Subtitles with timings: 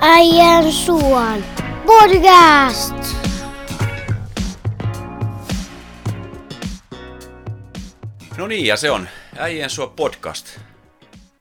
[0.00, 1.44] Äijän suon
[1.86, 2.94] podcast.
[8.36, 10.58] No niin, ja se on Äijän suo podcast.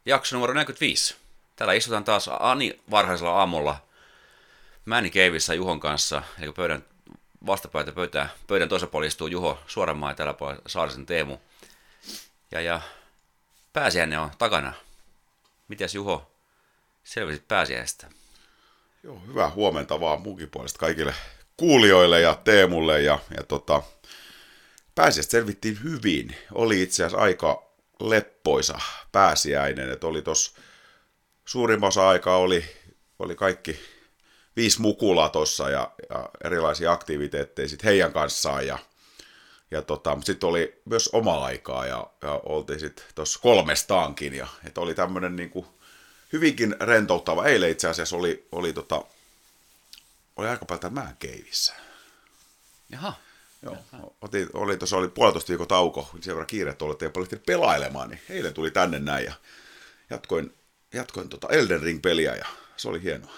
[0.05, 1.15] Jakso numero 45.
[1.55, 3.77] Täällä istutaan taas Ani varhaisella aamulla
[4.85, 6.83] Männi Keivissä Juhon kanssa, eli pöydän
[7.45, 8.29] vastapäätä pöytää.
[8.47, 11.37] Pöydän toisella puolella istuu Juho Suoranmaa ja tällä puolella Saarisen Teemu.
[12.51, 12.81] Ja, ja
[13.73, 14.73] pääsiäinen on takana.
[15.67, 16.31] Mitäs Juho,
[17.03, 18.16] selvisit pääsiäisestä?
[19.03, 21.13] Joo, hyvää huomenta vaan munkin puolesta kaikille
[21.57, 23.01] kuulijoille ja Teemulle.
[23.01, 23.83] Ja, ja tota,
[24.95, 26.35] pääsiäistä selvittiin hyvin.
[26.53, 28.79] Oli itse asiassa aika leppoisa
[29.11, 29.91] pääsiäinen.
[29.91, 30.55] että oli tos
[31.45, 32.65] suurimman osa aikaa oli,
[33.19, 33.79] oli kaikki
[34.55, 38.67] viisi mukulaa tuossa ja, ja, erilaisia aktiviteetteja sit heidän kanssaan.
[38.67, 38.77] Ja,
[39.71, 44.33] ja tota, sitten oli myös oma aikaa ja, ja oltiin sitten tuossa kolmestaankin.
[44.33, 45.76] Ja, että oli tämmöinen niinku,
[46.33, 47.45] hyvinkin rentouttava.
[47.45, 49.03] Eilen itse asiassa oli, oli, tota,
[50.35, 51.73] oli aika paljon täällä Mäenkeivissä.
[52.89, 53.13] Jaha.
[53.61, 53.77] Joo,
[54.21, 58.21] otin, oli, tuossa oli puolitoista viikon tauko, sen verran kiirettä olette ja paljon pelailemaan, niin
[58.29, 59.33] eilen tuli tänne näin ja
[60.09, 60.53] jatkoin,
[60.93, 62.45] jatkoin tota Elden Ring-peliä ja
[62.77, 63.33] se oli hienoa.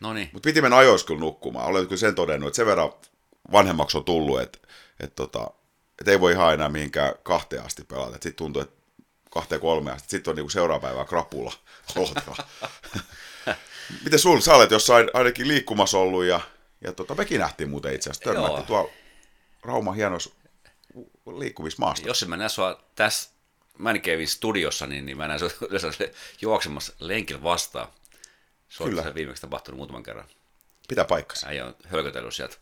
[0.00, 0.30] No niin.
[0.32, 1.66] Mutta piti mennä ajoissa kyllä nukkumaan.
[1.66, 2.92] Olen kyllä sen todennut, että sen verran
[3.52, 4.58] vanhemmaksi on tullut, että,
[5.00, 5.50] että, tota,
[6.00, 8.12] että ei voi ihan enää mihinkään kahteen asti pelata.
[8.12, 8.81] Sitten tuntuu, että
[9.32, 10.00] kahteen kolmeen.
[10.06, 11.52] Sitten on niinku seuraava päivä krapula.
[14.04, 16.40] Miten sul, sä olet jossain ainakin liikkumassa ollut ja,
[16.80, 18.24] ja tota, mekin nähtiin muuten itse asiassa.
[18.24, 18.90] Törmättiin tuolla
[19.62, 20.30] Rauma hienossa
[21.36, 22.08] liikkumismaasta.
[22.08, 23.30] Jos mä näen sua tässä
[23.78, 26.08] Mänkevin studiossa, niin, niin mä näen sua yleensä
[26.40, 27.88] juoksemassa lenkillä vastaan.
[28.68, 29.14] Se on Kyllä.
[29.14, 30.28] viimeksi tapahtunut muutaman kerran.
[30.88, 31.46] Pitää paikkansa.
[31.46, 32.56] Äijä on hölkötellyt sieltä.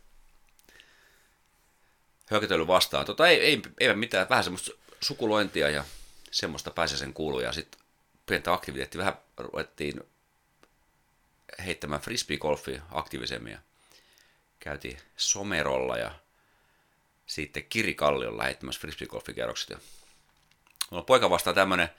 [2.25, 3.05] Hölkötellyt vastaan.
[3.05, 5.83] Tota, ei, ei, ei mitään, vähän semmoista sukulointia ja
[6.31, 7.39] semmoista pääsee sen kuuluu.
[7.39, 7.81] Ja sitten
[8.25, 8.99] pientä aktiviteettia.
[8.99, 10.01] Vähän ruvettiin
[11.65, 13.53] heittämään frisbee-golfia aktiivisemmin.
[13.53, 13.59] Ja
[14.59, 16.11] käytiin Somerolla ja
[17.25, 19.69] sitten Kirikalliolla heittämässä frisbee-golfikierrokset.
[19.69, 19.77] Ja
[20.91, 21.89] Mulla on poika vastaan tämmönen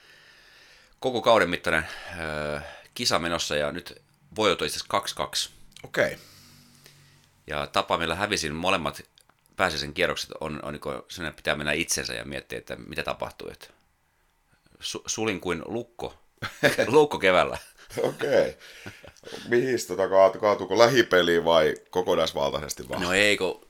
[1.01, 1.87] koko kauden mittainen
[2.21, 2.61] öö,
[2.95, 4.03] kisa menossa ja nyt
[4.39, 5.51] on itse asiassa 2-2.
[5.85, 6.07] Okei.
[6.07, 6.19] Okay.
[7.47, 9.03] Ja tapa, millä hävisin molemmat
[9.57, 13.49] pääsiäisen kierrokset, on, on niin sellainen, pitää mennä itsensä ja miettiä, että mitä tapahtuu.
[13.49, 13.69] Että
[14.83, 16.15] su, sulin kuin lukko,
[16.87, 17.59] lukko keväällä.
[18.03, 18.49] Okei.
[18.49, 18.53] Okay.
[19.49, 23.03] Mihin tota kaatu, kaatuuko lähipeliin vai kokonaisvaltaisesti vaan?
[23.03, 23.67] No ei, kun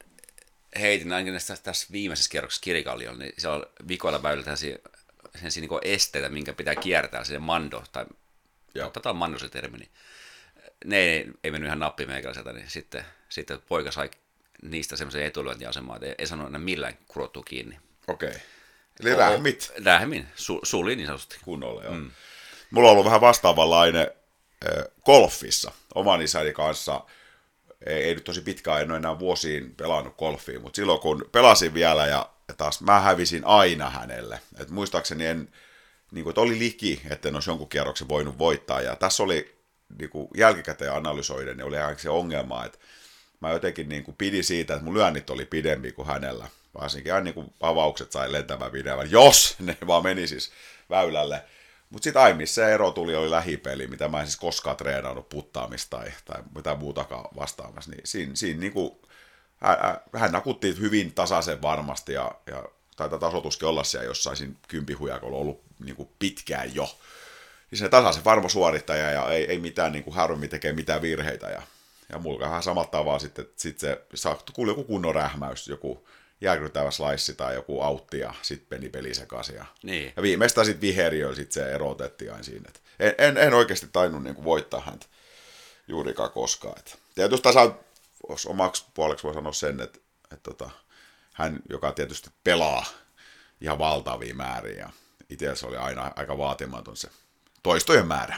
[0.81, 4.77] heitin ainakin tässä, tässä viimeisessä kierroksessa kirikalliolla, niin siellä on vikoilla väylillä tällaisia,
[5.35, 8.07] sellaisia niin esteitä, minkä pitää kiertää, sinne mando, tai
[9.05, 9.91] on mando se termi, niin
[10.85, 14.11] ne ei, ei mennyt ihan nappi meikäläiseltä, niin sitten, sitten poika sai
[14.63, 17.79] niistä semmoisen etulyöntiasemaa, että ei, ei sanonut enää millään kurottua kiinni.
[18.09, 18.29] Okei.
[18.29, 18.41] Okay.
[19.01, 21.37] Eli rähmit Rähmin, su, suli niin sanotusti.
[21.45, 21.95] kunnolla, joo.
[21.95, 22.11] Mm.
[22.71, 24.11] Mulla on ollut vähän vastaavanlainen
[24.67, 27.01] äh, golfissa oman isäni kanssa.
[27.87, 31.75] Ei, ei nyt tosi pitkään, en ole enää vuosiin pelannut golfia, mutta silloin kun pelasin
[31.75, 34.41] vielä ja, ja taas mä hävisin aina hänelle.
[34.59, 35.49] Et muistaakseni en,
[36.13, 38.81] niin kuin, että oli liki, että en olisi jonkun kierroksen voinut voittaa.
[38.81, 39.57] Ja tässä oli
[39.99, 42.79] niin kuin jälkikäteen analysoiden, niin oli se ongelma, että
[43.43, 46.49] mä jotenkin niin kuin pidin siitä, että mun lyönnit oli pidempi kuin hänellä.
[46.81, 50.53] Varsinkin aina niin kuin avaukset sai lentämään pidemmän, jos ne vaan meni siis
[50.91, 51.43] väylälle.
[51.91, 55.97] Mutta sitten ai, missä ero tuli, oli lähipeli, mitä mä en siis koskaan treenannut puttaamista
[55.97, 57.91] tai, tai mitä muutakaan vastaamassa.
[57.91, 58.93] Niin siinä, siinä niin kuin,
[59.57, 59.77] hän,
[60.17, 62.65] hän nakutti hyvin tasaisen varmasti ja, ja
[62.97, 66.99] taitaa tasotuskin olla siellä jossain siinä kympihujakolla ollut niin kuin pitkään jo.
[67.71, 71.47] Niin se tasaisen varmo suorittaja ja ei, ei mitään niin kuin harvemmin tekee mitään virheitä.
[71.47, 71.63] Ja,
[72.13, 76.09] ja mulla vähän samalla tavalla sitten, sit se saa, joku kunnon rähmäys, joku
[76.41, 79.57] järkyttävä slice tai joku autti ja sitten meni peli sekaisin.
[79.57, 80.13] Ja, Niin.
[80.17, 82.69] ja viimeistään sitten viheriöllä sit se erotettiin aina siinä.
[82.69, 85.07] Et en, en, en, oikeasti tainnut niinku voittaa häntä
[85.89, 86.79] juurikaan koskaan.
[86.79, 87.81] Et tietysti tässä on,
[88.47, 89.99] omaksi puoleksi voi sanoa sen, että
[90.33, 90.71] et tota,
[91.33, 92.87] hän, joka tietysti pelaa
[93.61, 94.91] ihan valtavia määriä ja
[95.31, 97.09] itse se oli aina aika vaatimaton se
[97.63, 98.37] toistojen määrä.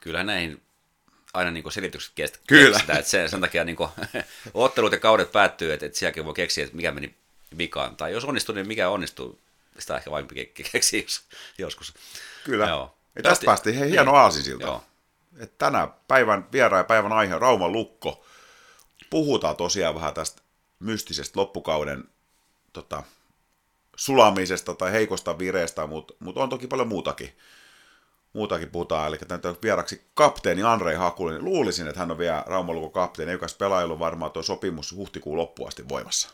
[0.00, 0.62] Kyllä näihin
[1.34, 2.70] aina niin selitykset kestä, Kyllä.
[2.70, 3.76] keksitään, että se, sen takia niin
[4.54, 7.14] ottelut ja kaudet päättyy, että, että sielläkin voi keksiä, että mikä meni
[7.58, 7.96] vikaan.
[7.96, 9.40] Tai jos onnistuu, niin mikä onnistuu.
[9.78, 11.22] Sitä ehkä vain ke- keksii jos,
[11.58, 11.94] joskus.
[12.44, 12.68] Kyllä.
[12.68, 12.96] Joo.
[13.16, 14.66] Ja tästä päästiin hei, hieno aasisilta.
[14.66, 14.84] Joo.
[15.38, 18.26] Et tänä päivän vieraan päivän aihe on Rauman lukko.
[19.10, 20.42] Puhutaan tosiaan vähän tästä
[20.78, 22.04] mystisestä loppukauden
[22.72, 23.02] tota,
[23.96, 27.36] sulamisesta tai heikosta vireestä, mutta mut on toki paljon muutakin.
[28.32, 31.44] Muutakin puhutaan, eli tämän vieraksi kapteeni Andrei Hakulinen.
[31.44, 35.68] Luulisin, että hän on vielä Rauman lukon kapteeni, joka pelailu varmaan tuo sopimus huhtikuun loppuun
[35.68, 36.28] asti voimassa.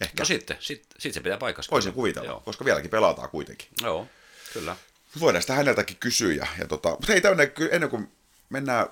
[0.00, 0.20] Ehkä.
[0.20, 1.70] No sitten, sit, sit se pitää paikassa.
[1.70, 2.40] Voisin kuvitella, Joo.
[2.40, 3.68] koska vieläkin pelataan kuitenkin.
[3.82, 4.06] Joo,
[4.52, 4.76] kyllä.
[5.20, 6.34] Voidaan sitä häneltäkin kysyä.
[6.34, 8.12] Ja, ja tota, mutta hei, tämmönen, ennen kuin
[8.50, 8.86] mennään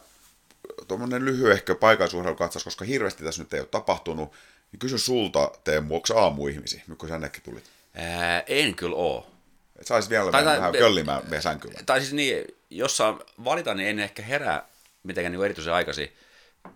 [0.89, 4.33] tuommoinen lyhyehkö paikallisuudelukatsaus, koska hirveästi tässä nyt ei ole tapahtunut,
[4.73, 7.65] niin kysy sulta, Teemu, onko aamuihmisiä, kun sännekin tulit?
[7.95, 9.31] Ää, en kyllä oo.
[9.81, 11.81] Et sais vielä Tai- vähän köllimään meidän sänkyllä.
[11.87, 14.69] Tai siis niin, jos saa valita, niin en ehkä herää
[15.03, 16.13] mitenkään niin erityisen aikaisin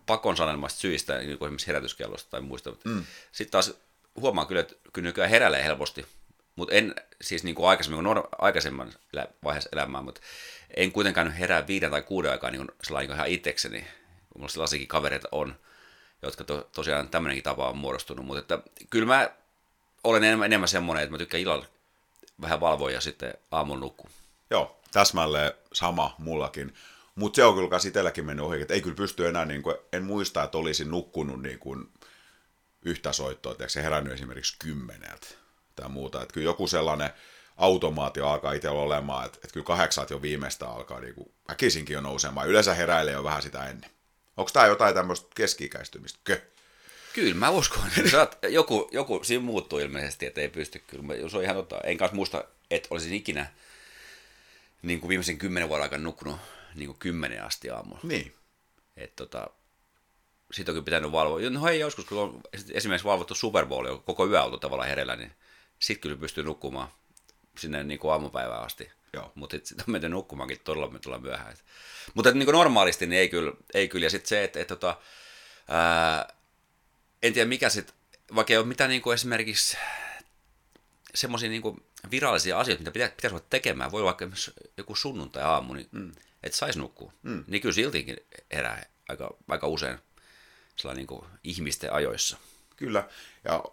[0.06, 2.72] pakon sanelemasta syistä, niin kuin esimerkiksi herätyskellosta tai muista.
[2.84, 3.04] Mm.
[3.32, 3.74] Sitten taas
[4.20, 6.06] huomaan kyllä, että kyllä nykyään heräilee helposti,
[6.56, 8.92] mutta en siis niin kuin aikaisemmin, kuin aikaisemman
[9.44, 10.20] vaiheessa elämää, mutta
[10.76, 13.80] en kuitenkaan herää viiden tai kuuden aikaa niin kuin sellainen niin ihan itsekseni,
[14.32, 15.56] kun mulla sellaisiakin kavereita on,
[16.22, 19.30] jotka to, tosiaan tämmöinenkin tapa on muodostunut, mutta että kyllä mä
[20.04, 21.66] olen enemmän, enemmän semmoinen, että mä tykkään illalla
[22.40, 24.10] vähän valvoa ja sitten aamulla nukkua.
[24.50, 26.74] Joo, täsmälleen sama mullakin.
[27.14, 30.04] Mutta se on kyllä itselläkin mennyt ohi, että ei kyllä pysty enää, niin kuin, en
[30.04, 31.92] muista, että olisin nukkunut niin kuin
[32.82, 35.26] yhtä soittoa, se herännyt esimerkiksi kymmeneltä
[35.76, 36.22] tai muuta.
[36.22, 37.10] Että kyllä joku sellainen
[37.56, 42.00] automaatio alkaa itsellä olemaan, että, että kyllä kahdeksaat jo viimeistä alkaa niin kuin väkisinkin jo
[42.00, 42.48] nousemaan.
[42.48, 43.90] Yleensä heräilee jo vähän sitä ennen.
[44.36, 46.18] Onko tämä jotain tämmöistä keski-ikäistymistä?
[46.24, 46.40] Kö?
[47.14, 51.28] Kyllä mä uskon, sä oot, joku, joku siinä muuttuu ilmeisesti, että ei pysty kyllä.
[51.30, 51.80] Se on ihan totta.
[51.84, 53.46] En kanssa muista, että olisin ikinä
[54.82, 56.36] niin kuin viimeisen kymmenen vuoden aikana nukkunut
[56.74, 58.00] niin kuin kymmenen asti aamulla.
[58.02, 58.34] Niin.
[58.96, 59.50] Et tota,
[60.52, 61.50] sit on kyllä pitänyt valvoa.
[61.50, 62.40] No hei, joskus kun on
[62.72, 65.32] esimerkiksi valvottu Super Bowl, joka koko yö oltu tavallaan hereillä, niin
[65.78, 66.88] sit kyllä pystyy nukkumaan
[67.58, 68.90] sinne niin kuin aamupäivään asti.
[69.12, 69.32] Joo.
[69.34, 71.52] Mutta sitten on menty nukkumaankin todella, todella myöhään.
[71.52, 71.64] Et.
[72.14, 73.52] Mutta niin kuin normaalisti niin ei kyllä.
[73.74, 74.06] Ei kyllä.
[74.06, 74.96] Ja sitten se, että, että, että
[75.68, 76.34] ää,
[77.24, 77.94] en tiedä mikä sitten,
[78.34, 79.76] vaikka ei ole mitään niin kuin esimerkiksi
[81.14, 83.92] semmoisia niin kuin virallisia asioita, mitä pitä, pitäisi olla tekemään.
[83.92, 84.36] Voi olla vaikka
[84.76, 86.12] joku sunnuntai-aamu, niin mm.
[86.42, 87.12] että saisi nukkua.
[87.22, 87.44] Mm.
[87.46, 88.16] Niin kyllä siltikin
[88.52, 89.98] herää aika, aika usein
[90.76, 92.36] sellainen niin kuin ihmisten ajoissa.
[92.76, 93.08] Kyllä.
[93.44, 93.64] Ja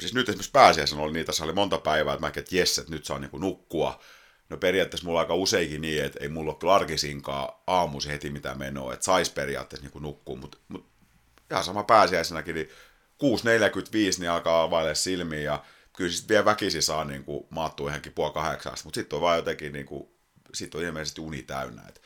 [0.00, 2.78] siis nyt esimerkiksi pääsiäisenä oli niitä, tässä oli monta päivää, että mä ajattelin, että jes,
[2.78, 4.00] että nyt saa niinku nukkua.
[4.48, 8.30] No periaatteessa mulla on aika useinkin niin, että ei mulla ole kyllä arkisinkaan aamusi heti
[8.30, 10.86] mitä menoa, että sais periaatteessa niinku nukkua, mutta mut
[11.50, 12.70] ihan sama pääsiäisenäkin, niin
[13.22, 15.64] 6.45 niin alkaa availemaan silmiä ja
[15.96, 19.72] kyllä sitten vielä väkisin saa niinku maattua johonkin puoli kahdeksasta, mutta sitten on vaan jotenkin
[19.72, 20.14] niinku,
[20.54, 21.82] sit on ilmeisesti uni täynnä.
[21.88, 22.02] Et,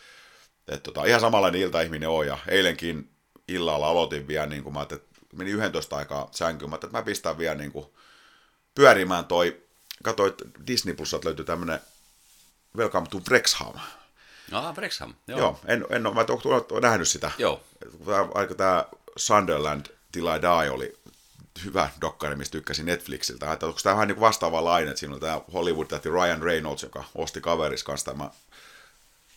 [0.69, 3.11] et tota, ihan samanlainen iltaihminen on ja eilenkin
[3.49, 7.03] illalla aloitin vielä, niin kuin mä ajattelin, että meni 11 aikaa sänkyyn, mä että mä
[7.03, 7.87] pistän vielä niin kuin
[8.75, 9.62] pyörimään toi,
[10.03, 11.81] katsoin, että Disney Plusalta löytyy tämmönen
[12.76, 13.75] Welcome to Wrexham.
[14.53, 15.15] Ah, Brexham.
[15.26, 15.38] Joo.
[15.38, 16.26] Joo, en, en ole, mä en
[16.70, 17.31] ole nähnyt sitä.
[17.38, 17.62] Joo.
[18.06, 18.85] Tämä, aika tämä
[19.17, 21.02] Sunderland Till I Die oli
[21.65, 23.53] hyvä dokkari, mistä tykkäsin Netflixiltä.
[23.53, 27.41] Että onko tämä vähän niin vastaavanlainen, että siinä on tämä Hollywood-tähti Ryan Reynolds, joka osti
[27.41, 28.31] kaveris kanssa tämä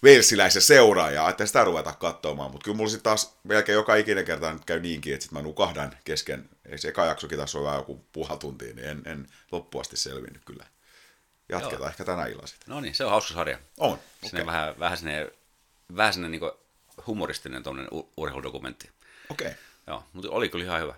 [0.03, 4.53] Walesiläisen seuraaja, että sitä ruveta katsomaan, mutta kyllä mulla sitten taas melkein joka ikinen kerta
[4.53, 7.79] nyt käy niinkin, että sitten mä nukahdan kesken, ei se eka jaksokin taas on vähän
[7.79, 10.65] joku puoli tuntia, niin en, en loppuasti selvinnyt kyllä.
[11.49, 11.89] Jatketaan Joo.
[11.89, 12.69] ehkä tänä illalla sitten.
[12.69, 13.57] No niin, se on hauska sarja.
[13.77, 14.45] On, Sinne okei.
[14.45, 15.31] vähän, vähän sinne,
[15.95, 16.41] vähän sinne niin
[17.07, 18.89] humoristinen tuommoinen urheiludokumentti.
[19.29, 19.51] Okei.
[19.87, 20.95] Joo, mutta oli kyllä ihan hyvä.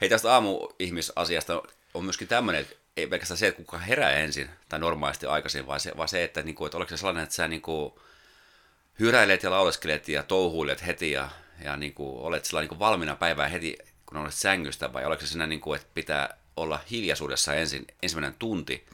[0.00, 1.62] Hei, tästä aamuihmisasiasta
[1.94, 5.80] on myöskin tämmöinen, että ei pelkästään se, että kuka herää ensin tai normaalisti aikaisin, vaan
[5.80, 8.00] se, vaan se että, niinku, että oliko se sellainen, että sä niinku,
[8.98, 11.28] hyräilet ja lauleskelet ja touhuilet heti ja,
[11.64, 15.46] ja niinku, olet sillä niinku valmiina päivää heti, kun olet sängystä, vai oliko se siinä,
[15.46, 18.86] niinku, että pitää olla hiljaisuudessa ensin ensimmäinen tunti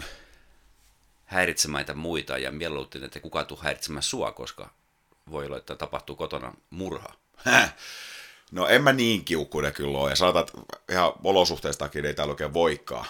[1.25, 4.71] häiritsemään niitä muita ja mieluiten, että kukaan tuu häiritsemään sua, koska
[5.31, 7.15] voi olla, että tapahtuu kotona murha.
[8.53, 12.55] No en mä niin kiukkuinen kyllä ole, ja sanotaan, että ihan olosuhteistakin ei täällä oikein
[12.55, 13.07] voikaan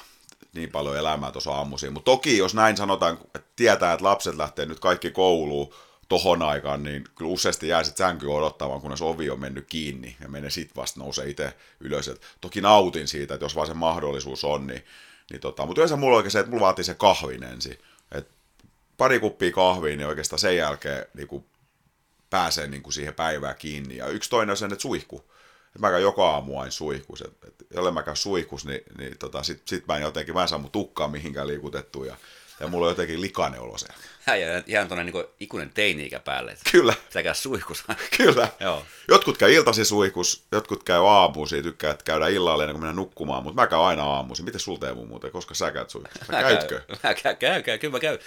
[0.55, 1.93] niin paljon elämää tuossa aamuisin.
[1.93, 5.75] Mutta toki jos näin sanotaan, että tietää, että lapset lähtee nyt kaikki kouluun
[6.09, 10.29] tohon aikaan, niin kyllä useasti jää sitten sänky odottamaan, kunnes ovi on mennyt kiinni ja
[10.29, 12.09] menee sitten vasta nousee itse ylös.
[12.09, 14.85] Et toki nautin siitä, että jos vaan se mahdollisuus on, niin,
[15.31, 17.79] niin tota, mutta yleensä mulla oikein se, että mulla vaatii se kahvin ensin.
[18.13, 18.29] Et
[18.97, 21.29] pari kuppia kahvia, niin oikeastaan sen jälkeen niin
[22.33, 23.97] pääsee niin kuin siihen päivään kiinni.
[23.97, 25.25] Ja yksi toinen on sen, että suihku.
[25.77, 27.23] Et mä käyn joka aamu aina suihkus.
[27.23, 30.43] Et, et, jolle mä käyn suihkus, niin, niin tota, sit, sit mä en jotenkin, mä
[30.43, 32.07] en saa mun tukkaa mihinkään liikutettua.
[32.07, 32.17] Ja,
[32.61, 33.97] ja mulla on jotenkin likainen olo siellä.
[34.27, 36.53] Ja ihan tuonne niin ikuinen teini-ikä päälle.
[36.53, 37.95] Että Kyllä, Pitää käydä suihkussa.
[38.17, 38.49] kyllä.
[38.61, 38.85] Joo.
[39.09, 43.43] Jotkut käy iltasi suihkus, jotkut käy aamuisin, tykkää että käydä illalla ennen kuin mennä nukkumaan,
[43.43, 44.45] mutta mä käyn aina aamuisin.
[44.45, 46.25] Miten sulta Teemu muuten, koska sä käyt suihkussa?
[46.25, 46.81] Sä käytkö?
[46.81, 46.99] Käyn.
[47.03, 48.19] Mä käyn, käyn, käyn, kyllä mä käyn.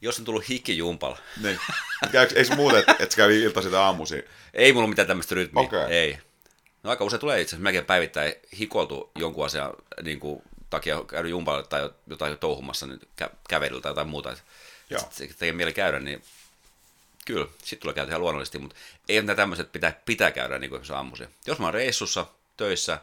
[0.00, 1.18] Jos on tullut hikki jumpalla.
[1.42, 1.60] Niin.
[2.12, 4.22] Käykö, eikö muuten, että et sä käy iltaisin tai aamuisin?
[4.54, 5.62] Ei mulla mitään tämmöistä rytmiä.
[5.62, 5.80] Okei.
[5.80, 6.18] Ei.
[6.82, 11.30] No aika usein tulee itse asiassa melkein päivittäin hikoltu jonkun asian niin kuin, takia käynyt
[11.30, 14.36] jumpalla tai jotain touhumassa nyt kä- kävelyllä tai jotain muuta.
[14.88, 16.22] Sitten se tekee mieli käydä, niin
[17.26, 18.76] kyllä, sitten tulee käydä ihan luonnollisesti, mutta
[19.08, 21.28] ei nämä tämmöiset pitää, pitää käydä niin kuin aamuisin.
[21.46, 22.26] Jos mä oon reissussa,
[22.56, 22.98] töissä,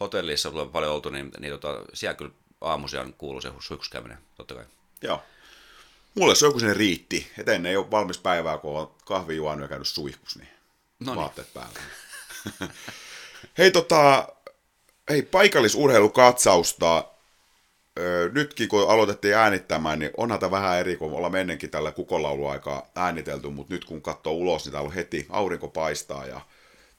[0.00, 4.64] hotellissa tulee paljon oltu, niin, niin tota, siellä kyllä aamuisin kuuluu se suihkuskäyminen, totta kai.
[5.02, 5.22] Joo.
[6.16, 9.62] Mulle se joku sen riitti, että ennen ei ole valmis päivää, kun on kahvi juonut
[9.62, 10.48] ja käynyt suihkus, niin
[11.00, 11.20] Noniin.
[11.20, 11.80] vaatteet päällä.
[13.58, 14.28] hei tota,
[15.10, 17.04] hei paikallisurheilukatsausta.
[17.98, 22.90] Öö, nytkin kun aloitettiin äänittämään, niin onhan tämä vähän eri, kun ollaan ennenkin tällä kukolauluaikaa
[22.94, 26.40] äänitelty, mutta nyt kun katsoo ulos, niin täällä on heti aurinko paistaa ja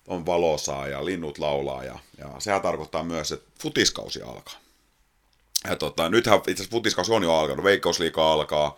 [0.07, 4.55] on valosaa ja linnut laulaa ja, ja sehän tarkoittaa myös, että futiskausi alkaa.
[5.69, 8.75] Ja tota, nythän itse asiassa futiskausi on jo alkanut, Veikkausliiga alkaa,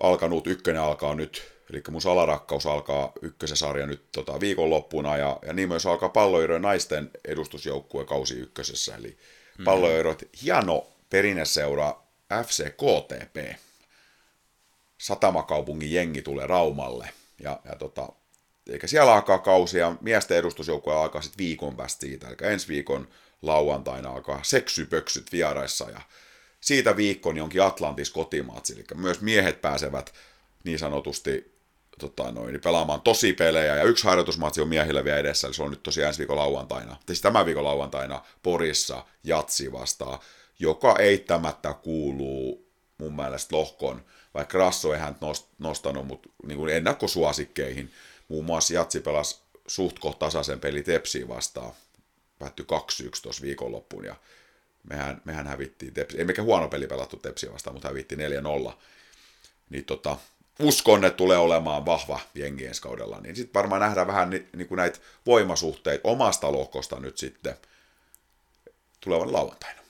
[0.00, 5.52] alkanut, ykkönen alkaa nyt, eli mun salarakkaus alkaa ykkösen sarja nyt tota, viikonloppuna, ja, ja
[5.52, 9.18] niin myös alkaa palloirojen naisten edustusjoukkue kausi ykkösessä, eli
[9.58, 9.64] mm.
[9.64, 11.96] palloirot hieno perinneseura
[12.46, 13.58] FC KTP,
[14.98, 17.08] Satamakaupungin jengi tulee Raumalle,
[17.40, 18.08] ja, ja tota,
[18.70, 23.08] eikä siellä alkaa kausi, ja miesten edustusjoukkue alkaa sitten viikon päästä siitä, eli ensi viikon
[23.42, 26.00] lauantaina alkaa seksypöksyt vieraissa, ja
[26.66, 30.14] siitä viikon jonkin Atlantis kotimaatsi, eli myös miehet pääsevät
[30.64, 31.56] niin sanotusti
[31.98, 35.62] tota noin, niin pelaamaan tosi pelejä, ja yksi harjoitusmatsi on miehillä vielä edessä, eli se
[35.62, 40.20] on nyt tosiaan ensi viikon lauantaina, siis tämä viikon lauantaina Porissa Jatsi vastaa,
[40.58, 42.66] joka eittämättä kuuluu
[42.98, 44.04] mun mielestä lohkon,
[44.34, 45.16] vaikka Rasso ei hän
[45.58, 47.92] nostanut, mutta niin ennakkosuosikkeihin,
[48.28, 51.72] muun muassa Jatsi pelasi suht tasaisen peli Tepsiin vastaan,
[52.38, 52.66] päättyi
[53.04, 54.16] 2-1 tuossa viikonloppuun, ja
[54.90, 58.20] mehän, mehän hävittiin Tepsi, ei mikä huono peli pelattu Tepsiä vastaan, mutta hävittiin
[58.70, 58.72] 4-0.
[59.70, 60.16] Niin tota,
[60.58, 64.68] uskon, että tulee olemaan vahva jengi ensi kaudella, niin sitten varmaan nähdään vähän ni, niin
[64.68, 67.56] kuin näitä voimasuhteita omasta lohkosta nyt sitten
[69.00, 69.80] tulevan lauantaina.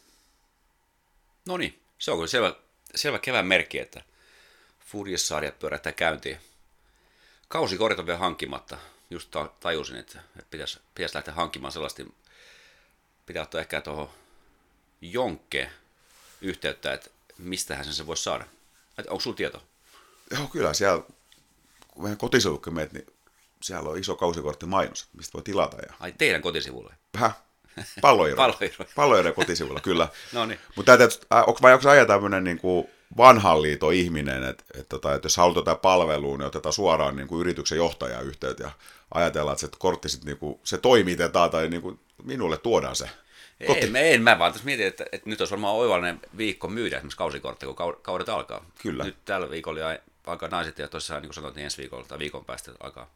[1.47, 2.55] No niin, se on kyllä selvä,
[2.95, 4.03] selvä kevään merkki, että
[4.87, 6.39] Furious-sarjat pyörähtää käyntiin.
[7.49, 8.79] Kausikorit on vielä hankkimatta.
[9.11, 10.19] Just tajusin, että
[10.51, 12.03] pitäisi, pitäisi lähteä hankkimaan sellaista,
[13.27, 14.11] pitää ottaa ehkä tuohon
[15.01, 15.71] jonkke
[16.41, 18.45] yhteyttä, että mistähän sen se voisi saada.
[18.99, 19.63] Et onko sulla tieto?
[20.31, 21.03] Joo, kyllä siellä,
[21.89, 23.07] kun meidän kotisivulle menet, niin
[23.63, 25.77] siellä on iso kausikortti mainos, mistä voi tilata.
[25.77, 25.95] Ja...
[26.01, 26.95] Ai teidän kotisivulle?
[27.15, 27.33] Vähän.
[28.01, 28.37] Palloiro.
[28.47, 28.85] Palloiro.
[28.95, 30.09] Palloiro kotisivulla, kyllä.
[30.33, 30.61] no niin.
[30.77, 30.93] Mutta
[31.47, 35.37] onko vai onko ajaa tämmöinen niin kuin vanhan liiton ihminen, että, että, tota, että jos
[35.37, 38.71] haluat jotain palvelua, niin otetaan suoraan niin kuin yrityksen johtajan yhteyttä ja
[39.15, 43.11] ajatellaan, että se kortti sit, niin kuin, se toimitetaan tai niin kuin, minulle tuodaan se.
[43.67, 43.87] Koti.
[43.87, 47.19] En, en mä vaan tässä mietin, että, että nyt olisi varmaan oivallinen viikko myydä esimerkiksi
[47.19, 48.65] kausikortteja, kun kaudet alkaa.
[48.83, 49.05] Kyllä.
[49.05, 49.81] Nyt tällä viikolla
[50.27, 53.11] alkaa naiset ja tosiaan, niin kuin sanoit, niin ensi viikolla tai viikon päästä alkaa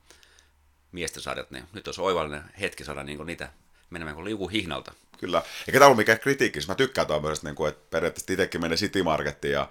[0.92, 3.50] miesten sarjat, niin nyt olisi oivallinen hetki saada niin niitä
[3.90, 4.92] menemään kuin liuku hihnalta.
[5.18, 5.42] Kyllä.
[5.68, 9.02] Eikä tämä ole mikään kritiikki, mä tykkään tämmöisestä, niin kuin, että periaatteessa itsekin menee City
[9.02, 9.68] Marketiin ja,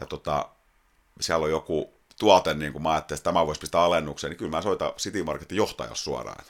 [0.00, 0.48] ja tota,
[1.20, 4.50] siellä on joku tuote, niin kuin mä ajattelin, että tämä voisi pistää alennukseen, niin kyllä
[4.50, 6.44] mä soitan City Marketin johtajalle suoraan.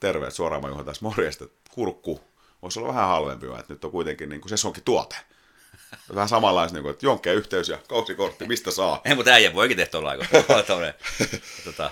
[0.00, 2.20] Terveet suoraan mä johon tässä morjesta, kurkku,
[2.62, 5.16] voisi olla vähän halvempi, että nyt on kuitenkin niin kuin se onkin tuote.
[6.14, 9.00] Vähän samanlaista, niin kuin, että jonkkeen yhteys ja kausikortti, mistä saa.
[9.04, 10.26] Ei, mutta äijä voikin tehdä tuolla aikaa.
[11.64, 11.90] tota,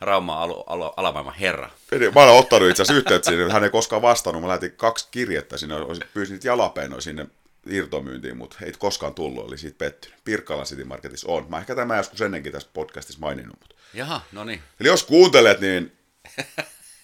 [0.00, 1.70] Rauma al- al- alamaailman herra.
[2.14, 4.42] Mä olen ottanut itse asiassa yhteyttä sinne, hän ei koskaan vastannut.
[4.42, 5.74] Mä lähetin kaksi kirjettä sinne,
[6.14, 7.26] pyysin niitä jalapeinoja sinne
[7.66, 10.18] irtomyyntiin, mutta ei koskaan tullut, oli siitä pettynyt.
[10.24, 11.46] Pirkkalan City Marketissa on.
[11.48, 13.56] Mä ehkä tämä joskus ennenkin tässä podcastissa maininnut.
[13.60, 13.74] Mutta...
[13.94, 14.62] Jaha, no niin.
[14.80, 15.92] Eli jos kuuntelet, niin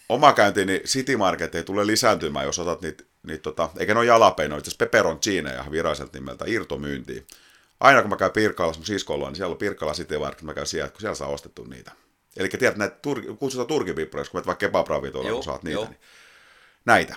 [0.09, 4.01] oma käynti, niin City Market ei tule lisääntymään, jos otat niitä, niitä tota, eikä ne
[4.01, 7.27] ole jalapeinoja, itse peperoncineja viralliselta nimeltä irtomyyntiin.
[7.81, 10.67] Aina kun mä käyn Pirkkalassa mun siskolla, niin siellä on Pirkkala City Market, mä käyn
[10.67, 11.93] siellä, kun siellä saa ostettu niitä.
[12.37, 15.85] Eli tiedät näitä, tur- kutsutaan turkipippureiksi, kun menet vaikka kebabravitolla, kun saat niitä.
[15.85, 15.99] Niin
[16.85, 17.17] näitä.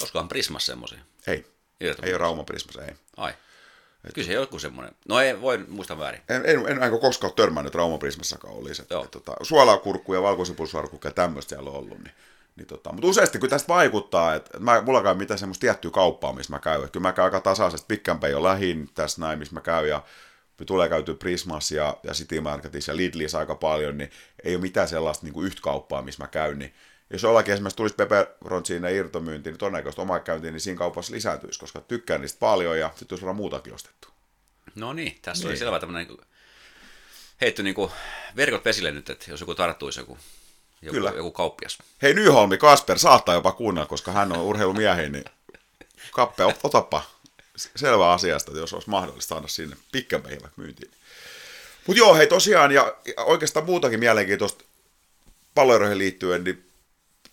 [0.00, 0.98] Olisikohan Prismas semmoisia?
[1.26, 1.46] Ei.
[1.80, 2.94] Ei ole Rauma Prismas, ei.
[3.16, 3.32] Ai.
[4.04, 4.94] Et Kyllä se joku semmoinen.
[5.08, 6.20] No ei, voi muista väärin.
[6.28, 8.82] En, en, en, en koskaan törmännyt Rauma Prismassakaan oli se.
[8.82, 11.98] Et, tota, suolakurkku ja valkoisipulisarkku ja tämmöistä siellä on ollut.
[11.98, 12.14] Niin,
[12.56, 15.90] niin tota, mutta useasti kun tästä vaikuttaa, että et mä, mulla käy mitään semmoista tiettyä
[15.90, 16.84] kauppaa, missä mä käyn.
[16.84, 19.88] Et kyllä mä käyn aika tasaisesti, Pikkänpä jo lähin tässä näin, missä mä käyn.
[19.88, 20.02] Ja
[20.58, 24.10] me tulee käyty Prismas ja, ja City Marketissa ja Lidlissä aika paljon, niin
[24.44, 26.58] ei ole mitään sellaista niin yhtä kauppaa, missä mä käyn.
[26.58, 26.74] Niin
[27.10, 31.80] jos jollakin esimerkiksi tulisi peperonciin irtomyyntiin, niin todennäköisesti oma käyntiin, niin siinä kaupassa lisääntyisi, koska
[31.80, 34.08] tykkään niistä paljon ja sitten olisi varmaan muutakin ostettu.
[34.74, 35.50] No niin, tässä niin.
[35.50, 36.20] oli selvä tämmöinen niin
[37.40, 37.90] heitty niin kuin
[38.36, 40.18] verkot vesille nyt, että jos joku tarttuisi joku,
[40.82, 41.12] joku, Kyllä.
[41.16, 41.78] joku kauppias.
[42.02, 45.24] Hei Nyholmi, Kasper saattaa jopa kuunnella, koska hän on urheilumiehi, niin
[46.12, 47.02] kappe, otapa
[47.76, 50.90] selvä asiasta, että jos olisi mahdollista saada sinne vaikka myyntiin.
[51.86, 54.64] Mutta joo, hei tosiaan, ja oikeastaan muutakin mielenkiintoista
[55.54, 56.67] palloiroihin liittyen, niin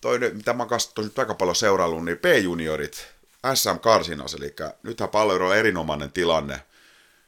[0.01, 3.07] toi, mitä mä nyt aika paljon seuraillut, niin P-juniorit,
[3.53, 6.61] SM Karsinas, eli nythän palloiro on erinomainen tilanne.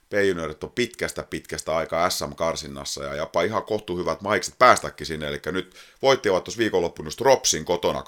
[0.10, 5.28] P-juniorit on pitkästä pitkästä aikaa SM-karsinnassa ja jopa ihan kohtu hyvät maikset päästäkin sinne.
[5.28, 8.04] Eli nyt voittivat tuossa viikonloppuna Stropsin kotona 2-1.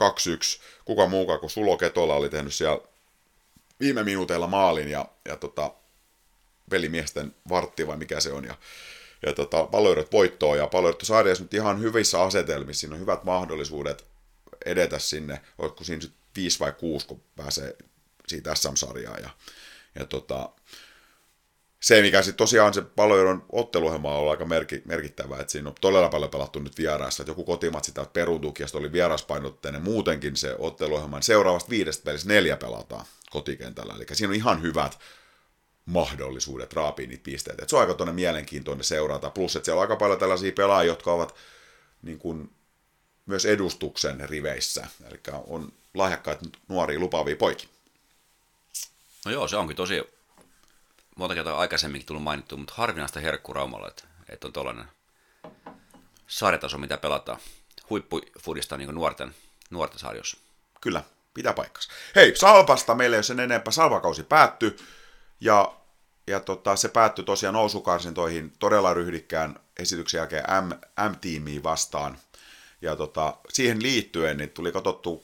[0.86, 2.80] Kuka muukaan kuin Sulo Ketola oli tehnyt siellä
[3.80, 5.72] viime minuuteilla maalin ja, ja tota,
[6.72, 8.44] velimiesten vartti vai mikä se on.
[8.44, 8.56] Ja,
[9.25, 12.80] ja tota, palloidot voittoa ja palloidot sarjassa nyt ihan hyvissä asetelmissa.
[12.80, 14.06] Siinä on hyvät mahdollisuudet
[14.66, 16.04] edetä sinne, oletko siinä
[16.36, 17.78] 5 vai 6, kun pääsee
[18.28, 19.18] siitä SM-sarjaa.
[19.18, 19.30] Ja,
[19.96, 20.50] ja tota,
[21.80, 25.75] se, mikä sitten tosiaan se pallojohdon otteluohjelma on ollut aika merki, merkittävä, että siinä on
[25.82, 29.82] todella paljon pelattu nyt vieraassa, että joku kotimat sitä peruutukin, ja oli vieraspainotteinen.
[29.82, 35.00] Muutenkin se otteluohjelma, seuraavasta viidestä pelissä neljä pelataan kotikentällä, eli siinä on ihan hyvät
[35.86, 37.63] mahdollisuudet raapia niitä pisteitä.
[37.63, 40.92] Et se on aika tuonne mielenkiintoinen seurata, plus että siellä on aika paljon tällaisia pelaajia,
[40.92, 41.36] jotka ovat
[42.01, 42.51] niin kuin,
[43.29, 47.69] myös edustuksen riveissä, eli on lahjakkaita nuoria lupaavia poikia.
[49.25, 50.03] No joo, se onkin tosi
[51.15, 54.86] monta kertaa aikaisemminkin tullut mainittu, mutta harvinaista herkku Raumalla, että, että on tuollainen
[56.27, 57.39] sarjataso, mitä pelataan.
[57.89, 59.36] Huippufudista niin nuorten,
[59.69, 60.38] nuorten sarjossa.
[60.81, 61.91] Kyllä, pitää paikkansa.
[62.15, 63.71] Hei, Salpasta meille ei ole sen enempää.
[63.71, 64.77] Salvakausi päättyi
[65.41, 65.74] ja,
[66.27, 70.69] ja tota, se päättyi tosiaan nousukarsintoihin todella ryhdikkään esityksen jälkeen M,
[71.12, 72.17] M-tiimiin vastaan.
[72.81, 75.24] Ja tota, siihen liittyen niin tuli katsottu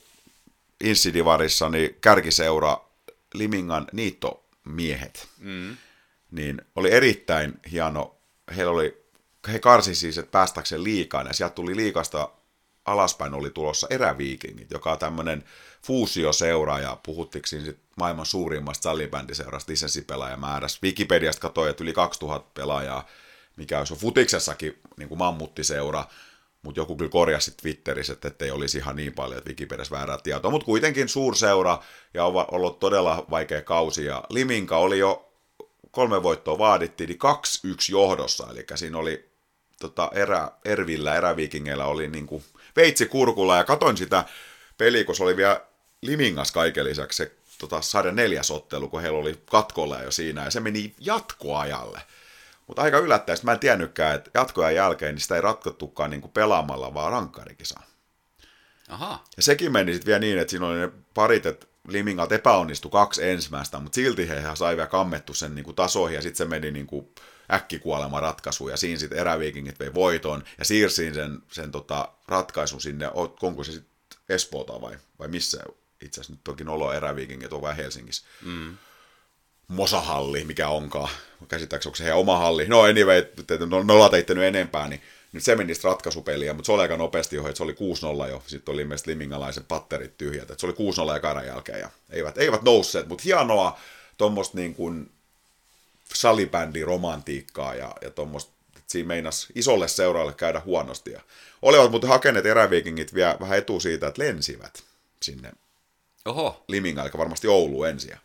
[0.84, 2.86] Insidivarissa niin kärkiseura
[3.34, 5.28] Limingan niittomiehet.
[5.40, 5.78] Mm
[6.36, 8.16] niin oli erittäin hieno.
[8.56, 9.06] Heillä oli,
[9.48, 12.30] he karsi siis, että päästäkseen liikaan, ja sieltä tuli liikasta
[12.86, 15.44] alaspäin oli tulossa eräviikingit, joka on tämmöinen
[15.86, 20.80] fuusioseura, ja puhuttiinko siinä sit maailman suurimmasta sallibändiseurasta lisenssipelaajamäärässä.
[20.84, 23.08] Wikipediasta katsoi, että yli 2000 pelaajaa,
[23.56, 26.06] mikä olisi futiksessakin niin kuin mammuttiseura,
[26.66, 30.52] mutta joku kyllä korjasi Twitterissä, että ettei olisi ihan niin paljon, että Wikipediassa väärää tietoa,
[30.52, 31.80] mutta kuitenkin suurseura
[32.14, 35.32] ja on ollut todella vaikea kausi, ja Liminka oli jo
[35.92, 39.30] kolme voittoa vaadittiin, niin kaksi yksi johdossa, eli siinä oli
[39.80, 42.44] tota, erä, Ervillä, eräviikingeillä oli niin kuin
[42.76, 44.26] veitsi kurkulla, ja katoin sitä
[44.78, 45.62] peliä, kun se oli vielä
[46.02, 50.52] Limingas kaiken lisäksi se tota, sarjan neljäs ottelu, kun heillä oli katkolla jo siinä, ja
[50.52, 52.02] se meni jatkoajalle.
[52.68, 56.32] Mutta aika yllättäen, mä en tiennytkään, että jatkoajan jälkeen niin sitä ei ratkottukaan niin kuin
[56.32, 57.80] pelaamalla, vaan rankkarikisa.
[58.90, 59.24] Aha.
[59.38, 63.30] Ja sekin meni sitten vielä niin, että siinä oli ne parit, että Limingat epäonnistui kaksi
[63.30, 66.72] ensimmäistä, mutta silti he sai vielä kammettu sen niin kuin tasoihin ja sitten se meni
[66.72, 67.10] niin kuin
[67.54, 73.10] äkkikuolema ratkaisu ja siinä sitten eräviikingit vei voiton ja siirsin sen, sen tota, ratkaisun sinne,
[73.42, 73.96] onko se sitten
[74.30, 75.64] Espoota vai, vai missä
[76.02, 78.28] itse asiassa nyt onkin olo eräviikingit on vain Helsingissä.
[78.42, 78.78] Mm.
[79.68, 81.10] Mosahalli, mikä onkaan.
[81.48, 82.68] Käsittääkseni onko se heidän oma halli.
[82.68, 83.26] No anyway,
[83.70, 85.02] no, nolla teitte nyt enempää, niin
[85.34, 87.76] nyt se meni ratkaisupeliä, mutta se oli aika nopeasti jo, että se oli
[88.26, 88.44] 6-0 jo.
[88.48, 92.38] Sitten oli ilmeisesti Limingalaisen patterit tyhjät, että se oli 6-0 ja karan jälkeen ja eivät,
[92.38, 93.80] eivät nousseet, mutta hienoa
[94.18, 95.12] tuommoista niin kuin
[96.14, 101.12] salibändi-romantiikkaa ja, ja tuommoista, että siinä meinas isolle seuraalle käydä huonosti.
[101.12, 101.22] Ja
[101.62, 104.84] olivat muuten hakeneet eräviikingit vielä vähän etu siitä, että lensivät
[105.22, 105.52] sinne
[106.26, 106.64] Oho.
[106.68, 108.18] Limingaan, eli varmasti Oulu ensin.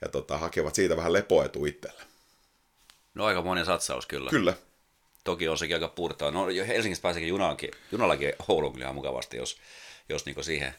[0.00, 2.02] Ja, tota, hakevat siitä vähän lepoetu itselle.
[3.14, 4.30] No aika monen satsaus kyllä.
[4.30, 4.54] Kyllä,
[5.24, 6.30] Toki on sekin aika puhtaa.
[6.30, 9.58] No Helsingistä pääseekin junallakin, junallakin Ouluun kyllä ihan mukavasti, jos,
[10.08, 10.74] jos niin siihen,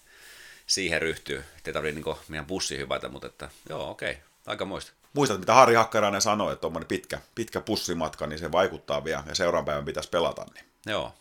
[0.67, 1.43] siihen ryhtyy.
[1.65, 4.23] Ei tarvitse niin meidän bussi hypätä, mutta että, joo, okei, okay.
[4.45, 4.91] aika muista.
[5.13, 9.35] Muistat, mitä Harri Hakkarainen sanoi, että tuommoinen pitkä, pitkä pussimatka, niin se vaikuttaa vielä, ja
[9.35, 10.45] seuraavan päivän pitäisi pelata.
[10.53, 10.65] Niin.
[10.85, 11.13] Joo,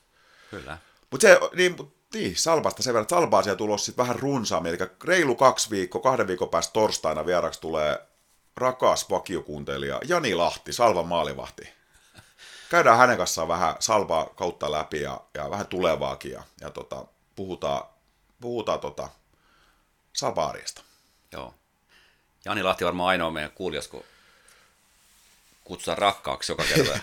[0.51, 0.79] kyllä.
[1.11, 1.77] Mutta se, niin,
[2.15, 6.03] niin, Salpasta sen verran, että Salpaa siellä tulossa sitten vähän runsaammin, eli reilu kaksi viikkoa,
[6.03, 8.07] kahden viikon päästä torstaina vieraksi tulee
[8.57, 11.81] rakas vakiokuuntelija Jani Lahti, Salvan maalivahti
[12.71, 17.05] käydään hänen kanssaan vähän salvaa kautta läpi ja, ja vähän tulevaakin ja, ja tota,
[17.37, 17.83] puhutaan,
[18.41, 19.09] puhutaan tota,
[20.13, 20.83] salvaariasta.
[21.33, 21.55] Joo.
[22.45, 24.05] Jani Lahti varmaan ainoa meidän kuulijas, kun
[25.71, 26.99] kutsutaan rakkaaksi joka kerta.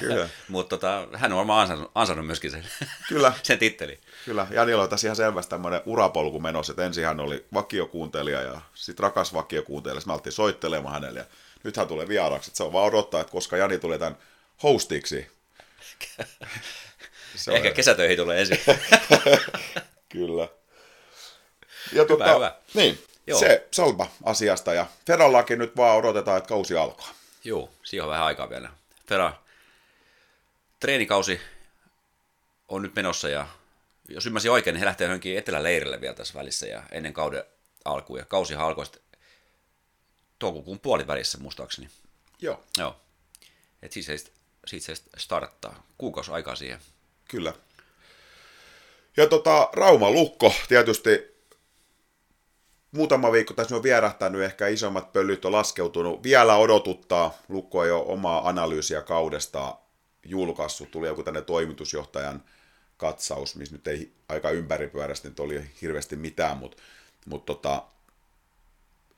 [0.00, 0.28] Kyllä.
[0.48, 2.64] Mutta tota, hän on varmaan ansainnut, ansainnut myöskin sen,
[3.08, 3.32] Kyllä.
[3.42, 4.00] sen titteli.
[4.24, 8.60] Kyllä, Janilla oli tässä ihan selvästi tämmöinen urapolku menossa, että ensin hän oli vakiokuuntelija ja
[8.74, 11.26] sitten rakas vakiokuuntelija, me alettiin soittelemaan hänelle ja
[11.62, 14.18] nyt hän tulee vieraksi, että se on vaan odottaa, että koska Jani tulee tämän
[14.62, 15.26] hostiksi.
[17.36, 18.58] Se Ehkä kesätöihin tulee ensin.
[20.08, 20.48] Kyllä.
[21.92, 22.54] Ja hyvä, tota, hyvä.
[22.74, 23.40] Niin, Joo.
[23.40, 27.17] se Salba asiasta ja Ferallakin nyt vaan odotetaan, että kausi alkaa.
[27.44, 28.70] Joo, siihen on vähän aikaa vielä.
[29.08, 29.32] Fera,
[30.80, 31.40] treenikausi
[32.68, 33.46] on nyt menossa ja
[34.08, 37.44] jos ymmärsin oikein, niin he lähtee johonkin eteläleirille vielä tässä välissä ja ennen kauden
[37.84, 38.18] alkuun.
[38.18, 39.02] Ja kausi alkoi sitten
[40.38, 41.88] toukokuun puolivälissä muistaakseni.
[42.40, 42.64] Joo.
[42.78, 43.00] Joo.
[43.82, 44.18] Et siis ei
[44.66, 45.86] siitä se starttaa.
[45.98, 46.80] Kuukausi aikaa siihen.
[47.28, 47.54] Kyllä.
[49.16, 51.37] Ja tota, Rauma Lukko tietysti
[52.92, 56.22] muutama viikko tässä on vierähtänyt, ehkä isommat pölyt on laskeutunut.
[56.22, 59.76] Vielä odotuttaa, Lukko ole omaa analyysiä kaudesta
[60.24, 60.90] julkaissut.
[60.90, 62.42] Tuli joku tänne toimitusjohtajan
[62.96, 66.76] katsaus, missä nyt ei aika ympäripyörästi nyt oli hirveästi mitään, mutta,
[67.26, 67.82] mutta tota,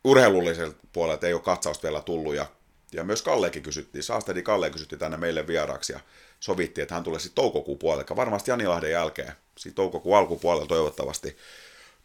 [0.04, 2.46] urheilulliselta puolelta ei ole katsausta vielä tullut ja
[2.92, 6.00] ja myös Kallekin kysyttiin, Saastedi Kalle kysyttiin tänne meille vieraaksi ja
[6.40, 11.36] sovittiin, että hän tulee sitten toukokuun puolelle, varmasti Janilahden jälkeen, sitten toukokuun alkupuolella toivottavasti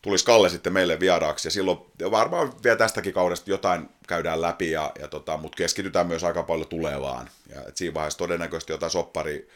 [0.06, 1.80] tulisi Kalle sitten meille vieraaksi, ja silloin
[2.12, 6.68] varmaan vielä tästäkin kaudesta jotain käydään läpi, ja, ja tota, mutta keskitytään myös aika paljon
[6.68, 9.50] tulevaan, ja et siinä vaiheessa todennäköisesti jotain soppari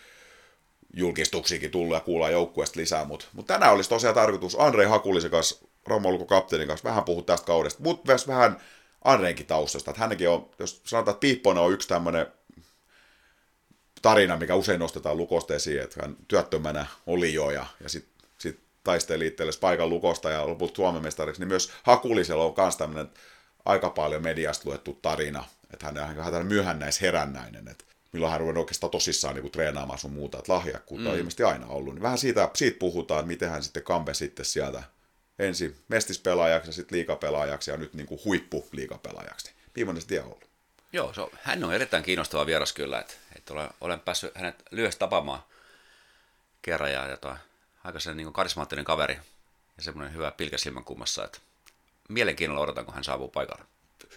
[0.93, 5.65] julkistuksiakin tullut ja kuullaan joukkueesta lisää, mutta mut tänään olisi tosiaan tarkoitus Andrei Hakulisen kanssa,
[5.85, 8.57] Romolko kapteenin kanssa, vähän puhua tästä kaudesta, mutta myös vähän
[9.03, 12.27] Andreinkin taustasta, että hänkin on, jos sanotaan, että Piipponen on yksi tämmöinen
[14.01, 18.18] tarina, mikä usein nostetaan lukosta esiin, että hän työttömänä oli jo ja, ja sitten sit
[18.83, 23.09] taisteli itsellesi paikan lukosta ja lopulta Suomen mestariksi, niin myös Hakulisella on myös tämmöinen
[23.65, 28.61] aika paljon mediasta luettu tarina, että hän on vähän myöhännäis herännäinen, että milloin hän ruvennut
[28.61, 31.11] oikeastaan tosissaan niin kuin treenaamaan sun muuta, että lahjakkuutta mm.
[31.11, 31.93] on ilmeisesti aina ollut.
[31.93, 34.83] Niin vähän siitä, siitä puhutaan, miten hän sitten kampe sitten sieltä
[35.39, 39.51] ensin mestispelaajaksi ja sitten liikapelaajaksi ja nyt niin kuin huippuliikapelaajaksi.
[39.75, 40.49] Millainen se tie on ollut?
[40.93, 44.63] Joo, se on, hän on erittäin kiinnostava vieras kyllä, että, että olen, olen päässyt hänet
[44.71, 45.43] lyhyesti tapaamaan
[46.61, 47.37] kerran ja jotain,
[47.83, 49.19] aika sen niin karismaattinen kaveri
[49.77, 51.39] ja semmoinen hyvä pilkä silmänkummassa, että
[52.09, 53.65] mielenkiinnolla odotan, kun hän saapuu paikalle.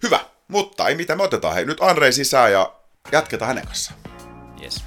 [0.03, 1.55] Hyvä, mutta ei mitä me otetaan.
[1.55, 2.75] Hei, nyt Andrei sisään ja
[3.13, 4.01] jatketaan hänen kanssaan.
[4.63, 4.85] Yes.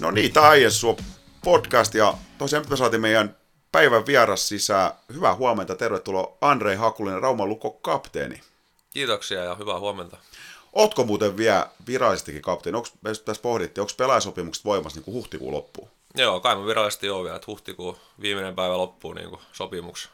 [0.00, 0.96] No niin, tämä on
[1.44, 3.36] podcast ja tosiaan nyt me saatiin meidän
[3.72, 4.92] päivän vieras sisään.
[5.12, 8.40] Hyvää huomenta, tervetuloa Andrei Hakulinen, Rauman Lukko kapteeni.
[8.90, 10.16] Kiitoksia ja hyvää huomenta.
[10.72, 12.76] Ootko muuten vielä virallisestikin kapteeni?
[12.76, 15.88] Onko, me tässä pohdittiin, onko pelaajasopimukset voimassa niin kuin huhtikuun loppuun?
[16.14, 20.08] Joo, kai mä virallisesti joo vielä, että huhtikuun viimeinen päivä loppuu niin kuin sopimuksi.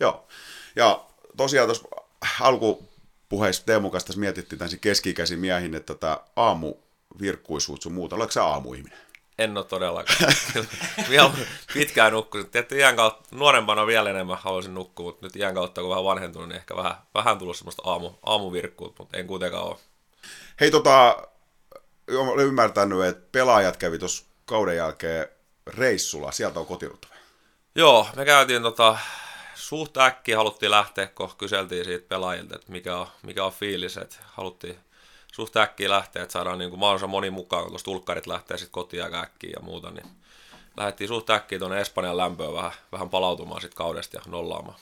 [0.00, 0.26] Joo,
[0.76, 1.04] ja
[1.36, 1.88] tosiaan tuossa
[2.40, 8.16] alkupuheessa Teemu kanssa mietittiin tämän keski miehin, että tätä aamuvirkkuisuutta sun muuta.
[8.16, 8.98] Oletko sä aamuihminen?
[9.40, 10.32] En ole todellakaan.
[11.10, 11.30] vielä
[11.74, 12.50] pitkään nukkunut.
[12.50, 16.48] Tietysti iän kautta, nuorempana vielä enemmän haluaisin nukkua, mutta nyt iän kautta kun vähän vanhentunut,
[16.48, 19.76] niin ehkä vähän, vähän tullut semmoista aamu, aamuvirkkuutta, mutta en kuitenkaan ole.
[20.60, 21.28] Hei tota,
[22.10, 25.28] olen ymmärtänyt, että pelaajat kävi tuossa kauden jälkeen
[25.66, 27.08] reissulla, sieltä on kotiuduttu.
[27.74, 28.98] Joo, me käytiin tota,
[29.54, 34.16] suht äkkiä haluttiin lähteä, kun kyseltiin siitä pelaajilta, että mikä on, mikä on fiilis, että
[34.24, 34.78] haluttiin
[35.40, 39.04] suht äkkiä lähteä, että saadaan niin kuin mahdollisimman moni mukaan, kun tulkkarit lähtee sitten kotiin
[39.04, 40.06] aika äkkiä ja muuta, niin
[40.76, 44.78] lähdettiin suht äkkiä tuonne Espanjan lämpöön vähän, vähän palautumaan sitten kaudesta ja nollaamaan.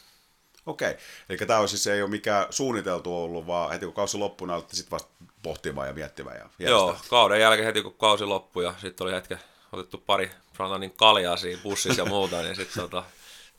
[0.66, 0.96] Okei,
[1.28, 4.62] eli tämä on siis ei ole mikään suunniteltu ollut, vaan heti kun kausi loppui, niin
[4.70, 5.10] sitten vasta
[5.42, 6.36] pohtimaan ja miettimään.
[6.36, 9.38] Ja Joo, kauden jälkeen heti kun kausi loppui ja sitten oli hetken
[9.72, 10.30] otettu pari
[10.78, 13.04] niin kaljaa siinä bussissa ja muuta, niin sitten tota,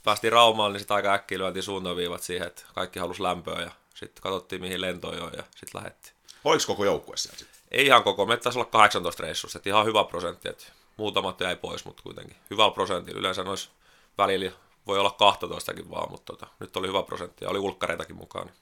[0.03, 4.23] päästiin Raumaan, niin sitten aika äkkiä lyötiin suuntaviivat siihen, että kaikki halusi lämpöä ja sitten
[4.23, 6.18] katsottiin mihin lentoon jo ja sitten lähdettiin.
[6.43, 7.59] Oliko koko joukkue siellä sitten?
[7.71, 10.65] Ei ihan koko, me taisi olla 18 reissusta, että ihan hyvä prosentti, että
[10.97, 13.11] muutamat jäi pois, mutta kuitenkin hyvä prosentti.
[13.11, 13.69] Yleensä noissa
[14.17, 14.51] välillä
[14.87, 18.45] voi olla 12 vaan, mutta tota, nyt oli hyvä prosentti ja oli ulkkareitakin mukaan.
[18.47, 18.55] Niin.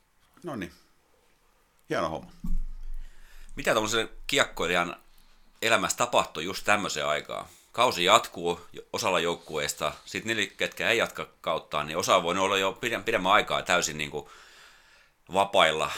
[0.44, 0.72] No niin,
[1.90, 2.32] hieno homma.
[3.56, 4.96] Mitä tuollaisen kiekkoilijan
[5.62, 7.46] elämässä tapahtui just tämmöiseen aikaan?
[7.72, 8.62] Kausi jatkuu
[8.94, 13.62] osalla joukkueista, sitten niille, ketkä ei jatka kauttaan, niin osa voi olla jo pidemmän aikaa
[13.62, 14.28] täysin niin kuin
[15.34, 15.92] vapailla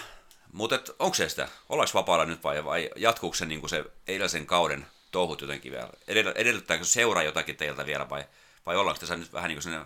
[0.54, 1.48] mutta onko se sitä?
[1.70, 5.90] Ollaanko vapaalla nyt vai, vai jatkuuko se, niin se eilisen kauden touhut jotenkin vielä?
[6.36, 8.24] Edellyttääkö seura jotakin teiltä vielä vai,
[8.66, 9.86] vai ollaanko tässä nyt vähän niin kuin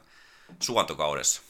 [0.59, 1.41] suontokaudessa?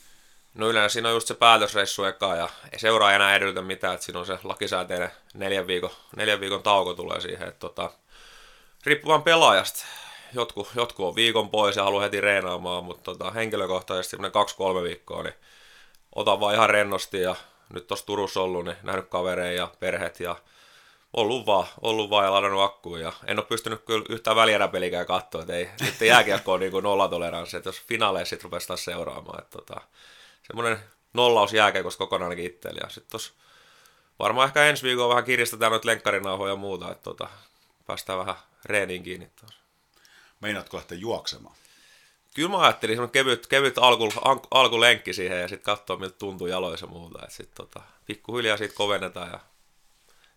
[0.53, 4.05] No yleensä siinä on just se päätösreissu eka ja ei seuraa enää edellytä mitään, että
[4.05, 7.91] siinä on se lakisääteinen neljän viikon, neljän viikon tauko tulee siihen, että tota,
[8.85, 9.85] riippuvan pelaajasta.
[10.33, 15.33] Jotkut, jotkut on viikon pois ja haluaa heti reenaamaan, mutta tota, henkilökohtaisesti kaksi-kolme viikkoa, niin
[16.15, 17.35] otan vaan ihan rennosti ja
[17.73, 20.35] nyt tuossa Turussa ollut, niin nähnyt kavereja ja perheet ja
[21.13, 22.99] ollut vaan, ollut vaan ja ladannut akkuun.
[22.99, 27.57] Ja en ole pystynyt kyllä yhtään välieräpelikään katsoa, että ei, nyt jääkiekko on niin nollatoleranssi,
[27.57, 29.39] että jos finaaleissa sitten rupesi taas seuraamaan.
[29.39, 29.81] Että tota,
[30.47, 30.79] semmoinen
[31.13, 32.79] nollaus jääkiekossa kokonaankin itselle.
[32.83, 33.33] Ja sitten tuossa
[34.19, 37.27] varmaan ehkä ensi viikolla vähän kiristetään noita lenkkarinauhoja ja muuta, että tota,
[37.85, 39.59] päästään vähän reeniin kiinni tuossa.
[40.41, 41.55] Meinaatko lähteä juoksemaan?
[42.33, 44.13] Kyllä mä ajattelin semmoinen kevyt, kevyt alku,
[44.51, 47.19] alkulenkki siihen ja sitten katsoa, miltä tuntuu jaloissa ja muuta.
[47.23, 49.39] Että sitten tota, pikkuhiljaa siitä kovennetaan ja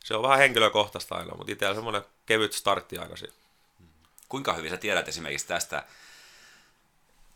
[0.04, 3.34] se on vähän henkilökohtaista aina, mutta itsellä semmoinen kevyt startti aina siinä.
[4.28, 5.84] Kuinka hyvin sä tiedät esimerkiksi tästä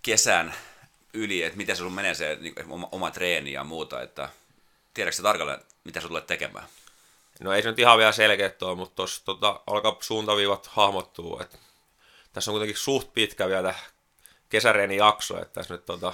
[0.03, 0.55] kesän
[1.13, 4.29] yli, että miten se sun menee se niin, oma, oma treeni ja muuta, että
[4.95, 6.67] tiedätkö sä tarkalleen, mitä sä tulet tekemään?
[7.41, 11.59] No ei se nyt ihan vielä selkeä tuo, mutta tuossa tota, alkaa suuntaviivat hahmottua, että
[12.33, 13.75] tässä on kuitenkin suht pitkä vielä
[14.51, 16.13] kesäreeni jakso, että tässä nyt tota,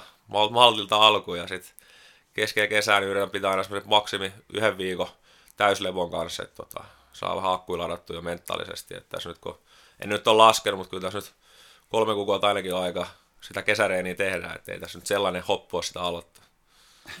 [0.49, 1.87] maltilta alku ja sitten
[2.33, 5.09] keskellä kesää niin yritän pitää aina maksimi yhden viikon
[5.55, 9.59] täyslevon kanssa, että tota, saa vähän akkuja ladattua jo mentaalisesti, että tässä nyt kun,
[9.99, 11.35] en nyt ole laskenut, mutta kyllä tässä nyt
[11.89, 13.07] kolme kuukautta ainakin aika
[13.41, 16.43] sitä kesäreeniä tehdään, että ei tässä nyt sellainen hoppu sitä aloittaa.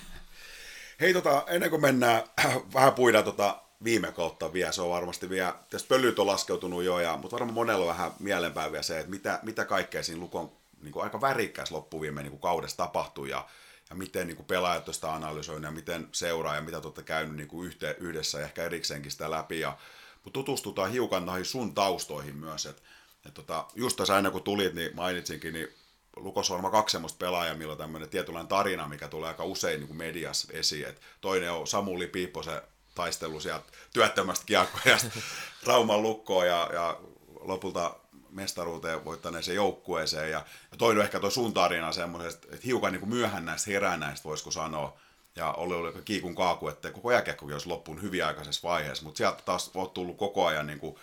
[1.01, 2.23] Hei, tota, ennen kuin mennään
[2.73, 6.99] vähän puida tota viime kautta vielä, se on varmasti vielä, tästä pölyt on laskeutunut jo,
[6.99, 10.91] ja, mutta varmaan monella on vähän mielenpäiviä se, että mitä, mitä kaikkea siinä Lukon niin
[10.91, 13.47] kuin aika värikkäässä loppuviime niin kuin kaudessa tapahtui, ja,
[13.89, 17.35] ja miten niin kuin pelaajat tuosta analysoivat, ja miten seuraa, ja mitä te olette käynyt
[17.35, 19.77] niin kuin yhte, yhdessä ja ehkä erikseenkin sitä läpi, ja,
[20.23, 22.81] mutta tutustutaan hiukan noihin sun taustoihin myös, että
[23.25, 25.67] et tota, just tässä aina kun tulit, niin mainitsinkin, niin
[26.15, 29.79] Lukossa on varmaan kaksi semmoista pelaajaa, millä on tämmöinen tietynlainen tarina, mikä tulee aika usein
[29.79, 30.87] niin kuin mediassa esiin.
[30.87, 32.61] Et toinen on Samuli Piipposen
[32.95, 34.97] taistelu sieltä työttömästä kiekkoja
[35.67, 36.99] Rauman lukkoon ja, ja
[37.39, 37.95] lopulta
[38.37, 40.31] mestaruuteen voittaneeseen joukkueeseen.
[40.31, 43.97] Ja, ja on ehkä tuo sun tarina semmoisesta, että hiukan niin kuin myöhään näistä herää
[43.97, 44.97] näistä, voisiko sanoa.
[45.35, 49.43] Ja oli, oli kiikun kaaku, että koko jääkiekkokin olisi loppuun hyvin aikaisessa vaiheessa, mutta sieltä
[49.45, 50.95] taas on tullut koko ajan niin kuin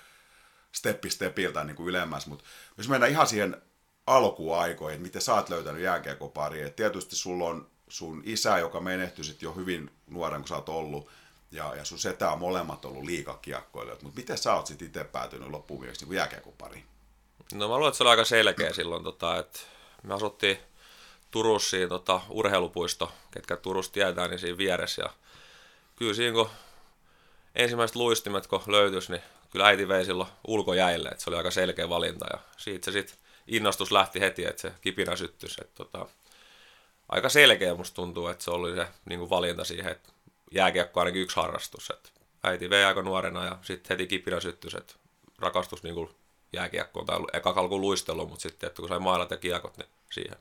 [0.73, 2.27] steppi stepiltä niin kuin ylemmäs.
[2.27, 2.45] Mutta
[2.79, 3.63] jos mennään ihan siihen
[4.07, 6.71] alkuaikoihin, miten sä oot löytänyt jääkiekopari.
[6.71, 11.09] Tietysti sulla on sun isä, joka menehtyi sit jo hyvin nuoren, kun sä oot ollut,
[11.51, 14.03] ja, ja sun setä on molemmat ollut liikakiekkoilijat.
[14.03, 16.85] Mutta miten sä oot sitten itse päätynyt loppuun niin jääkiekopariin?
[17.53, 19.61] No mä luulen, että se oli aika selkeä silloin, tota, että
[20.03, 20.59] me asuttiin
[21.31, 25.03] Turussa siinä tota, urheilupuisto, ketkä Turussa tietää, niin siinä vieressä.
[25.03, 25.11] Ja
[25.97, 26.51] kyllä siinä kun
[27.55, 31.89] ensimmäiset luistimet kun löytyisi, niin kyllä äiti vei silloin ulkojäille, että se oli aika selkeä
[31.89, 32.27] valinta.
[32.33, 35.59] Ja siitä se sitten innostus lähti heti, että se kipinä syttys.
[35.59, 36.07] Että tota,
[37.09, 40.13] aika selkeä musta tuntuu, että se oli se niin kuin valinta siihen, että
[40.51, 41.91] jääkiekko ainakin yksi harrastus.
[41.91, 42.11] Että
[42.43, 44.95] äiti vei aika nuorena ja sitten heti kipinä syttys, että
[45.39, 46.11] rakastus niin kuin
[46.55, 50.37] jääkiekkoon tai eka kalkuun luistelu, mutta sitten että kun sai mailat ja kiekot, niin siihen.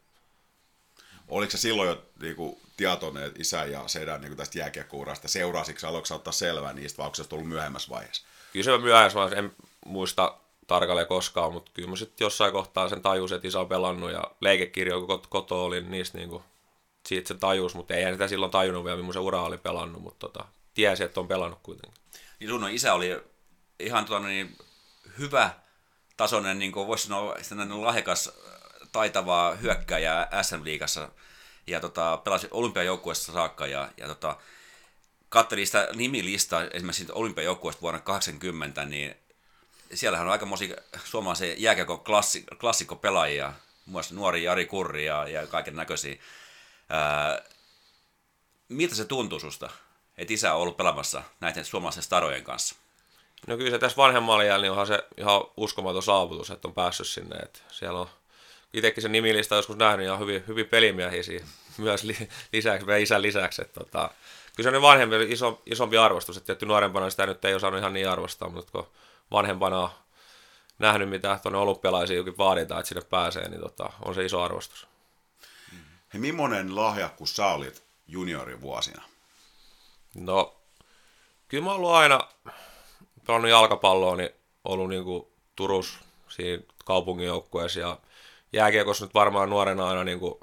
[1.28, 5.28] Oliko se silloin jo niin kuin, tietoinen, että isä ja sedän niin kuin tästä jääkiekkourasta
[5.28, 8.28] seuraasiksi, aloiko ottaa selvää niistä, vai onko se tullut myöhemmässä vaiheessa?
[8.54, 13.02] Kyllä se myöhemmässä vaiheessa, en muista tarkalleen koskaan, mutta kyllä mä sitten jossain kohtaa sen
[13.02, 16.44] tajus, että isä on pelannut ja leikekirjo, kun koto oli, niin niistä niinku,
[17.08, 20.46] siitä se tajus, mutta ei sitä silloin tajunnut vielä, millaisen ura oli pelannut, mutta tota,
[20.74, 22.02] tiesi, että on pelannut kuitenkin.
[22.40, 23.22] Niin sun isä oli
[23.80, 24.58] ihan tota, niin,
[25.20, 25.50] hyvä
[26.18, 27.36] tasoinen, niin kuin voisi sanoa,
[27.86, 28.32] lahjakas,
[28.92, 31.10] taitavaa hyökkääjä SM-liigassa
[31.68, 34.38] ja tota, pelasi olympiajoukkueessa saakka ja, ja tota,
[35.30, 39.16] katselin sitä nimilistaa esimerkiksi olympiajoukkueesta vuonna 80, niin
[39.94, 45.76] siellähän on mosi suomalaisen jääkiekon klassi, klassikkopelaajia, muun muassa nuori Jari Kurri ja, ja kaiken
[45.76, 46.16] näköisiä.
[48.70, 49.70] miltä se tuntuu susta,
[50.18, 52.76] että isä on ollut pelaamassa näiden suomalaisen starojen kanssa?
[53.48, 57.08] No kyllä se tässä vanhemmalla jälkeen niin onhan se ihan uskomaton saavutus, että on päässyt
[57.08, 57.36] sinne.
[57.36, 58.10] Että siellä on
[58.74, 61.46] itsekin se nimilista joskus nähnyt ja hyvin, hyvin pelimiehiä siinä
[61.78, 63.62] myös li, lisäksi, meidän isän lisäksi.
[63.62, 64.10] Että tota,
[64.56, 67.94] kyllä se on vanhempi, iso, isompi arvostus, että tietty nuorempana sitä nyt ei osannut ihan
[67.94, 68.88] niin arvostaa, mutta kun
[69.32, 69.90] vanhempana
[70.80, 74.88] nähnyt, mitä tuonne olympialaisiin jokin vaaditaan, että sinne pääsee, niin tota, on se iso arvostus.
[76.14, 79.04] Hei, millainen lahjakkuus sä olit juniorin vuosina?
[80.16, 80.56] No,
[81.48, 82.28] kyllä mä oon ollut aina
[83.28, 84.30] pelannut jalkapalloa, niin
[84.64, 87.98] ollut niin kuin Turus siinä kaupungin joukkueessa ja
[88.54, 90.40] jääkiekossa nyt varmaan nuorena aina niin kuin,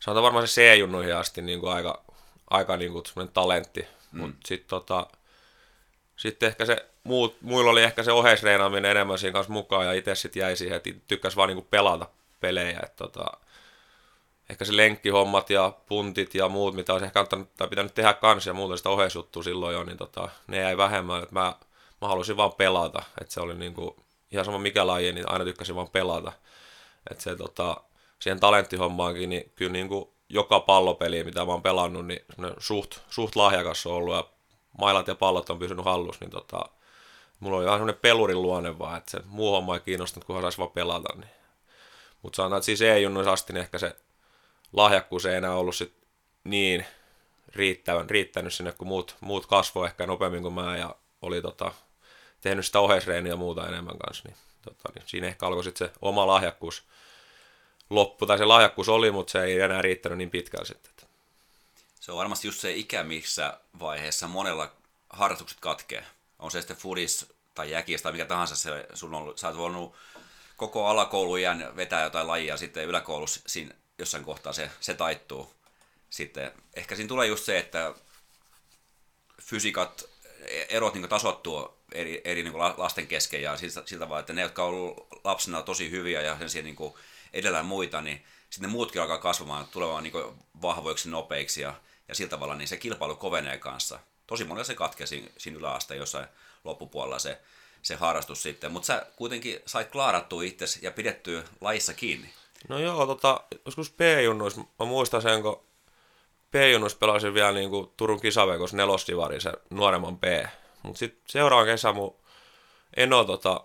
[0.00, 2.04] sanotaan varmaan se C-junnuihin asti niin kuin aika,
[2.50, 4.20] aika niin kuin talentti, mm.
[4.20, 5.06] mutta sitten tota,
[6.16, 10.14] sitten ehkä se, muut, muilla oli ehkä se oheisreenaaminen enemmän siinä kanssa mukaan ja itse
[10.14, 12.06] sitten jäi siihen, että tykkäsi vaan niinku pelata
[12.40, 12.80] pelejä.
[12.82, 13.24] Et tota,
[14.50, 18.50] ehkä se lenkkihommat ja puntit ja muut, mitä olisi ehkä antanut, tai pitänyt tehdä kanssa
[18.50, 21.22] ja muuta sitä oheisjuttua silloin jo, niin tota, ne jäi vähemmän.
[21.22, 21.54] Et mä,
[22.00, 23.96] mä halusin vaan pelata, että se oli niinku,
[24.30, 26.32] ihan sama mikä laji, niin aina tykkäsin vaan pelata.
[27.10, 27.76] Että se tota,
[28.18, 32.24] siihen talenttihommaankin, niin kyllä niinku joka pallopeli, mitä mä oon pelannut, niin
[32.58, 34.24] suht, suht lahjakas on ollut ja
[34.78, 36.64] mailat ja pallot on pysynyt hallus, niin tota,
[37.40, 40.58] mulla oli ihan semmoinen pelurin luonne vaan, että se muu homma ei kiinnostanut, kunhan saisi
[40.58, 41.16] vaan pelata.
[41.16, 41.30] Niin.
[42.22, 43.96] Mutta sanotaan, että siis E-junnuissa asti niin ehkä se
[44.72, 45.94] lahjakkuus ei enää ollut sit
[46.44, 46.86] niin
[47.48, 51.72] riittävän, riittänyt sinne, kun muut, muut kasvoi ehkä nopeammin kuin mä ja oli tota,
[52.40, 55.94] tehnyt sitä oheisreeniä ja muuta enemmän kanssa, niin, tota, niin siinä ehkä alkoi sitten se
[56.02, 56.82] oma lahjakkuus
[57.90, 60.90] loppu, tai se lahjakkuus oli, mutta se ei enää riittänyt niin pitkään sitten.
[62.00, 64.72] Se on varmasti just se ikä, missä vaiheessa monella
[65.10, 66.04] harrastukset katkee.
[66.38, 69.94] On se sitten fudis tai jäkis tai mikä tahansa se sun on, sä oot voinut
[70.56, 75.54] koko alakoulujen vetää jotain lajia, sitten yläkoulussa siinä jossain kohtaa se, se taittuu.
[76.10, 77.94] Sitten ehkä siinä tulee just se, että
[79.42, 80.04] fysiikat,
[80.68, 84.64] erot niin tasottuu eri, eri niin lasten kesken ja siltä, siltä vaan, että ne, jotka
[84.64, 86.76] on ollut lapsena tosi hyviä ja sen niin
[87.32, 90.14] edellä muita, niin sitten ne muutkin alkaa kasvamaan, tulemaan niin
[90.62, 91.74] vahvoiksi, nopeiksi ja
[92.08, 93.98] ja sillä tavalla niin se kilpailu kovenee kanssa.
[94.26, 96.26] Tosi monella se katkesi siinä yläaste jossain
[96.64, 97.40] loppupuolella se
[97.82, 98.72] se harrastus sitten.
[98.72, 102.30] Mutta sä kuitenkin sait klaarattua itsesi ja pidettyä laissa kiinni.
[102.68, 105.60] No joo, tota, joskus P-junnuis, mä muistan sen, kun
[106.50, 110.24] P-junnuis pelasin vielä niin kuin Turun kisaveikos nelosdivari, se nuoremman P.
[110.82, 112.16] Mutta sitten seuraavan kesän mun
[112.96, 113.64] Eno tota,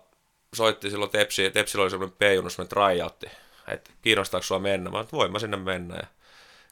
[0.54, 3.26] soitti silloin Tepsi, Tepsillä oli semmoinen P-junnus, semmoinen tryoutti,
[3.68, 5.96] että kiinnostaako sua mennä, mä voin mä sinne mennä.
[5.96, 6.06] Ja,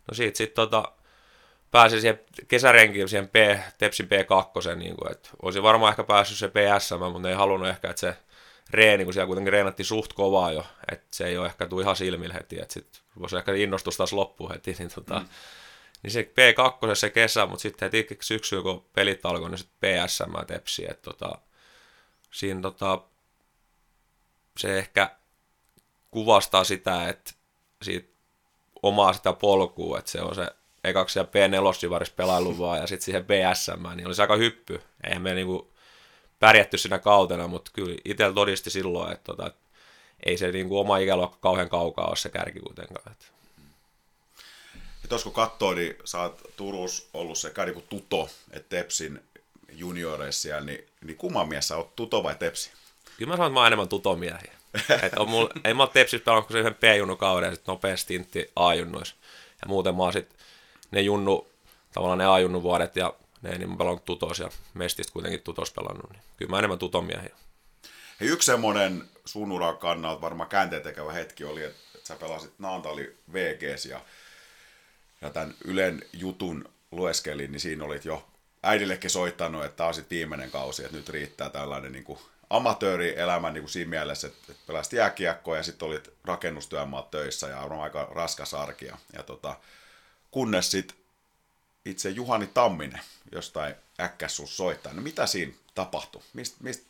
[0.08, 0.92] no siitä sitten tota,
[1.70, 3.34] pääsin siihen kesärenkiin siihen P,
[3.78, 7.90] Tepsin P2, niin kuin, että olisin varmaan ehkä päässyt se PSM, mutta ei halunnut ehkä,
[7.90, 8.16] että se
[8.70, 11.96] reeni, kun siellä kuitenkin reenattiin suht kovaa jo, että se ei ole ehkä tuu ihan
[11.96, 15.28] silmillä heti, että sitten voisi ehkä innostus taas loppua heti, niin, tota, mm.
[16.04, 20.46] Niin se P2 se kesä, mutta sitten heti syksyllä, kun pelit alkoi, niin sitten PSM
[20.46, 21.38] tepsi, että tota,
[22.30, 23.02] siinä tota,
[24.56, 25.10] se ehkä
[26.10, 27.32] kuvastaa sitä, että
[27.82, 28.08] siitä
[28.82, 30.46] omaa sitä polkua, että se on se
[30.84, 34.82] ekaksi ja P4 pelailu vaan ja sitten siihen PSM, niin olisi aika hyppy.
[35.04, 35.72] Eihän me niinku
[36.38, 39.50] pärjätty siinä kautena, mutta kyllä itsellä todisti silloin, että, tota,
[40.26, 43.12] ei se niinku oma ikäluokka kauhean kaukaa ole se kärki kuitenkaan.
[43.12, 43.33] Että.
[45.04, 49.20] Ja tuossa kun katsoo, niin sä oot Turus ollut sekä niinku tuto, että Tepsin
[49.72, 52.70] junioreissa niin, niin kumman mies sä oot tuto vai Tepsi?
[53.18, 54.54] Kyllä mä sanon, että mä oon enemmän tutomiehiä.
[55.02, 57.96] että on mulla, ei mä ole Tepsissä pelannut kuin se yhden P-junnukauden ja sitten nopea
[57.96, 59.14] stintti A-junnuissa.
[59.62, 60.28] Ja muuten mä oon sit
[60.90, 61.48] ne junnu,
[61.92, 66.10] tavallaan ne A-junnu vuodet ja ne, niin mä pelannut tutos ja Mestistä kuitenkin tutos pelannut.
[66.10, 67.36] Niin kyllä mä enemmän tutomiehiä.
[68.20, 73.16] Hei, yksi semmoinen sun uran kannalta varmaan käänteentekevä hetki oli, että, että sä pelasit Naantali
[73.32, 74.00] VGs ja,
[75.20, 78.26] ja tämän Ylen jutun lueskelin, niin siinä olit jo
[78.62, 82.18] äidillekin soittanut, että tämä on viimeinen kausi, että nyt riittää tällainen niin kuin
[82.50, 87.80] amatöörielämä niin kuin siinä mielessä, että, pelasit jääkiekkoa ja sitten olit rakennustyömaat töissä ja on
[87.80, 88.86] aika raskas arki.
[88.86, 89.56] Ja, ja tota,
[90.30, 90.96] kunnes sitten
[91.84, 93.00] itse Juhani Tamminen
[93.32, 94.92] jostain äkkäs sun soittaa.
[94.92, 96.22] No mitä siinä tapahtui?
[96.32, 96.84] Mist, mist,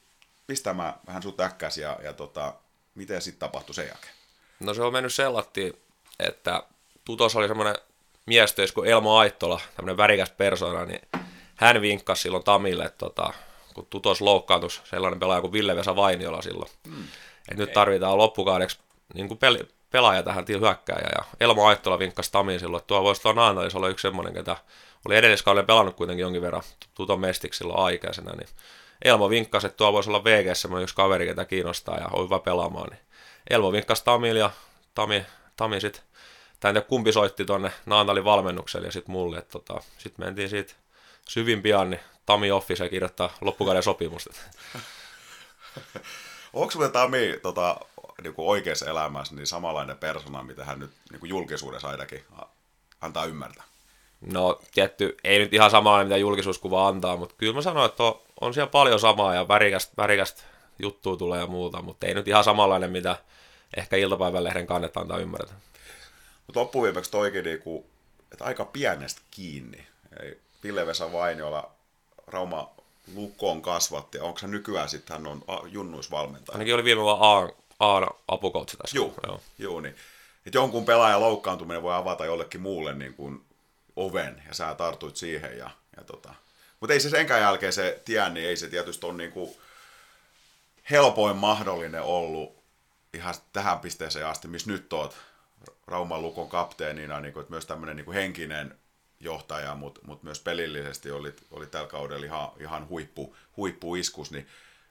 [0.48, 2.54] mistä mä vähän sut äkkäs ja, ja tota,
[2.94, 4.14] miten sitten tapahtui sen jälkeen?
[4.60, 5.82] No se on mennyt sellatti,
[6.18, 6.62] että
[7.04, 7.76] tutos oli semmoinen
[8.26, 11.00] miestöis kuin Elmo Aittola, tämmöinen värikäs persona, niin
[11.56, 13.32] hän vinkkasi silloin Tamille, että tota,
[13.74, 16.70] kun tutos loukkaantui sellainen pelaaja kuin Ville-Vesa Vainiola silloin.
[16.88, 17.04] Hmm.
[17.48, 18.78] Että nyt tarvitaan loppukaudeksi
[19.14, 19.58] niin kuin peli,
[19.90, 21.08] pelaaja tähän hyökkääjä.
[21.18, 24.56] Ja Elmo Aittola vinkkasi Tamiin silloin, että tuo voisi tuo Naantalis olla yksi semmoinen, ketä
[25.06, 26.62] oli edelliskaudella pelannut kuitenkin jonkin verran
[26.94, 28.32] tuton mestiksi silloin aikaisena.
[28.32, 28.48] Niin
[29.04, 32.38] Elmo vinkkasi, että tuo voisi olla VG semmoinen yksi kaveri, ketä kiinnostaa ja on hyvä
[32.38, 32.90] pelaamaan.
[32.90, 33.00] Niin
[33.50, 34.50] Elmo vinkkasi Tamille ja
[34.94, 36.02] Tami, Tami sitten,
[36.60, 39.42] tai en tiedä kumpi soitti tuonne Naantalin valmennukselle ja sitten mulle.
[39.42, 40.74] Tota, sitten mentiin siitä
[41.28, 44.30] syvin pian, niin Tami Office kirjoittaa loppukauden sopimusta.
[46.52, 47.80] Onko sulle Tami tota,
[48.22, 52.24] niin kuin oikeassa elämässä niin samanlainen persona, mitä hän nyt niin kuin julkisuudessa ainakin
[53.00, 53.64] antaa ymmärtää?
[54.20, 58.20] No tietty, ei nyt ihan samanlainen, mitä julkisuuskuva antaa, mutta kyllä mä sanoin, että on,
[58.40, 60.42] on siellä paljon samaa ja värikästä, värikästä
[60.78, 63.16] juttua tulee ja muuta, mutta ei nyt ihan samanlainen, mitä
[63.76, 65.56] ehkä iltapäivälehden kannetta antaa ymmärtää.
[66.46, 67.84] Mutta loppuviimeksi toikin, niin kuin,
[68.32, 69.86] että aika pienestä kiinni.
[70.22, 71.70] Ei, Ville-Vesa Vainiola,
[72.26, 72.70] Rauma
[73.14, 74.18] Lukkoon kasvatti.
[74.18, 76.54] Onko se nykyään sitten, hän on junnuisvalmentaja?
[76.54, 78.96] Ainakin oli viime vuonna A, A apukoutsi tässä.
[78.96, 79.40] Joo, joo.
[79.58, 79.96] joo niin.
[80.46, 83.44] Että jonkun pelaajan loukkaantuminen voi avata jollekin muulle niin kuin
[83.96, 85.58] oven, ja sä tartuit siihen.
[85.58, 86.34] Ja, ja tota.
[86.80, 89.56] Mutta ei se senkään jälkeen se tie, niin ei se tietysti ole niin kuin
[90.90, 92.56] helpoin mahdollinen ollut
[93.14, 95.16] ihan tähän pisteeseen asti, missä nyt oot
[95.86, 98.78] Rauman lukon kapteenina, niin kuin, että myös tämmöinen niin kuin henkinen
[99.20, 104.46] johtaja, mutta mut myös pelillisesti oli, oli tällä kaudella ihan, ihan huippu, huippuiskus, niin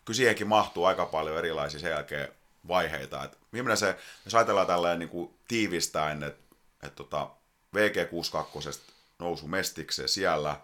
[0.05, 2.27] kyllä siihenkin mahtuu aika paljon erilaisia sen jälkeen
[2.67, 3.23] vaiheita.
[3.23, 7.29] Et millainen se, jos ajatellaan tällainen niin kuin tiivistäen, että et tota,
[7.75, 8.79] VG62
[9.19, 10.62] nousu Mestikseen siellä,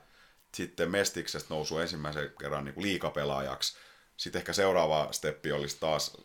[0.53, 3.77] sitten Mestiksestä nousu ensimmäisen kerran niin kuin liikapelaajaksi,
[4.17, 6.17] sitten ehkä seuraava steppi olisi taas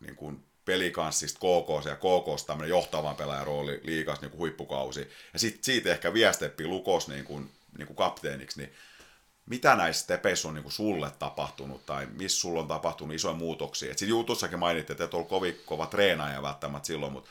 [0.00, 5.10] niin kuin pelikanssista KK ja KK tämmöinen johtavan pelaajan rooli liikas niin kuin huippukausi.
[5.32, 8.72] Ja sitten siitä ehkä viesteppi Lukos niin kuin, niin kuin kapteeniksi, niin
[9.46, 13.88] mitä näissä stepeissä on niin kuin sulle tapahtunut tai missä sulla on tapahtunut isoja muutoksia?
[13.88, 17.30] Sitten jutussakin mainittiin, että et ole kovin kova treenaaja välttämättä silloin, mutta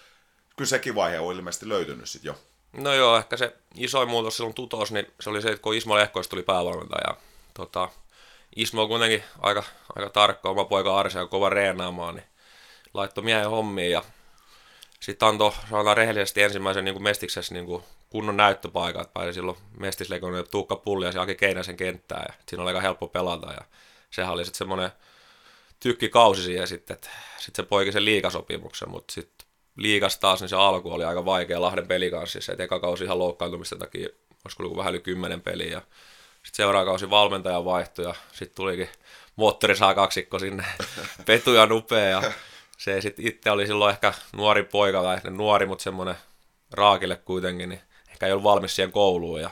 [0.58, 2.36] kyllä sekin vaihe on ilmeisesti löytynyt sitten jo.
[2.74, 5.96] No joo, ehkä se isoin muutos silloin tutos, niin se oli se, että kun Ismo
[5.96, 7.18] Lehkoista tuli päävalmentaja,
[7.54, 7.90] tota,
[8.56, 9.64] Ismo on kuitenkin aika,
[9.96, 12.26] aika tarkka, oma poika Arse on kova reenaamaan, niin
[12.94, 14.04] laittoi miehen hommiin ja
[15.00, 19.58] sitten antoi, sanotaan rehellisesti ensimmäisen niin kuin mestiksessä niin kuin kunnon näyttöpaikan, että pääsi silloin
[19.78, 23.62] mestisleikonen Tuukka Pulli ja se Aki Keinäsen kenttään ja siinä oli aika helppo pelata ja
[24.12, 24.92] sehän oli sitten semmoinen
[25.80, 30.56] tykkikausi siihen sitten, että sitten se poiki sen liikasopimuksen, mutta sitten liikas taas, niin se
[30.56, 34.10] alku oli aika vaikea Lahden pelikanssissa, että eka kausi ihan loukkaantumista takia,
[34.46, 35.82] olisiko ollut vähän yli kymmenen peliä ja
[36.34, 38.90] sitten seuraava kausi valmentaja vaihtui ja sitten tulikin
[39.36, 40.66] moottori saa kaksikko sinne,
[41.26, 42.10] Petu ja Nupea.
[42.10, 42.32] Ja
[42.80, 46.16] se sitten itse oli silloin ehkä nuori poika, tai nuori, mutta semmoinen
[46.72, 49.50] raakille kuitenkin, niin ehkä ei ollut valmis siihen kouluun ja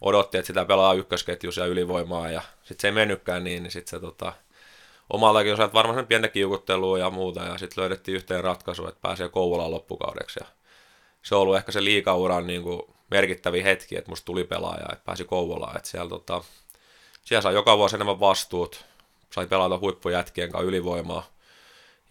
[0.00, 3.90] odotti, että sitä pelaa ykkösketjus ja ylivoimaa ja sitten se ei mennytkään niin, niin sitten
[3.90, 4.32] se tota,
[5.10, 9.28] omaltakin osalta varmaan sen pientä kiukuttelua ja muuta ja sitten löydettiin yhteen ratkaisu, että pääsee
[9.28, 10.46] Kouvolaan loppukaudeksi ja
[11.22, 15.04] se on ollut ehkä se liikauran niin kuin merkittävi hetki, että musta tuli pelaaja, että
[15.04, 16.44] pääsi Kouvolaan, että siellä, tota,
[17.24, 18.84] siellä sai joka vuosi enemmän vastuut,
[19.30, 21.26] sai pelata huippujätkien kanssa ylivoimaa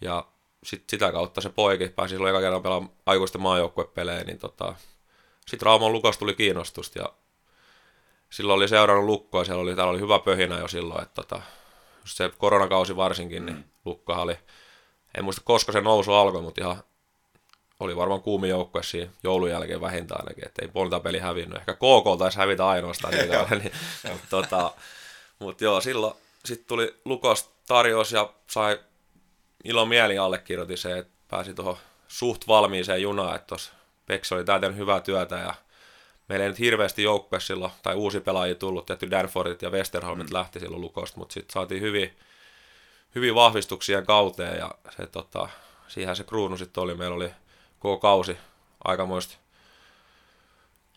[0.00, 0.24] ja
[0.64, 4.74] sit sitä kautta se poiki pääsi silloin eka kerran pelaamaan aikuisten maajoukkuepelejä, niin tota,
[5.46, 7.12] sitten Raumon Lukas tuli kiinnostusta ja
[8.30, 11.42] silloin oli seurannut lukkoa, siellä oli, täällä oli hyvä pöhinä jo silloin, että tota,
[12.04, 13.64] se koronakausi varsinkin, niin mm.
[13.84, 14.38] lukkohan oli,
[15.14, 16.82] en muista koska se nousu alkoi, mutta ihan
[17.80, 21.58] oli varmaan kuumi joukkue siinä joulun jälkeen vähintään ainakin, että ei monta peli hävinnyt.
[21.58, 23.30] Ehkä KK taisi hävitä ainoastaan niin,
[23.62, 23.72] niin
[24.12, 24.72] mutta tota,
[25.38, 28.78] mut joo, silloin sitten tuli Lukos tarjous ja sai
[29.64, 31.76] ilo mieli allekirjoitti se, että pääsi tuohon
[32.08, 33.72] suht valmiiseen junaan, että tuossa
[34.06, 35.54] Peksa oli täytänyt hyvää työtä ja
[36.28, 40.34] meillä ei nyt hirveästi joukkue silloin, tai uusi pelaaja tullut, tehty Danfordit ja Westerholmit mm.
[40.34, 42.18] lähti silloin Lukosta, mutta sitten saatiin hyvin,
[43.14, 45.48] hyvin vahvistuksia kauteen ja se, tota,
[45.88, 47.30] siihen se kruunu sitten oli, meillä oli
[47.78, 48.36] koko kausi
[48.84, 49.36] aikamoista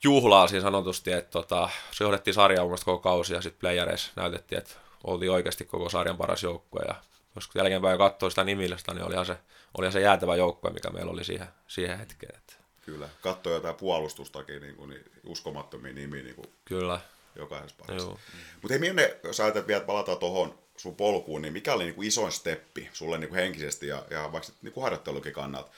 [0.03, 4.59] juhlaa siinä sanotusti, että tota, se johdettiin sarjaa mun koko kausi ja sitten playereissa näytettiin,
[4.59, 6.95] että oltiin oikeasti koko sarjan paras joukkue ja
[7.35, 9.37] jos jälkeenpäin katsoo sitä nimillistä, niin olihan se,
[9.77, 12.35] olihan se jäätävä joukkue, mikä meillä oli siihen, siihen hetkeen.
[12.37, 12.53] Että.
[12.81, 16.99] Kyllä, katsoo jotain puolustustakin, niin, kuin, niin uskomattomia nimiä niin kuin Kyllä.
[17.35, 18.09] jokaisessa paikassa.
[18.61, 22.07] Mutta hei Minne, jos ajatellaan vielä palata tuohon sun polkuun, niin mikä oli niin kuin
[22.07, 25.71] isoin steppi sulle niin kuin henkisesti ja, ja vaikka niin kuin harjoittelukin kannalta?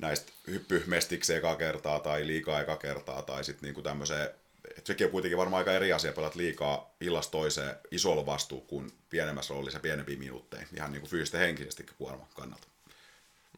[0.00, 4.30] näistä hyppymestiksi eka kertaa tai liikaa eka kertaa tai sitten niinku tämmöiseen,
[4.70, 8.92] että sekin on kuitenkin varmaan aika eri asia pelat liikaa illasta toiseen isolla vastuu kuin
[9.10, 12.66] pienemmässä roolissa pienempiä minuutteja, ihan niin kuin fyysisesti henkisesti kuorma kannalta.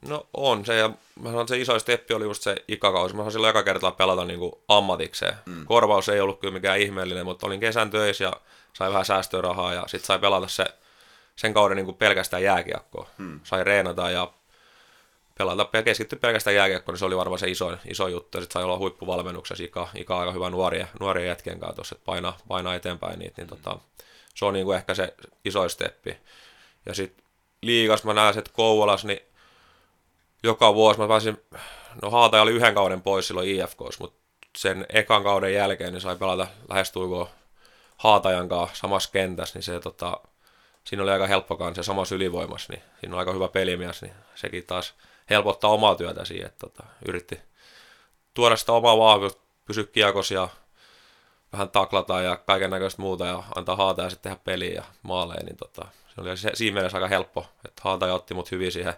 [0.08, 3.16] No on se, ja mä sanon, että se iso steppi oli just se ikäkausi.
[3.16, 5.34] Mä silloin eka kertaa pelata niin kuin ammatikseen.
[5.46, 5.66] Mm.
[5.66, 8.32] Korvaus ei ollut kyllä mikään ihmeellinen, mutta olin kesän töissä ja
[8.72, 10.64] sai vähän säästörahaa ja sitten sai pelata se,
[11.36, 13.08] sen kauden niin kuin pelkästään jääkiekkoa.
[13.18, 13.40] Mm.
[13.44, 14.32] Sai reenata ja
[15.38, 18.40] pelata ja keskittyä pelkästään jääkiekkoon, niin se oli varmaan se iso, iso juttu.
[18.40, 22.36] Sitten sai olla huippuvalmennuksessa, Ika, Ika aika hyvä nuoria, nuoria jätkien kanssa tuossa, että painaa,
[22.48, 23.78] painaa eteenpäin niitä, niin tota,
[24.34, 25.14] se on niin kuin ehkä se
[25.44, 26.16] iso steppi.
[26.86, 27.24] Ja sitten
[27.62, 29.20] liigas mä näen, että Kouvolas, niin
[30.42, 31.42] joka vuosi mä pääsin,
[32.02, 34.18] no Haataja oli yhden kauden pois silloin IFKs, mutta
[34.58, 37.26] sen ekan kauden jälkeen niin sai pelata lähestyykö
[37.96, 40.20] Haatajan kanssa samassa kentässä, niin se tota,
[40.84, 44.64] siinä oli aika helppo kanssa samassa ylivoimassa, niin siinä on aika hyvä pelimies, niin sekin
[44.64, 44.94] taas
[45.32, 47.40] helpottaa omaa työtä siihen, että tota, yritti
[48.34, 50.48] tuoda sitä omaa vahvuutta, pysyä kiekos ja
[51.52, 55.44] vähän taklata ja kaiken näköistä muuta ja antaa haata ja sitten tehdä peliä ja maaleja,
[55.44, 58.94] niin tota, se oli se, siinä mielessä aika helppo, että haata otti mut hyvin siihen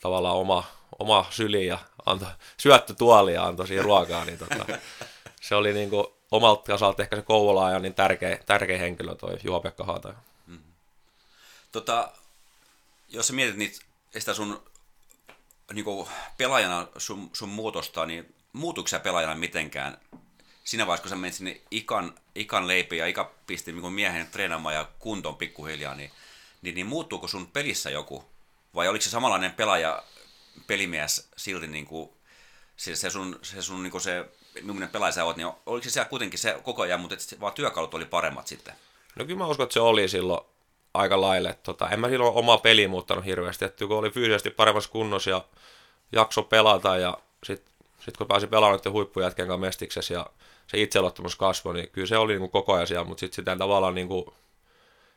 [0.00, 0.64] tavallaan oma,
[0.98, 4.66] oma syli ja antoi syöttö tuoli ja antoi siihen ruokaa, niin tota,
[5.40, 9.84] se oli niin kuin omalta osalta ehkä se Kouvola niin tärkeä, tärkeä henkilö toi Juha-Pekka
[9.84, 10.08] Haata.
[10.46, 10.72] Mm-hmm.
[11.72, 12.08] Tota,
[13.08, 13.84] jos sä mietit niitä,
[14.18, 14.62] sitä sun
[15.72, 19.98] niin kuin pelaajana sun, sun muutosta, niin muutuuko sä pelaajana mitenkään
[20.64, 24.74] siinä vaiheessa, kun sä menit sinne ikan, ikan leipiin ja ika pisti niin miehen treenaamaan
[24.74, 26.10] ja kuntoon pikkuhiljaa, niin,
[26.62, 28.24] niin, niin muuttuuko sun pelissä joku?
[28.74, 30.02] Vai oliko se samanlainen pelaaja,
[30.66, 32.10] pelimies silti niin kuin,
[32.76, 34.24] se, se sun, se, sun niin kuin se
[34.62, 37.94] millainen pelaaja sä oot, niin oliko se siellä kuitenkin se koko ajan, mutta vaan työkalut
[37.94, 38.74] oli paremmat sitten?
[39.16, 40.46] No kyllä mä uskon, että se oli silloin
[40.94, 41.58] aika laille.
[41.62, 45.44] Tota, en mä silloin oma peli muuttanut hirveästi, että kun oli fyysisesti paremmassa kunnossa ja
[46.12, 50.26] jakso pelata ja sitten sit kun pääsi pelaamaan huippujätkien kanssa mestiksessä ja
[50.66, 53.56] se itseluottamus kasvoi, niin kyllä se oli niin kuin koko ajan siellä, mutta sitten sitä
[53.56, 54.24] tavallaan niin kuin,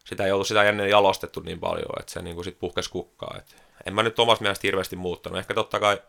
[0.06, 3.36] sitä ei ollut sitä ennen jalostettu niin paljon, että se niin kuin sit puhkesi kukkaa.
[3.38, 3.56] Et
[3.86, 5.40] en mä nyt omasta mielestä hirveästi muuttanut.
[5.40, 6.02] Ehkä totta kai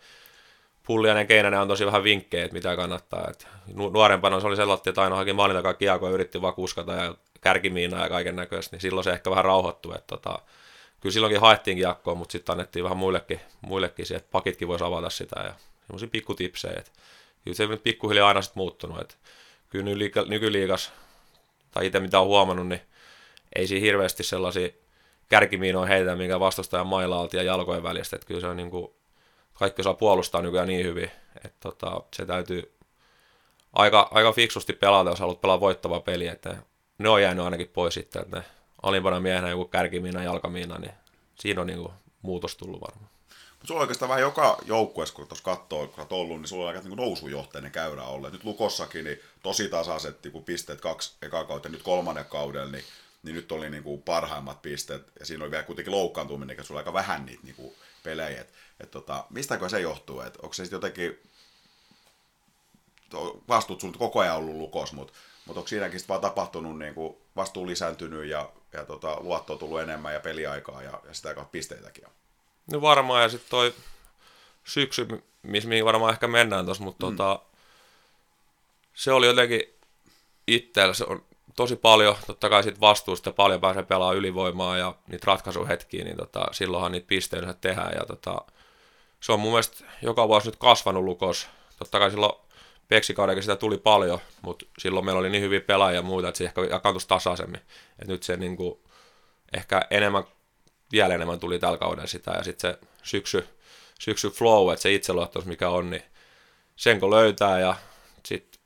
[0.86, 3.26] Pulliainen Keinänen on tosi vähän vinkkejä, että mitä kannattaa.
[3.30, 6.92] Et nuorempana se oli sellainen, että aina haki maalin takaa kiekko ja yritti vaan kuskata
[6.92, 9.95] ja kärkimiinaa ja kaiken näköistä, niin silloin se ehkä vähän rauhoittui.
[9.95, 10.38] Että tota,
[11.01, 15.11] kyllä silloinkin haettiin kiekkoa, mutta sitten annettiin vähän muillekin, muillekin siihen, että pakitkin voisi avata
[15.11, 15.55] sitä ja
[15.86, 16.74] semmoisia pikkutipsejä.
[16.78, 16.93] Että
[17.45, 19.01] kyllä se on pikkuhiljaa aina sitten muuttunut.
[19.01, 19.14] Että
[19.68, 19.84] kyllä
[20.28, 20.93] nykyliikas,
[21.70, 22.80] tai itse mitä on huomannut, niin
[23.57, 24.68] ei siinä hirveästi sellaisia
[25.28, 28.16] kärkimiinoja heitä, minkä vastustajan mailalta ja jalkojen välistä.
[28.16, 28.88] Että kyllä se on niin kuin,
[29.55, 32.74] kaikki osaa puolustaa nykyään niin hyvin, että tota, se täytyy
[33.72, 36.32] aika, aika fiksusti pelata, jos haluat pelaa voittavaa peliä.
[36.32, 36.57] Että
[37.03, 38.44] ne on jäänyt ainakin pois sitten, että ne
[38.82, 40.92] alimpana miehenä joku kärkimiina, jalkamiina, niin
[41.34, 41.92] siinä on niin kuin
[42.22, 43.11] muutos tullut varmaan.
[43.50, 46.64] Mutta sulla on oikeastaan vähän joka joukkueessa, kun tuossa katsoo, kun olet ollut, niin sulla
[46.64, 48.32] on aika niin nousujohteinen käyrä ollut.
[48.32, 52.84] Nyt Lukossakin niin tosi tasaiset niin pisteet kaksi eka kautta, nyt kolmannen kaudella, niin
[53.22, 56.78] niin nyt oli niin kuin parhaimmat pisteet, ja siinä oli vielä kuitenkin loukkaantuminen, että sulla
[56.78, 58.40] oli aika vähän niitä niin kuin pelejä.
[58.40, 60.20] Et, et tota, mistäkö se johtuu?
[60.20, 61.18] Et onko se sitten jotenkin,
[63.48, 65.12] vastuut sulla koko ajan ollut lukos, mutta
[65.47, 69.59] mut onko siinäkin sitten vaan tapahtunut niin kuin vastuu lisääntynyt ja, ja tota, luotto on
[69.59, 72.12] tullut enemmän ja peliaikaa ja, ja sitä kautta pisteitäkin on?
[72.72, 73.74] No varmaan, ja sitten toi
[74.64, 75.09] syksy,
[75.43, 77.16] missä mihin varmaan ehkä mennään tuossa, mutta mm.
[77.16, 77.43] tota,
[78.95, 79.62] se oli jotenkin
[80.47, 81.24] itsellä, se on
[81.57, 86.47] tosi paljon, totta kai sit vastuusta paljon pääsee pelaamaan ylivoimaa ja niitä ratkaisuhetkiä, niin tota,
[86.53, 87.93] silloinhan niitä pisteitä tehdään.
[87.95, 88.43] Ja tota,
[89.20, 91.49] se on mun mielestä joka vuosi nyt kasvanut lukos.
[91.78, 92.32] Totta kai silloin
[92.93, 96.45] Peksikaudellakin sitä tuli paljon, mutta silloin meillä oli niin hyviä pelaajia ja muuta, että se
[96.45, 97.61] ehkä jakaantui tasaisemmin.
[97.99, 98.78] Et nyt se niin kuin,
[99.53, 100.24] ehkä enemmän,
[100.93, 102.30] vielä enemmän tuli tällä kaudella sitä.
[102.30, 103.49] Ja sitten se syksy,
[104.01, 106.03] syksy flow, että se itseluottamus mikä on, niin
[106.76, 107.74] sen kun löytää ja
[108.26, 108.61] sitten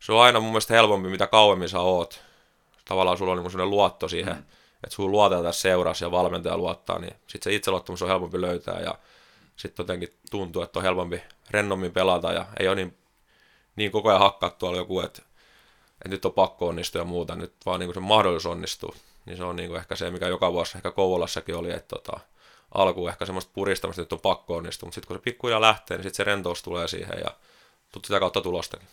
[0.00, 2.20] se on aina mun mielestä helpompi, mitä kauemmin sä oot.
[2.84, 4.42] Tavallaan sulla on niin sellainen luotto siihen, mm.
[4.84, 8.80] että sulla luotetaan tässä seurassa ja valmentaja luottaa, niin sitten se itseluottamus on helpompi löytää
[8.80, 8.94] ja
[9.56, 12.99] sitten jotenkin tuntuu, että on helpompi rennommin pelata ja ei ole niin,
[13.80, 15.22] niin koko ajan hakkaa tuolla joku, että,
[15.92, 18.94] että nyt on pakko onnistua ja muuta, nyt vaan niin se mahdollisuus onnistuu.
[19.26, 22.20] Niin se on niin ehkä se, mikä joka vuosi ehkä Kouvolassakin oli, että tota,
[22.74, 25.96] alkuun ehkä semmoista puristamista, että nyt on pakko onnistua, mutta sitten kun se pikkuja lähtee,
[25.96, 27.36] niin sitten se rentous tulee siihen ja
[27.92, 28.88] tut sitä kautta tulostakin.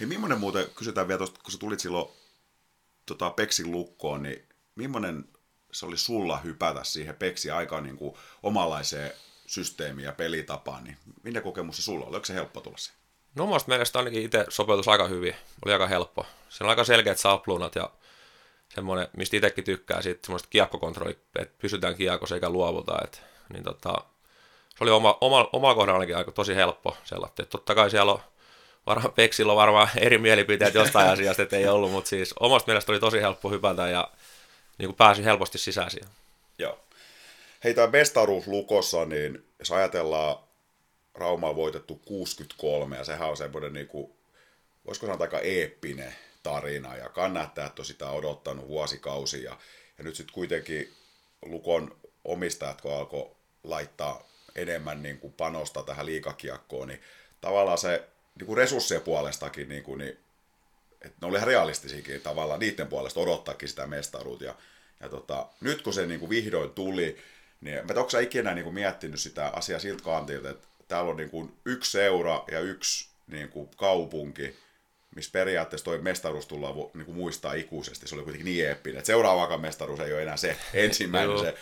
[0.00, 2.08] Hei, millainen muuten, kysytään vielä tuosta, kun sä tulit silloin
[3.06, 5.24] tota, Peksin lukkoon, niin millainen
[5.72, 9.12] se oli sulla hypätä siihen Peksi aikaan niin kuin omanlaiseen
[9.46, 12.14] systeemiin ja pelitapaan, niin minne kokemus se sulla oli?
[12.14, 13.03] Oliko se helppo tulla siihen?
[13.34, 16.26] No omasta mielestä ainakin itse sopeutus aika hyvin, oli aika helppo.
[16.48, 17.90] Se on aika selkeät sapluunat ja
[18.74, 23.18] semmoinen, mistä itsekin tykkää, siitä semmoista kiekkokontrolli, että pysytään kiekossa eikä luovuta, että,
[23.52, 23.94] niin tota,
[24.78, 28.20] se oli oma, oma, oma kohdalla aika tosi helppo sellainen, että totta kai siellä on
[28.86, 32.92] varmaan Peksillä on varmaan eri mielipiteet jostain asiasta, että ei ollut, mutta siis omasta mielestä
[32.92, 34.08] oli tosi helppo hypätä ja
[34.78, 36.08] niin kuin pääsi helposti sisään siihen.
[36.58, 36.78] Joo.
[37.64, 40.36] Hei, tämä mestaruus Lukossa, niin jos ajatellaan
[41.14, 44.12] Raumaa voitettu 63, ja sehän on semmoinen, niin kuin,
[44.86, 49.50] voisiko sanoa aika eeppinen tarina, ja kannattajat on sitä odottanut vuosikausia,
[49.98, 50.92] ja, nyt sitten kuitenkin
[51.42, 53.30] Lukon omistajat, kun alkoi
[53.64, 57.00] laittaa enemmän niin kuin panosta tähän liikakiekkoon, niin
[57.40, 58.08] tavallaan se
[58.38, 60.18] niin kuin resurssien puolestakin, niin kuin, niin,
[61.02, 64.44] että ne oli ihan realistisiakin tavallaan niiden puolesta odottaakin sitä mestaruutta.
[64.44, 64.54] Ja,
[65.00, 67.16] ja tota, nyt kun se niin kuin vihdoin tuli,
[67.60, 71.30] niin onko sä ikinä niin kuin miettinyt sitä asiaa siltä kantilta, että täällä on niin
[71.30, 74.56] kuin yksi seura ja yksi niin kuin kaupunki,
[75.16, 78.08] missä periaatteessa toi mestaruus tullaan niin kuin muistaa ikuisesti.
[78.08, 81.54] Se oli kuitenkin niin eeppinen, että seuraavakaan mestaruus ei ole enää se ensimmäinen, se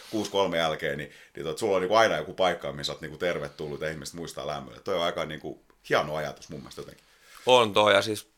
[0.52, 3.10] 6-3 jälkeen, niin, niin tot, sulla on niin kuin aina joku paikka, missä olet niin
[3.10, 4.80] kuin tervetullut ja ihmiset muistaa lämmöllä.
[4.80, 7.04] Toi on aika niin kuin hieno ajatus mun mielestä jotenkin.
[7.46, 8.28] On tuo, ja siis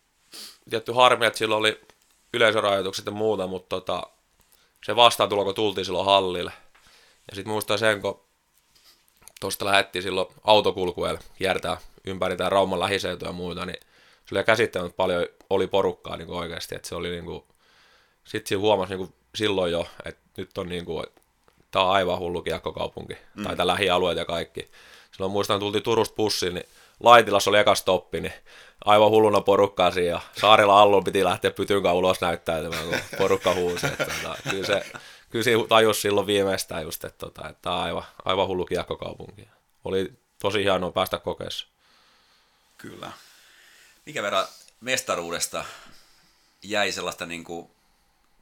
[0.70, 1.80] tietty harmi, että silloin oli
[2.32, 4.02] yleisörajoitukset ja muuta, mutta tota,
[4.84, 6.52] se vastaantulo, kun tultiin silloin hallille.
[7.30, 8.23] Ja sitten muistan sen, kun
[9.44, 13.76] tuosta lähdettiin silloin autokulkueelle kiertää ympäri tämä Rauman lähiseutua ja muuta, niin
[14.26, 17.44] se oli käsittämättä paljon oli porukkaa niin oikeasti, että se oli niin kuin,
[18.24, 21.06] sitten siinä huomasi niin kuin silloin jo, että nyt on niin kuin,
[21.70, 23.44] tämä on aivan hullu kiekkokaupunki, mm.
[23.44, 24.70] tai tämä lähialueet ja kaikki.
[25.12, 26.66] Silloin muistan, tultiin Turusta bussiin, niin
[27.00, 28.32] Laitilassa oli eka stoppi, niin
[28.84, 30.08] aivan hulluna porukkaa siinä.
[30.08, 33.86] Ja Saarilla Allon piti lähteä pytynkaan ulos näyttäytymään, kun porukka huusi.
[33.86, 34.86] Että, tota, kyllä se,
[35.34, 39.48] kyllä se tajus silloin viimeistään just, että, tota, että tämä on aivan, aivan hullu kiekkokaupunki.
[39.84, 41.66] Oli tosi hienoa päästä kokeessa.
[42.78, 43.12] Kyllä.
[44.06, 44.46] Mikä verran
[44.80, 45.64] mestaruudesta
[46.62, 47.70] jäi sellaista niin kuin,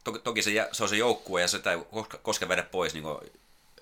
[0.03, 1.77] toki, toki se, se on se joukkue ja sitä ei
[2.21, 3.17] koske vedä pois, niin kuin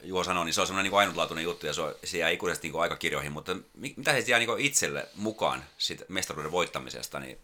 [0.03, 2.69] Juho sanoi, niin se on semmoinen niin ainutlaatuinen juttu ja se, on, se jää ikuisesti
[2.69, 7.37] niin aikakirjoihin, mutta mitä se jää niin itselle mukaan siitä mestaruuden voittamisesta, niin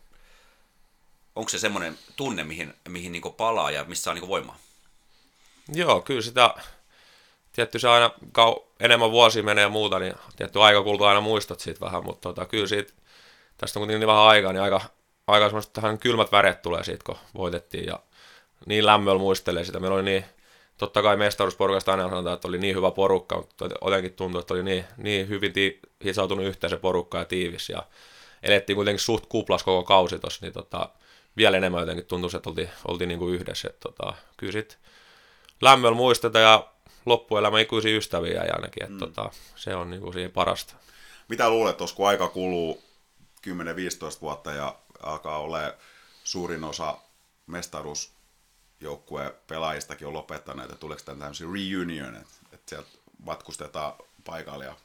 [1.35, 4.66] onko se semmoinen tunne, mihin, mihin niin palaa ja missä on niin voimaa?
[5.73, 6.53] Joo, kyllä sitä,
[7.51, 11.59] tietty se aina kau, enemmän vuosi menee ja muuta, niin tietty aika kultuu aina muistot
[11.59, 12.93] siitä vähän, mutta tota, kyllä siitä,
[13.57, 14.81] tästä on kuitenkin niin vähän aikaa, niin aika,
[15.27, 17.99] aika semmoista tähän kylmät väret tulee siitä, kun voitettiin ja
[18.65, 19.79] niin lämmöllä muistelee sitä.
[19.79, 20.25] Meillä oli niin
[20.77, 24.63] totta kai mestaruusporukasta aina sanotaan, että oli niin hyvä porukka, mutta jotenkin tuntui, että oli
[24.63, 27.69] niin, niin hyvin ti- hisautunut yhteen se porukka ja tiivis.
[27.69, 27.83] Ja
[28.43, 30.89] elettiin kuitenkin suht kuplas koko kausi tossa, niin tota,
[31.37, 33.69] vielä enemmän jotenkin tuntui, että oltiin, oltiin niin kuin yhdessä.
[33.69, 34.77] Että tota, kyllä sit
[35.61, 36.67] lämmöllä muistetaan ja
[37.05, 38.99] loppuelämä ikuisia ystäviä ja ainakin, että mm.
[38.99, 40.73] tota, se on niin kuin siinä parasta.
[41.27, 42.83] Mitä luulet, tuossa kun aika kuluu
[43.47, 43.51] 10-15
[44.21, 45.59] vuotta ja alkaa olla
[46.23, 46.97] suurin osa
[47.47, 48.11] mestaruus
[48.81, 52.89] joukkueen pelaajistakin on lopettanut, että tuleeko tämän tämmöisiä reunion, että, että sieltä
[53.25, 53.93] matkustetaan
[54.25, 54.75] paikalle ja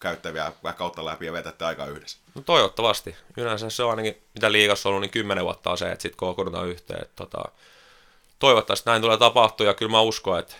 [0.00, 2.18] käyttäviä kautta läpi ja vetätte aika yhdessä?
[2.34, 3.16] No toivottavasti.
[3.36, 6.16] Yleensä se on ainakin, mitä liigassa on ollut, niin kymmenen vuotta on se, että sitten
[6.16, 7.02] kokoonnutaan yhteen.
[7.02, 7.44] Että tota,
[8.38, 10.54] toivottavasti näin tulee tapahtua ja kyllä mä uskon, että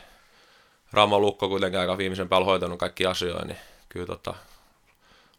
[0.93, 3.59] Ramo Lukko kuitenkin aika viimeisen päällä hoitanut kaikki asioita, niin
[3.89, 4.35] kyllä tota,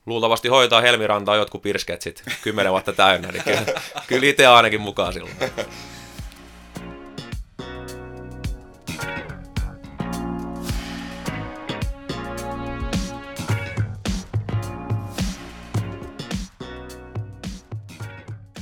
[0.05, 5.13] luultavasti hoitaa Helmirantaa jotkut pirskeet sitten kymmenen vuotta täynnä, niin kyllä, kyllä itse ainakin mukaan
[5.13, 5.35] silloin.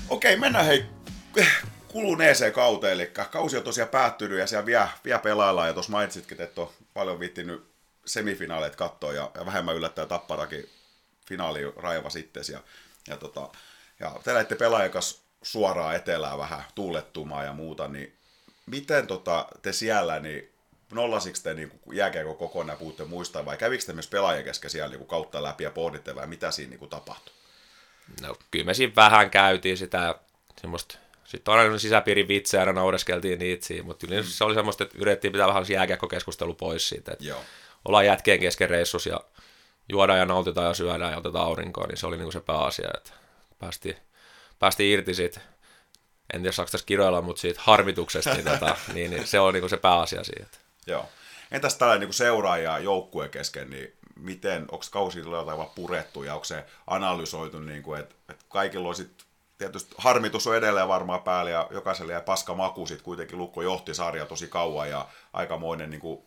[0.10, 0.86] Okei, mennään hei
[1.94, 6.42] kuluneeseen kauteen, eli kausi on tosiaan päättynyt ja siellä vielä, vielä pelaillaan, ja tuossa mainitsitkin,
[6.42, 7.74] että on paljon viittinyt
[8.06, 10.70] semifinaaleet katsoa, ja, ja vähemmän yllättäen Tapparakin
[11.26, 12.60] finaali raiva sitten, ja,
[13.08, 13.50] ja, tota,
[14.00, 18.16] ja te lähdette pelaajan kanssa suoraan etelään vähän tuulettumaan ja muuta, niin
[18.66, 20.54] miten tota, te siellä, niin
[20.92, 25.08] nollasiko te niin jääkeekö kokonaan puhutte muista, vai kävikö te myös pelaajien kesken siellä niin
[25.08, 27.34] kautta läpi ja pohditte, vai mitä siinä niin tapahtui?
[28.22, 30.16] No kyllä me siinä vähän käytiin sitä
[30.62, 30.98] semmoista
[31.38, 34.24] sitten on aina sisäpiirin vitsejä, aina naureskeltiin niitä siinä, mutta mm.
[34.24, 37.40] se oli semmoista, että yritettiin pitää vähän jääkiekkokeskustelu pois siitä, että Joo.
[37.86, 39.20] ollaan jätkien kesken reissus ja
[39.90, 43.12] juodaan ja nautitaan ja syödään ja otetaan aurinkoa, niin se oli niinku se pääasia, että
[43.60, 43.98] päästiin,
[44.60, 45.40] päästiin irti siitä,
[46.34, 49.70] en tiedä saako tässä kiroilla, mutta siitä harmituksesta, niin, tota, niin, niin se on niinku
[49.70, 50.58] se pääasia siitä.
[50.88, 51.10] Joo.
[51.52, 56.66] Entäs tällainen niin seuraaja joukkueen kesken, niin miten, onko kausi jotain purettu ja onko se
[56.88, 59.23] analysoitu, niin kuin, että, että kaikilla on sitten
[59.72, 63.94] tietysti harmitus on edelleen varmaan päällä ja jokaiselle jäi paska maku, sitten kuitenkin Lukko johti
[63.94, 66.22] sarja tosi kauan ja aikamoinen niin kuin,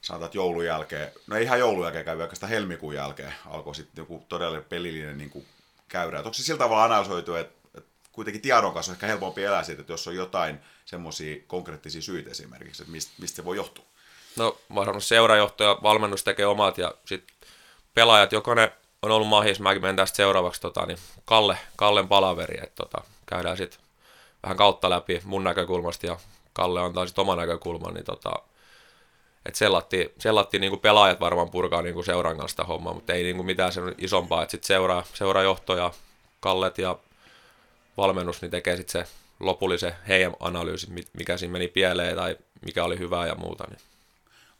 [0.00, 4.02] sanotaan, että joulun jälkeen, no ei ihan joulun jälkeen käy, oikeastaan helmikuun jälkeen alkoi sitten
[4.02, 5.46] joku todellinen pelillinen niin kuin,
[5.88, 6.18] käyrä.
[6.18, 9.80] Onko se sillä tavalla analysoitu, että, että kuitenkin tiedon kanssa on ehkä helpompi elää siitä,
[9.80, 13.84] että jos on jotain semmoisia konkreettisia syitä esimerkiksi, että mistä, mistä se voi johtua?
[14.36, 17.36] No varmasti seurajohto ja valmennus tekee omat ja sitten
[17.94, 18.70] pelaajat, jokainen
[19.06, 23.56] on ollut mahis, mäkin menen tästä seuraavaksi tota, niin Kalle, Kallen palaveri, että tota, käydään
[23.56, 23.80] sitten
[24.42, 26.18] vähän kautta läpi mun näkökulmasta ja
[26.52, 28.32] Kalle antaa sitten oman näkökulman, niin tota,
[29.46, 33.46] että sellattiin, sellattiin niin pelaajat varmaan purkaa niin seuran kanssa sitä hommaa, mutta ei niin
[33.46, 35.92] mitään sen isompaa, että sitten seuraa, seurajohto ja
[36.40, 36.98] Kallet ja
[37.96, 42.98] valmennus niin tekee sitten se lopullisen heidän analyysi, mikä siinä meni pieleen tai mikä oli
[42.98, 43.64] hyvää ja muuta.
[43.68, 43.80] Niin.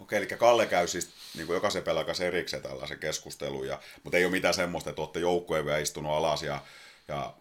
[0.00, 4.24] Okei, eli Kalle käy siis niin kuin jokaisen pelaajan erikseen tällaisen keskustelun, ja, mutta ei
[4.24, 6.60] ole mitään semmoista, että olette joukkueen vielä istunut alas ja,
[7.08, 7.34] ja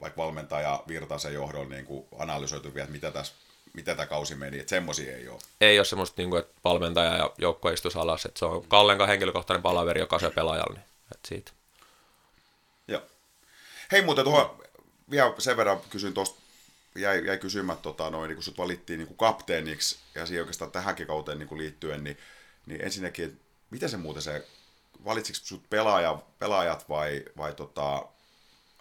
[0.00, 3.34] vaikka valmentaja Virtasen johdon niin kuin analysoitu vielä, että mitä tässä
[3.72, 5.38] mitä tämä kausi meni, että semmoisia ei ole.
[5.60, 9.08] Ei ole semmoista, niin kuin, että valmentaja ja joukkue istuisi alas, että se on Kallen
[9.08, 11.52] henkilökohtainen palaveri jokaisen pelaajalle, niin että siitä.
[12.88, 13.02] Joo.
[13.92, 14.62] Hei muuten tuohon,
[15.10, 16.39] vielä sen verran kysyn tuosta
[16.94, 20.72] jäi, jäi kysymättä, tota, noin, niin kun sut valittiin niin kuin kapteeniksi ja siihen oikeastaan
[20.72, 22.18] tähänkin kauteen niin kuin liittyen, niin,
[22.66, 24.46] niin ensinnäkin, mitä se muuten se,
[25.04, 28.06] valitsiko sut pelaaja, pelaajat vai, vai tota,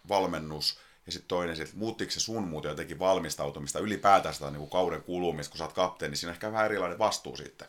[0.10, 4.70] valmennus, ja sitten toinen, että muuttiko se sun muuten jotenkin valmistautumista ylipäätään sitä niin kuin
[4.70, 7.68] kauden kulumista, kun sä oot kapteeni, niin siinä on ehkä vähän erilainen vastuu sitten.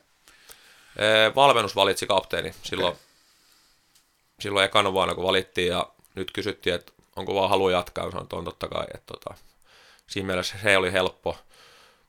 [0.99, 3.05] Ee, valmennus valitsi kapteeni silloin, okay.
[4.41, 8.37] silloin ekana vuonna, kun valittiin, ja nyt kysyttiin, että onko vaan halu jatkaa, sanoin, että
[8.37, 9.35] on totta kai, että tota,
[10.11, 11.37] siinä mielessä se oli helppo.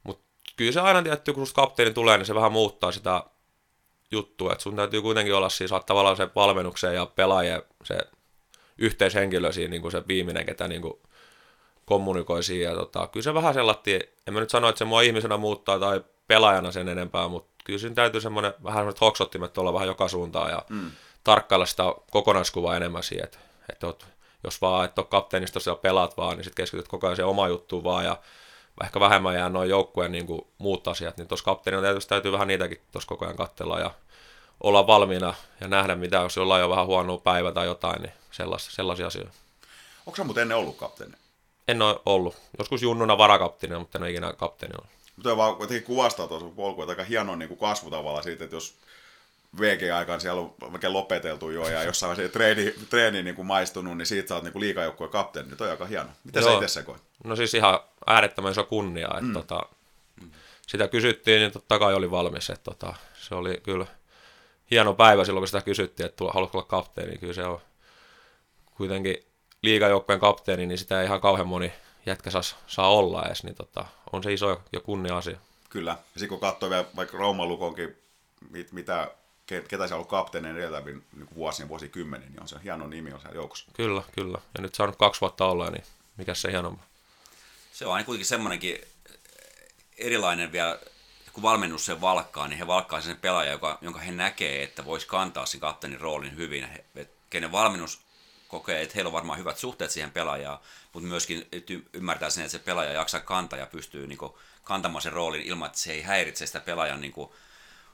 [0.03, 0.23] Mutta
[0.55, 3.23] kyllä se aina tietty, kun kapteeni tulee, niin se vähän muuttaa sitä
[4.11, 7.97] juttua, että sun täytyy kuitenkin olla siis tavallaan se valmennuksen ja pelaajien se
[8.77, 10.93] yhteishenkilö siinä niin kuin se viimeinen, ketä niin kuin
[11.85, 12.69] kommunikoi siinä.
[12.69, 15.79] Ja tota, kyllä se vähän sellatti, en mä nyt sano, että se mua ihmisenä muuttaa
[15.79, 20.07] tai pelaajana sen enempää, mutta kyllä siinä täytyy semmoinen vähän semmoiset hoksottimet olla vähän joka
[20.07, 20.91] suuntaan ja mm.
[21.23, 23.39] tarkkailla sitä kokonaiskuvaa enemmän siihen, että,
[23.69, 24.05] että oot
[24.43, 27.47] jos vaan et ole kapteenista siellä pelaat vaan, niin sitten keskityt koko ajan se oma
[27.47, 28.17] juttuun vaan ja
[28.83, 32.47] ehkä vähemmän jää noin joukkueen niin kuin muut asiat, niin tuossa kapteenina täytyy, täytyy vähän
[32.47, 33.91] niitäkin tuossa koko ajan katsella ja
[34.63, 38.71] olla valmiina ja nähdä, mitä jos jollain on vähän huonoa päivä tai jotain, niin sellaisia,
[38.71, 39.31] sellaisia asioita.
[40.05, 41.13] Onko sä muuten ennen ollut kapteeni?
[41.67, 42.35] En ole ollut.
[42.57, 44.91] Joskus junnuna varakapteenina, mutta en ole ikinä kapteeni ollut.
[45.15, 48.75] Mutta vaan jotenkin kuvastaa tuossa polkua, aika hieno niin kuin kasvu tavallaan siitä, että jos
[49.59, 54.05] VG-aikaan siellä on oikein lopeteltu jo ja jossain se treeni, treeni niin kuin maistunut, niin
[54.05, 56.09] siitä sä oot niin liikajoukkueen kapteeni, niin toi on aika hieno.
[56.23, 57.01] Mitä sä itse sekoit?
[57.23, 59.33] No siis ihan äärettömän iso kunnia, että mm.
[59.33, 59.61] tota,
[60.67, 63.85] sitä kysyttiin, niin totta kai oli valmis, että tota, se oli kyllä
[64.71, 67.61] hieno päivä silloin, kun sitä kysyttiin, että haluatko olla kapteeni, kyllä se on
[68.77, 69.17] kuitenkin
[69.61, 71.73] liikajoukkueen kapteeni, niin sitä ei ihan kauhean moni
[72.05, 75.37] jätkä saa, saa olla edes, niin tota, on se iso ja kunnia asia.
[75.69, 77.97] Kyllä, ja sitten kun katsoo vielä vaikka Rauman Lukonkin,
[78.49, 79.11] mit, mitä
[79.45, 83.21] ketä siellä on ollut kapteeninen edeltävin niin vuosien, vuosikymmeniä, niin on se hieno nimi on
[83.21, 83.65] siellä joukossa.
[83.73, 84.37] Kyllä, kyllä.
[84.55, 85.83] Ja nyt saanut kaksi vuotta olla, niin
[86.17, 86.85] mikä se hienompaa.
[87.73, 88.81] Se on aina kuitenkin semmoinenkin
[89.97, 90.79] erilainen vielä,
[91.33, 95.07] kun valmennus sen valkkaa, niin he valkkaa sen pelaaja, joka, jonka he näkee, että voisi
[95.07, 96.69] kantaa sen kapteenin roolin hyvin.
[96.69, 98.01] He, kenen valmennus
[98.47, 100.59] kokee, että heillä on varmaan hyvät suhteet siihen pelaajaan,
[100.93, 101.47] mutta myöskin
[101.93, 104.33] ymmärtää sen, että se pelaaja jaksaa kantaa ja pystyy niin kuin,
[104.63, 107.31] kantamaan sen roolin ilman, että se ei häiritse sitä pelaajan niin kuin,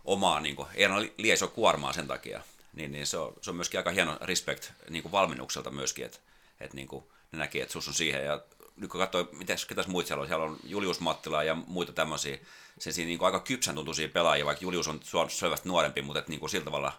[0.07, 2.41] omaa, niin kuin, ei aina liiso kuormaa sen takia.
[2.73, 6.17] Niin, niin se, on, se on myöskin aika hieno respect niin kuin valmennukselta myöskin, että,
[6.59, 8.25] että niin kuin, ne näkee, että sus on siihen.
[8.25, 8.41] Ja
[8.75, 12.37] nyt kun katsoo, mitäs, ketäs muita siellä on, siellä on Julius Mattila ja muita tämmöisiä,
[12.79, 16.29] se siinä niin kuin aika kypsän tuntuisia pelaajia, vaikka Julius on selvästi nuorempi, mutta että,
[16.29, 16.91] niin kuin, sillä tavalla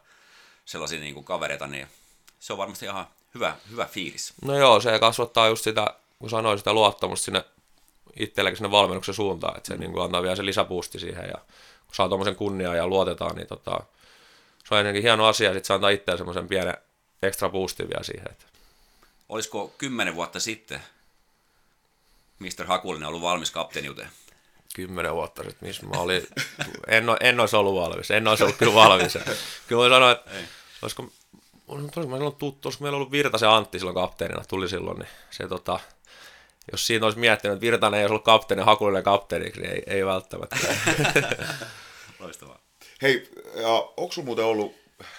[0.65, 1.87] sellaisia niin kuin kavereita, niin
[2.41, 4.35] se on varmasti ihan hyvä, hyvä fiilis.
[4.43, 7.45] No joo, se kasvattaa just sitä, kun sanoin, sitä luottamusta sinne
[8.19, 9.81] itsellekin sinne valmennuksen suuntaan, että se mm.
[9.81, 11.39] niin kuin antaa vielä se lisäpuusti siihen ja
[11.89, 13.81] kun saa tuommoisen kunniaa ja luotetaan, niin tota,
[14.65, 16.75] se on ennenkin hieno asia, sitten se antaa itseään semmoisen pienen
[17.23, 18.27] ekstra boostin vielä siihen.
[18.31, 18.45] Että.
[19.29, 20.83] Olisiko kymmenen vuotta sitten
[22.39, 22.67] Mr.
[22.67, 24.09] Hakulinen ollut valmis kapteeniuteen?
[24.75, 26.27] Kymmenen vuotta sitten, missä mä olin,
[26.87, 29.19] en, en olisi ollut valmis, en olisi ollut kyllä valmis.
[29.67, 30.45] Kyllä voi sanoa, että Ei.
[30.83, 31.09] olisiko
[31.69, 35.81] olisiko silloin tuttu, olisiko meillä ollut Virtasen Antti silloin kapteenina, tuli silloin, niin se tota,
[36.73, 40.07] jos siinä olisi miettinyt, että Virtanen ei olisi ollut kapteeni, Hakulinen kapteeniksi, niin ei, ei
[40.07, 40.57] välttämättä.
[42.21, 42.59] Loistavaa.
[43.03, 44.75] Hei, ja onko sinulla muuten ollut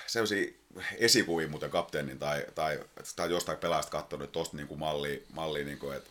[0.07, 0.51] sellaisia
[0.97, 2.79] esikuvia muuten kapteenin tai, tai,
[3.15, 6.09] tai jostain pelaajasta katsonut, että tuosta niin malli, malli niin kuin, että,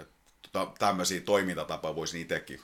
[0.00, 0.12] että
[0.52, 2.60] tota, tämmöisiä toimintatapoja voisi itsekin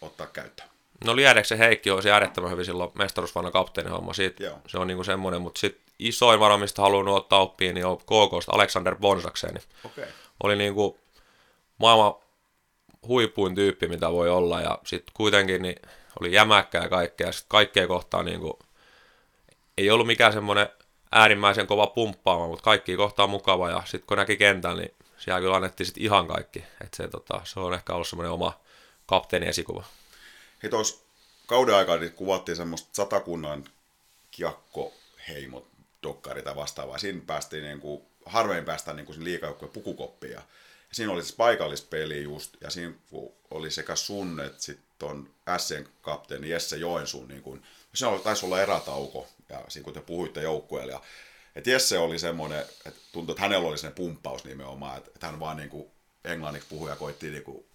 [0.00, 0.68] ottaa käyttöön?
[1.04, 4.12] No Liedeksen Heikki olisi äärettömän hyvin silloin mestaruusvanna kapteenihomma.
[4.12, 4.58] Siitä, Joo.
[4.66, 7.98] se on niin kuin semmoinen, mutta sitten isoin varo, mistä haluan ottaa oppiin, niin on
[7.98, 9.60] KKsta Alexander Bonsakseni.
[9.84, 10.04] Okay.
[10.42, 10.98] Oli niin kuin
[11.82, 12.14] maailman
[13.08, 15.82] huipuin tyyppi, mitä voi olla, ja sitten kuitenkin niin
[16.20, 18.52] oli jämäkkää kaikkea, ja sitten kaikkea kohtaa niin kuin,
[19.78, 20.68] ei ollut mikään semmoinen
[21.12, 25.56] äärimmäisen kova pumppaama, mutta kaikki kohtaa mukava, ja sitten kun näki kentän, niin siellä kyllä
[25.56, 28.60] annettiin sitten ihan kaikki, että se, tota, se on ehkä ollut semmoinen oma
[29.06, 29.84] kapteeni esikuva.
[30.62, 31.04] Hei tuossa
[31.46, 33.64] kauden aikana niin kuvattiin semmoista satakunnan
[34.30, 35.66] kiekkoheimot
[36.02, 36.98] dokkari tai vastaavaa.
[36.98, 40.30] Siinä päästiin niin kuin, harvein päästään niin pukukoppia.
[40.30, 40.42] Ja
[40.92, 42.94] siinä oli siis paikallispeli just, ja siinä
[43.50, 45.28] oli sekä sun että sitten
[45.58, 47.62] Sn kapteeni Jesse Joensuun, niin kuin,
[47.94, 51.02] se taisi olla erätauko, ja siinä kun te puhuitte joukkueelle, ja
[51.56, 55.40] että Jesse oli semmoinen, että tuntui, että hänellä oli sen pumppaus nimenomaan, että, että hän
[55.40, 55.90] vaan niin kuin
[56.24, 57.66] englanniksi puhui ja koitti niin kuin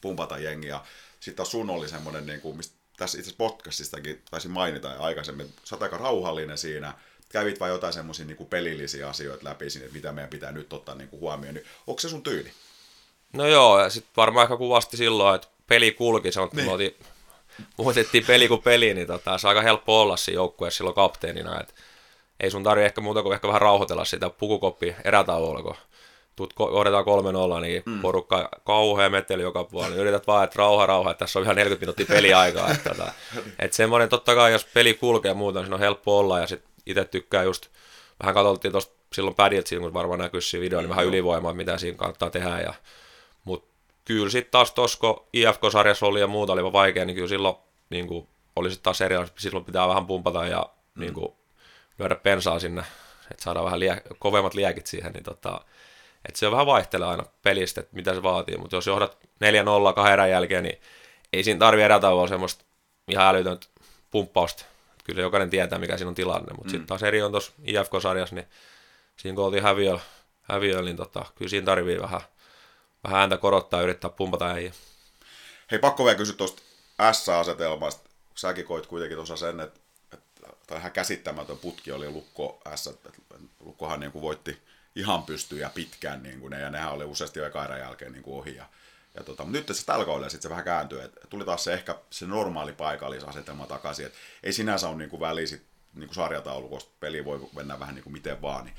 [0.00, 0.80] pumpata jengiä.
[1.20, 5.96] Sitten sun oli semmoinen, niin kuin, mistä tässä itse podcastistakin taisin mainita aikaisemmin, sä aika
[5.96, 6.94] rauhallinen siinä,
[7.32, 10.94] kävit vai jotain semmoisia niin pelillisiä asioita läpi sinne, että mitä meidän pitää nyt ottaa
[10.94, 12.50] niin kuin huomioon, niin onko se sun tyyli?
[13.32, 16.66] No joo, ja sitten varmaan ehkä kuvasti silloin, että peli kulki, se on, niin.
[16.66, 16.94] me
[17.76, 21.60] muutettiin peli kuin peli, niin tota, se on aika helppo olla siinä joukkueessa silloin kapteenina,
[21.60, 21.74] että
[22.40, 25.76] ei sun tarvi ehkä muuta kuin ehkä vähän rauhoitella sitä pukukoppi erätauolla, kun
[26.36, 27.04] tuut, kohdetaan
[27.58, 28.00] 3-0, niin mm.
[28.00, 31.56] porukka kauhea meteli joka puolella, niin yrität vaan, että rauha, rauha, että tässä on ihan
[31.56, 32.70] 40 minuuttia peliaikaa.
[32.70, 33.12] että, tota,
[33.58, 36.71] että semmoinen totta kai, jos peli kulkee muuta, niin siinä on helppo olla, ja sitten
[36.86, 37.68] itse tykkää just,
[38.22, 41.78] vähän katsottiin tuosta silloin pädiltä, siinä kun varmaan näkyy siinä video, niin vähän ylivoimaa, mitä
[41.78, 42.74] siinä kannattaa tehdä, ja,
[43.44, 43.72] mutta
[44.04, 47.56] kyllä sitten taas tuossa, kun IFK-sarjassa oli ja muuta oli vaikea, niin kyllä silloin
[47.90, 51.00] niin kuin, oli sitten taas eri, silloin pitää vähän pumpata ja mm.
[51.00, 51.32] niin kuin,
[51.98, 52.82] lyödä pensaa sinne,
[53.30, 55.60] että saadaan vähän lie, kovemmat liekit siihen, niin tota,
[56.28, 59.18] että se on vähän vaihtelee aina pelistä, että mitä se vaatii, mutta jos johdat
[59.90, 60.80] 4-0 kahden erän jälkeen, niin
[61.32, 62.64] ei siinä tarvi erätauolla semmoista
[63.08, 63.66] ihan älytöntä
[64.10, 64.64] pumppausta.
[65.04, 66.70] Kyllä jokainen tietää, mikä siinä on tilanne, mutta mm.
[66.70, 68.46] sitten taas eri on tuossa IFK-sarjassa, niin
[69.16, 70.00] siinä kun oltiin häviöllä,
[70.42, 72.20] häviöllä niin tota, kyllä siinä tarvii vähän,
[73.04, 74.72] vähän ääntä korottaa ja yrittää pumpata äijä.
[75.70, 76.62] Hei, pakko vielä kysyä tuosta
[77.12, 78.10] S-asetelmasta.
[78.34, 79.80] Säkin koit kuitenkin tuossa sen, että,
[80.12, 82.90] että ihan käsittämätön putki oli Lukko S.
[83.60, 84.62] Lukkohan niin kuin voitti
[84.96, 88.38] ihan pystyy ja pitkään, niin kuin ne, ja nehän oli useasti jo jälkeen niin kuin
[88.38, 88.56] ohi.
[88.56, 88.66] Ja,
[89.14, 91.72] ja tota, mutta nyt se tällä kaudella sitten se vähän kääntyy, että tuli taas se
[91.72, 95.62] ehkä se normaali paikallisasetelma takaisin, että ei sinänsä ole niin kuin väliä sit,
[95.94, 98.74] niin kuin sarjataulukosta, peli voi mennä vähän niin kuin miten vaan, niin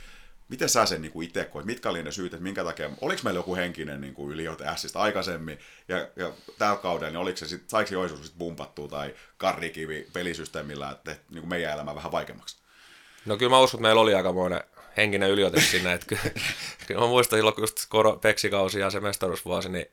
[0.49, 1.65] miten sä sen niin itse koit?
[1.65, 4.99] Mitkä oli ne syyt, että minkä takia, oliko meillä joku henkinen niin kuin yliote Sistä
[4.99, 9.15] aikaisemmin, ja, ja tällä kaudella, niin oliko se sit, saiko se Joisuus sitten bumpattua tai
[9.37, 12.57] karrikivi pelisysteemillä, että niin kuin meidän elämä vähän vaikeammaksi?
[13.25, 14.63] No kyllä mä uskon, että meillä oli aikamoinen
[14.97, 15.93] henkinen yliote sinne.
[15.93, 16.23] Että kyllä,
[16.87, 17.77] kyllä mä muistan silloin, kun just
[18.21, 19.85] peksikausi ja se mestaruusvuosi, niin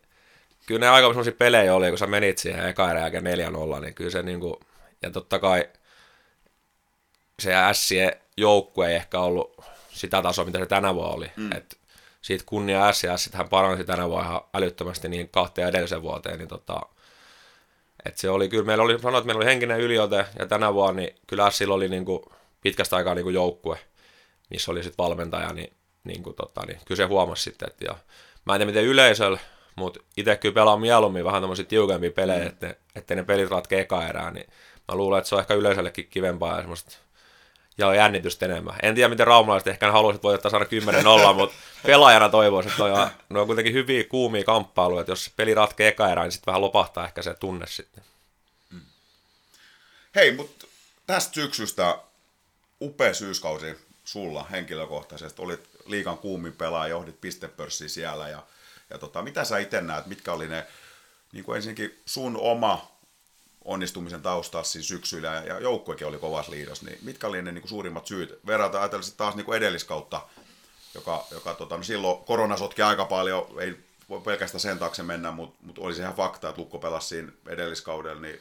[0.66, 3.94] kyllä ne aika sellaisia pelejä oli, kun sä menit siihen eka erä jälkeen 4-0, niin
[3.94, 4.60] kyllä se niinku,
[5.02, 5.68] ja totta kai
[7.40, 11.30] se Sien joukkue ei ehkä ollut sitä tasoa, mitä se tänä vuonna oli.
[11.36, 11.52] Mm.
[11.52, 11.78] Et
[12.22, 16.38] siitä kunnia S ja S, hän paransi tänä vuonna ihan älyttömästi niin kahteen edellisen vuoteen,
[16.38, 16.80] niin tota,
[18.04, 21.00] et se oli kyllä, meillä oli, sanoin, että meillä oli henkinen yliote, ja tänä vuonna
[21.00, 22.22] niin kyllä Sillä oli niin kuin
[22.60, 23.78] pitkästä aikaa niin kuin joukkue,
[24.50, 25.72] missä oli sitten valmentaja, niin,
[26.04, 27.96] niin, kuin, tota, niin kyllä se huomasi sitten, että ja,
[28.44, 29.38] mä en tiedä miten yleisöllä,
[29.80, 32.46] mutta itse kyllä pelaan mieluummin vähän tämmöisiä tiukempia pelejä, mm.
[32.46, 34.46] että, että ne pelit ratkee eka erää, niin
[34.88, 36.96] mä luulen, että se on ehkä yleisöllekin kivempaa ja semmoista
[37.78, 38.74] ja on jännitystä enemmän.
[38.82, 41.56] En tiedä, miten raumalaiset ehkä haluaisivat voittaa saada 10 0 mutta
[41.86, 46.08] pelaajana toivoisin, että on, ne on kuitenkin hyviä kuumia kamppailuja, että jos peli ratkee eka
[46.08, 48.04] erään, niin sitten vähän lopahtaa ehkä se tunne sitten.
[50.14, 50.66] Hei, mutta
[51.06, 51.98] tästä syksystä
[52.80, 55.42] upea syyskausi sulla henkilökohtaisesti.
[55.42, 58.42] Olit liikan kuumin pelaaja, johdit pistepörssiä siellä ja,
[58.90, 60.66] ja tota, mitä sä itse näet, mitkä oli ne,
[61.32, 62.90] niin kuin ensinnäkin sun oma
[63.64, 68.06] onnistumisen taustassa syksyllä ja joukkuekin oli kovas liidos, niin mitkä oli ne niin kuin suurimmat
[68.06, 68.40] syyt?
[68.46, 70.22] Verrata ajatellen taas niin kuin edelliskautta,
[70.94, 73.76] joka, joka tota, no silloin korona sotki aika paljon, ei
[74.08, 77.32] voi pelkästään sen taakse mennä, mutta, mutta oli se ihan fakta, että Lukko pelasi siinä
[77.46, 78.40] edelliskaudella, niin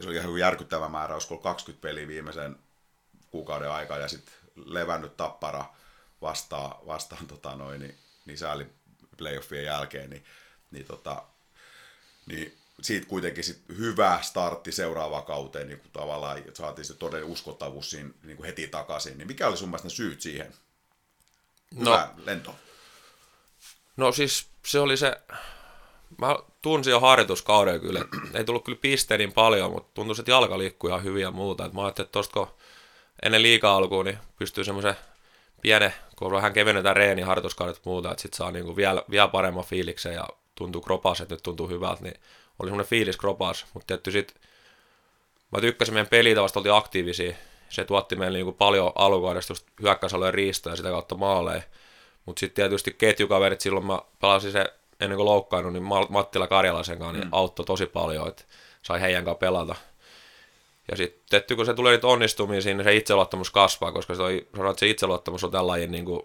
[0.00, 2.56] se oli ihan järkyttävä määrä, olisiko 20 peliä viimeisen
[3.30, 4.34] kuukauden aikaa ja sitten
[4.64, 5.64] levännyt tappara
[6.22, 8.66] vastaan, vastaan tota noin, niin, niin sääli
[9.22, 10.24] playoffien jälkeen, niin,
[10.70, 11.22] niin, tota,
[12.26, 17.90] niin siitä kuitenkin sit hyvä startti seuraavaan kauteen, niin kuin tavallaan saatiin se todellinen uskottavuus
[17.90, 19.18] siinä niin kuin heti takaisin.
[19.18, 20.54] Niin mikä oli sun mielestä ne syyt siihen?
[21.80, 22.54] Hyvä no, lento.
[23.96, 25.20] No siis se oli se,
[26.18, 28.00] mä tunsin jo harjoituskauden kyllä,
[28.34, 31.64] ei tullut kyllä pisteen niin paljon, mutta tuntui, että jalka liikkui ihan hyvin ja muuta.
[31.64, 32.48] Et mä ajattelin, että tosta kun
[33.22, 34.96] ennen liikaa alkuun, niin pystyy semmoisen
[35.62, 39.64] pienen, kun vähän kevennetään reeni harjoituskaudet ja muuta, että sit saa niinku vielä, vielä paremman
[39.64, 42.14] fiiliksen ja tuntuu kropas, että nyt tuntuu hyvältä, niin
[42.58, 44.34] oli semmoinen fiilis kropas, mutta tietty sit,
[45.52, 47.34] mä tykkäsin meidän pelitavasta, oltiin aktiivisia,
[47.68, 51.62] se tuotti meille niinku paljon alkukaudesta just hyökkäysalojen riistoja ja sitä kautta maaleja,
[52.26, 57.12] mutta sitten tietysti ketjukaverit, silloin mä pelasin se ennen kuin loukkaannut, niin Mattila Karjalaisen kanssa
[57.12, 57.32] niin mm.
[57.32, 58.44] auttoi tosi paljon, että
[58.82, 59.74] sai heidän kanssa pelata.
[60.90, 64.32] Ja sitten kun se tulee niitä onnistumisia, niin se itseluottamus kasvaa, koska se, on,
[64.70, 66.22] että se itseluottamus on tällainen niin kuin,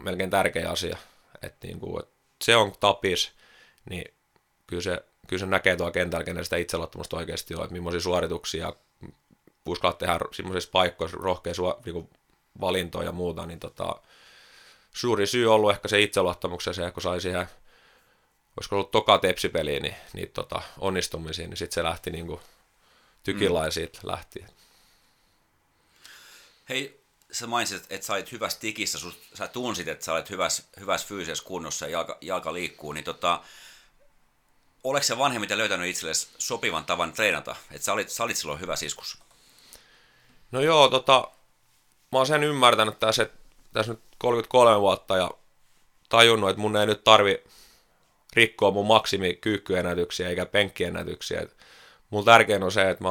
[0.00, 0.96] melkein tärkeä asia.
[1.42, 2.14] Että niin kuin, että
[2.44, 3.32] se on tapis,
[3.90, 4.14] niin
[4.66, 8.72] kyllä se, kyllä se näkee tuolla kentällä, kenen sitä itseluottamusta oikeasti on, että millaisia suorituksia
[9.66, 11.52] uskallat tehdä semmoisissa paikoissa rohkea
[11.84, 12.10] niin kuin
[12.60, 13.96] valintoja ja muuta, niin tota,
[14.94, 17.46] suuri syy on ollut ehkä se itseluottamuksen se, kun sai siihen,
[18.56, 22.40] olisiko ollut toka tepsipeliin, niin, niin tota, onnistumisiin, niin sitten se lähti niin kuin
[23.26, 23.70] tykillä mm.
[23.70, 24.44] siitä lähti.
[26.68, 27.00] Hei,
[27.32, 28.98] sä mainitsit, että sä olit hyvässä tikissä,
[29.34, 33.40] sä tunsit, että sä olet hyvässä, hyvässä fyysisessä kunnossa ja jalka, jalka liikkuu, niin tota,
[34.84, 38.76] oliko se vanhemmiten löytänyt itsellesi sopivan tavan treenata, että sä olit, sä olit silloin hyvä
[38.76, 39.18] siskus?
[40.52, 41.30] No joo, tota,
[42.12, 43.38] mä oon sen ymmärtänyt tässä, että
[43.72, 45.30] tässä nyt 33 vuotta ja
[46.08, 47.44] tajunnut, että mun ei nyt tarvi
[48.32, 51.40] rikkoa mun maksimi kyykkyennätyksiä eikä penkkiennätyksiä.
[51.40, 51.56] Et
[52.10, 53.10] mulla tärkein on se, että mä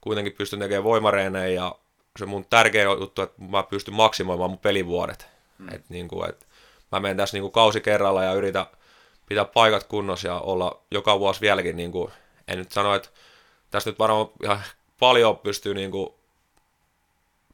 [0.00, 1.74] kuitenkin pystyn tekemään voimareeneen ja
[2.18, 5.26] se mun tärkein juttu, että mä pystyn maksimoimaan mun pelivuodet.
[5.58, 5.68] Mm.
[5.74, 6.46] Et niin kuin, et
[6.92, 8.66] mä menen tässä niin kuin kausi kerralla ja yritän
[9.26, 12.12] pitää paikat kunnossa ja olla joka vuosi vieläkin, niin kuin,
[12.48, 13.08] en nyt sano, että
[13.70, 14.60] tässä nyt varmaan ihan
[14.98, 16.08] paljon pystyy niin kuin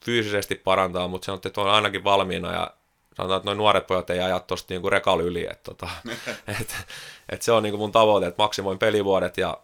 [0.04, 2.70] fyysisesti parantaa, mutta se on, että on ainakin valmiina ja
[3.16, 5.46] sanotaan, että noin nuoret pojat ei aja tuosta niinku rekal yli.
[5.50, 5.88] Että tota,
[6.60, 6.76] et,
[7.28, 9.58] et se on niinku mun tavoite, että maksimoin pelivuodet ja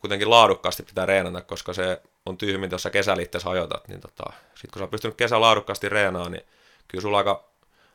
[0.00, 3.88] kuitenkin laadukkaasti pitää reenata, koska se on tyhmin, jos sä kesällä itse hajotat.
[3.88, 6.46] Niin tota, sit kun sä oot pystynyt kesällä laadukkaasti reenaamaan, niin
[6.88, 7.44] kyllä sulla aika,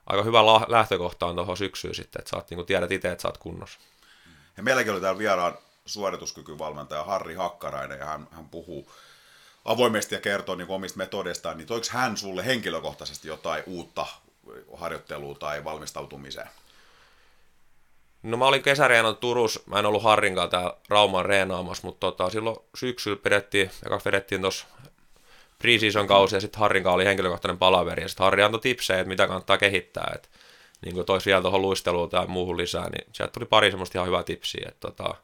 [0.08, 3.28] aika hyvä lähtökohta on tuohon syksyyn sitten, että sä oot, niin tiedät itse, että sä
[3.28, 3.80] oot kunnossa.
[4.58, 8.92] Ja meilläkin oli täällä vieraan suorituskykyvalmentaja Harri Hakkarainen, ja hän, hän puhuu
[9.66, 14.06] avoimesti ja kertoo niin omista metodestaan, niin toiko hän sulle henkilökohtaisesti jotain uutta
[14.74, 16.50] harjoittelua tai valmistautumiseen?
[18.24, 22.58] No mä olin kesäreenan Turus, mä en ollut Harrinkaan täällä Rauman reenaamassa, mutta tota, silloin
[22.76, 24.66] syksyllä pidettiin, ja vedettiin tuossa
[25.60, 29.28] preseason kausi, ja sitten Harrin oli henkilökohtainen palaveri, ja sitten Harri antoi tipsejä, että mitä
[29.28, 30.30] kannattaa kehittää, että
[30.86, 34.08] niin kuin toisi vielä tuohon luisteluun tai muuhun lisää, niin sieltä tuli pari semmoista ihan
[34.08, 35.16] hyvää tipsiä, että tota,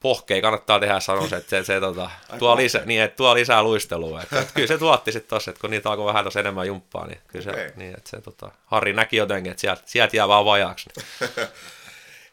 [0.00, 4.22] pohkei kannattaa tehdä, sanoisin, että se, se tota, tuo, lisä, niin, että tuo lisää luistelua.
[4.22, 7.06] Että, että kyllä se tuotti sitten tossa, että kun niitä alkoi vähän tuossa enemmän jumppaa,
[7.06, 7.70] niin kyllä se, okay.
[7.76, 10.90] niin, että se tota, Harri näki jotenkin, että sieltä, sieltä jää vaan vajaaksi.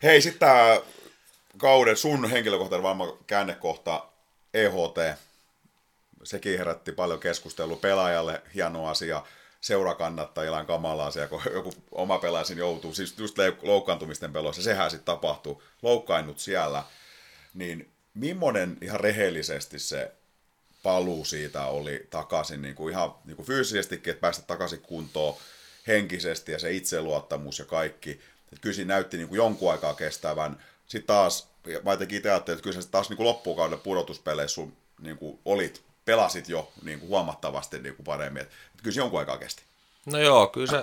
[0.03, 0.81] Hei, sitten tämä
[1.57, 4.07] kauden sun henkilökohtainen vamma käännekohta
[4.53, 5.19] EHT.
[6.23, 9.23] Sekin herätti paljon keskustelua pelaajalle, hieno asia.
[9.61, 15.05] Seurakannattajilla on kamala asia, kun joku oma pelaaja joutuu, siis just loukkaantumisten pelossa, sehän sitten
[15.05, 16.83] tapahtuu, loukkainnut siellä–
[17.57, 20.11] niin millainen ihan rehellisesti se
[20.83, 25.35] paluu siitä oli takaisin niin kuin ihan niin kuin fyysisestikin, että päästä takaisin kuntoon
[25.87, 28.21] henkisesti ja se itseluottamus ja kaikki.
[28.53, 30.63] Että kyllä siinä näytti niin kuin jonkun aikaa kestävän.
[30.87, 31.47] Sitten taas,
[31.83, 35.39] mä jotenkin itse ajattelin, että kyllä se taas niin kuin loppukauden pudotuspeleissä sun niin kuin
[35.45, 38.41] olit, pelasit jo niin kuin huomattavasti niin kuin paremmin.
[38.41, 39.63] Että kyllä se jonkun aikaa kesti.
[40.05, 40.81] No joo, kyllä se,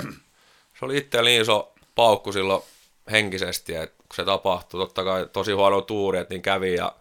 [0.78, 2.62] se oli itse niin iso paukku silloin
[3.10, 6.96] henkisesti, että kun se tapahtui, totta kai tosi huono tuuri, että niin kävi ja,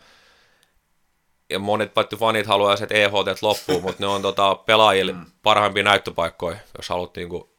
[1.49, 5.25] ja monet paitsi fanit haluaa, että EHT loppuu, mutta ne on tota, pelaajille mm.
[5.43, 7.52] parhaimpia näyttöpaikkoja, jos haluat niinku,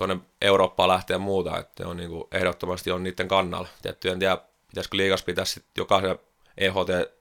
[0.00, 3.68] tuonne Eurooppaan lähteä ja muuta, että on niinku, ehdottomasti on niiden kannalla.
[3.82, 4.38] Tietty en tiedä,
[4.68, 6.18] pitäisikö liigas pitää sitten jokaisen
[6.58, 7.12] EHT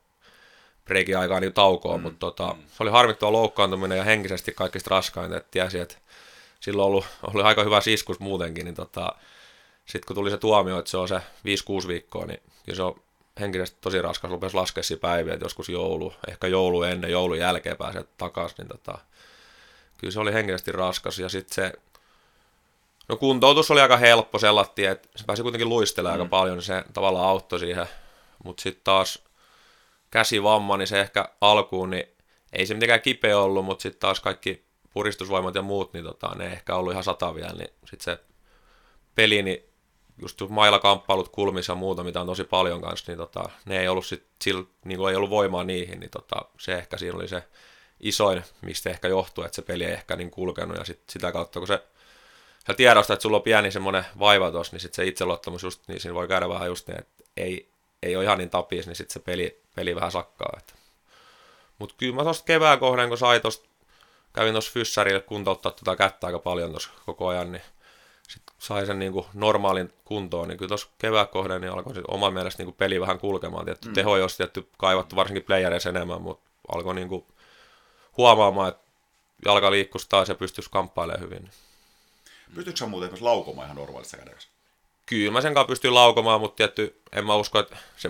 [0.86, 2.04] breikin aikaa niin taukoa, mm.
[2.04, 2.64] mutta tota, mm.
[2.68, 5.96] se oli harmittava loukkaantuminen ja henkisesti kaikista raskainta, että tiesi, että
[6.60, 9.16] silloin ollut, oli aika hyvä siskus muutenkin, niin tota,
[9.86, 11.18] sitten kun tuli se tuomio, että se on se
[11.86, 13.02] 5-6 viikkoa, niin kyllä se on
[13.40, 18.06] henkisesti tosi raskas, rupesi laskea päiviä, että joskus joulu, ehkä joulu ennen, joulun jälkeen pääsee
[18.18, 18.98] takaisin, niin tota,
[19.98, 21.74] kyllä se oli henkisesti raskas, ja sitten se,
[23.10, 26.22] no kuntoutus oli aika helppo sellainen, että se pääsi kuitenkin luistelemaan mm.
[26.22, 27.86] aika paljon, niin se tavallaan auttoi siihen,
[28.44, 29.24] mutta sitten taas
[30.12, 32.06] käsivamma, niin se ehkä alkuun, niin
[32.54, 36.46] ei se mitenkään kipeä ollut, mutta sitten taas kaikki puristusvoimat ja muut, niin tota, ne
[36.46, 38.24] ehkä ollut ihan sata vielä, niin sitten se
[39.16, 39.64] peli, niin
[40.22, 44.06] just mailakamppailut kulmissa ja muuta, mitä on tosi paljon kanssa, niin tota, ne ei ollut
[44.06, 47.44] sit, sillä, niin ei ollut voimaa niihin, niin tota, se ehkä siinä oli se
[48.00, 51.60] isoin, mistä ehkä johtuu, että se peli ei ehkä niin kulkenut, ja sit sitä kautta,
[51.60, 51.84] kun se
[52.70, 56.00] sä tiedostat, että sulla on pieni semmoinen vaiva tuossa, niin sitten se itseluottamus just, niin
[56.00, 57.70] siinä voi käydä vähän just niin, että ei,
[58.04, 60.60] ei ole ihan niin tapis, niin sitten se peli, peli vähän sakkaa.
[61.80, 63.70] Mutta kyllä mä tuosta kevään kohden, kun sai tosta,
[64.34, 67.62] kävin tuossa fyssärille kuntouttaa tuota kättä aika paljon tuossa koko ajan, niin
[68.28, 72.34] sit sai sen niin kuin normaalin kuntoon, niin kyllä tuossa kevään kohden niin alkoi oman
[72.34, 73.66] mielestä niin kuin peli vähän kulkemaan.
[73.66, 73.94] Tietty mm.
[73.94, 77.26] teho olisi tietty kaivattu varsinkin playereissa enemmän, mutta alkoi niin kuin
[78.18, 78.82] huomaamaan, että
[79.46, 81.50] jalka liikkuisi taas ja pystyisi kamppailemaan hyvin.
[82.56, 84.50] Pystytkö muuten laukomaan ihan normaalissa kädessä?
[85.06, 88.10] Kyllä mä sen kanssa pystyn laukomaan, mutta tietty en mä usko, että se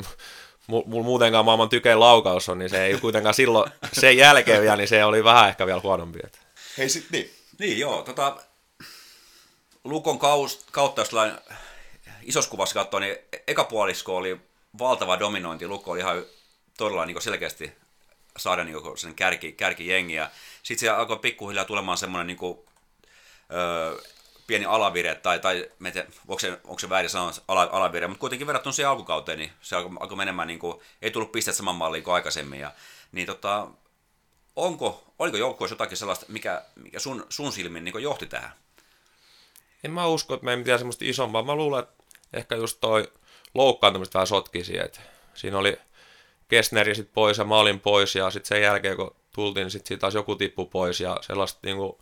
[0.68, 4.88] mulla muutenkaan maailman tykein laukaus on, niin se ei kuitenkaan silloin sen jälkeen vielä, niin
[4.88, 6.20] se oli vähän ehkä vielä huonompi.
[6.24, 6.38] Että.
[6.78, 7.32] Hei sit niin.
[7.60, 8.38] Niin joo, tota,
[9.84, 11.12] Lukon kaus, kautta, jos
[12.24, 13.18] isossa kuvassa katsoo, niin
[13.48, 14.40] eka puolisko oli
[14.80, 15.68] valtava dominointi.
[15.68, 16.24] Lukko oli ihan
[16.78, 17.72] todella niin selkeästi
[18.38, 20.14] saada niin sen kärki, kärkijengi.
[20.14, 20.30] Ja
[20.64, 22.60] sitten se alkoi pikkuhiljaa tulemaan semmoinen niin kuin,
[23.54, 24.02] öö,
[24.50, 28.48] pieni alavire, tai, tai tiedä, onko, se, onko se väärin sanoa ala, alavire, mutta kuitenkin
[28.48, 32.04] verrattuna siihen alkukauteen, niin se alkoi, alkoi menemään, niin kuin, ei tullut pisteet saman malliin
[32.04, 32.60] kuin aikaisemmin.
[32.60, 32.72] Ja,
[33.12, 33.68] niin tota,
[34.56, 38.52] onko, oliko joukkueessa jotakin sellaista, mikä, mikä sun, sun silmin niin johti tähän?
[39.84, 41.44] En mä usko, että me ei mitään semmoista isompaa.
[41.44, 43.12] Mä luulen, että ehkä just toi
[43.54, 44.90] loukkaantumista vähän sotki siihen,
[45.34, 45.78] siinä oli
[46.48, 50.00] Kessneri sitten pois ja mä olin pois ja sitten sen jälkeen kun tultiin, niin sitten
[50.00, 52.02] taas joku tippu pois ja sellaista niinku,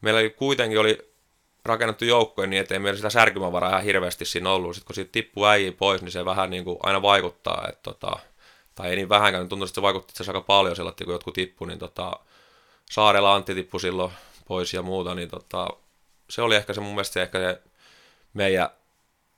[0.00, 1.09] meillä kuitenkin oli
[1.64, 4.74] rakennettu joukkoja niin, ettei meillä sitä särkymävaraa ihan hirveästi siinä ollut.
[4.74, 7.66] Sitten kun siitä tippuu äijä pois, niin se vähän niin kuin aina vaikuttaa.
[7.68, 8.12] Että tota,
[8.74, 11.34] tai ei niin vähänkään, niin tuntuu, että se vaikutti itse aika paljon sellainen, kun jotkut
[11.34, 12.12] tippu, niin tota,
[12.90, 14.12] Saarella Antti tippu silloin
[14.48, 15.68] pois ja muuta, niin tota,
[16.30, 17.62] se oli ehkä se mun mielestä se, ehkä se
[18.34, 18.68] meidän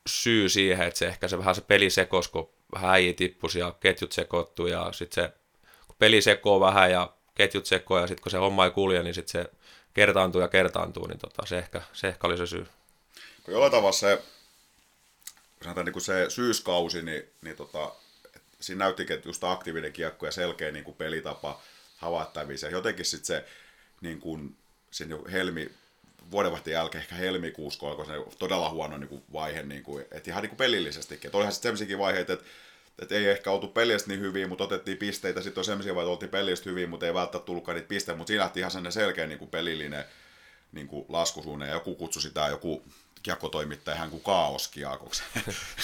[0.06, 3.14] syy siihen, että se ehkä se vähän se peli sekos, kun vähän äijä
[3.58, 5.32] ja ketjut sekoittuu ja sitten se,
[5.86, 9.14] kun peli sekoo vähän ja ketjut sekoo ja sitten kun se homma ei kulje, niin
[9.14, 9.50] sitten se
[9.95, 12.66] kertaantuu ja kertaantuu, niin tota, se, ehkä, se ehkä oli se syy.
[13.43, 14.22] Kun jollain tavalla se,
[15.62, 17.93] sanotaan niin se syyskausi, niin, niin tota,
[18.61, 21.61] siinä näyttikin, että just aktiivinen kiekko ja selkeä niin kuin pelitapa
[21.97, 22.68] havaittavissa.
[22.68, 23.45] Jotenkin sitten se
[24.01, 24.57] niin kuin,
[24.90, 25.70] siinä helmi,
[26.30, 30.43] vuodenvaihteen jälkeen ehkä helmikuussa, kun se todella huono niin kuin vaihe, niin kuin, että ihan
[30.43, 31.28] niin kuin pelillisestikin.
[31.28, 32.45] Että olihan sitten sellaisiakin vaiheita, että
[32.99, 35.40] että ei ehkä oltu pelistä niin hyvin, mutta otettiin pisteitä.
[35.40, 38.16] Sitten on sellaisia että oltiin pelistä hyvin, mutta ei välttämättä tullutkaan niitä pisteitä.
[38.16, 40.05] Mutta siinä lähti ihan sellainen selkeä niin kuin pelillinen
[40.72, 41.66] niin kuin laskusuunne.
[41.66, 42.84] Ja joku kutsui sitä joku
[43.22, 45.22] kiekkotoimittaja ihan kuin kaoskiakoksi.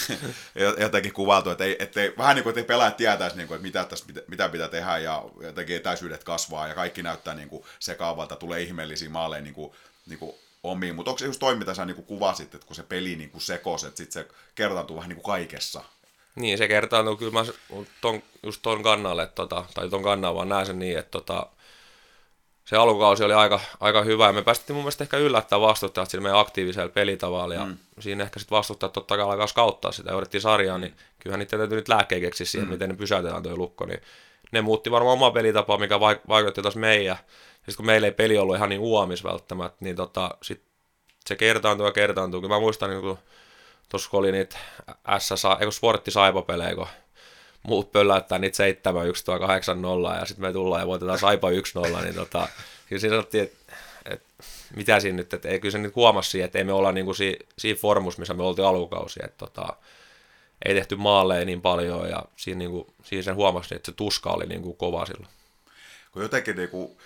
[0.81, 3.57] jotenkin kuvailtu, että, ei, että ei, vähän niin kuin, että ei pelaajat tietäisi, niin kuin,
[3.57, 7.65] että mitä, tässä, mitä pitää tehdä ja jotenkin etäisyydet kasvaa ja kaikki näyttää niin kuin
[7.79, 9.73] sekaavalta, tulee ihmeellisiä maaleja niin kuin,
[10.07, 10.33] niin kuin
[10.63, 10.95] omiin.
[10.95, 13.31] Mutta onko se just toi, mitä sä niin kuin kuvasit, että kun se peli niin
[13.31, 15.85] kuin sekosi, että sitten se kertautuu vähän niin kuin kaikessa
[16.39, 17.45] niin, se kertaantuu kyllä mä
[18.01, 21.47] ton, just ton kannalle, tota, tai ton kannan vaan näen sen niin, että tota,
[22.65, 26.23] se alkukausi oli aika, aika hyvä, ja me päästiin mun mielestä ehkä yllättää vastustajat sillä
[26.23, 27.77] meidän aktiivisella pelitavalla, ja mm.
[28.01, 31.77] siinä ehkä sitten vastustajat totta kai alkaa skauttaa sitä, joudettiin sarjaa, niin kyllähän niitä täytyy
[31.77, 32.73] nyt lääkkeen keksiä siihen, mm.
[32.73, 34.01] miten ne pysäytetään tuo lukko, niin
[34.53, 37.17] ne muutti varmaan oma pelitapaa, mikä vaikutti taas meidän, ja
[37.55, 40.63] sitten kun meillä ei peli ollut ihan niin uomis välttämättä, niin tota, sit
[41.27, 43.19] se kertaantuu ja kertaantuu, kyllä mä muistan, niin kun
[43.89, 44.57] tuossa oli niitä
[45.19, 46.87] SSA, eikö sportti Saipa-pelejä, kun
[47.63, 51.79] muut pölläyttää niitä 7 1 8 0 ja sitten me tullaan ja voitetaan Saipa 1
[51.79, 52.49] 0, niin tota,
[52.89, 53.73] kyllä siinä sanottiin, että
[54.11, 54.23] et,
[54.77, 57.15] mitä siinä nyt, että ei kyllä se nyt huomasi siihen, että ei me olla niinku
[57.15, 59.69] si, siinä formus, missä me oltiin alkukausi, että tota,
[60.65, 64.47] ei tehty maaleja niin paljon ja siinä, niinku, siinä sen huomasi, että se tuska oli
[64.47, 65.29] niinku kova silloin.
[66.13, 66.99] Kun jotenkin niinku,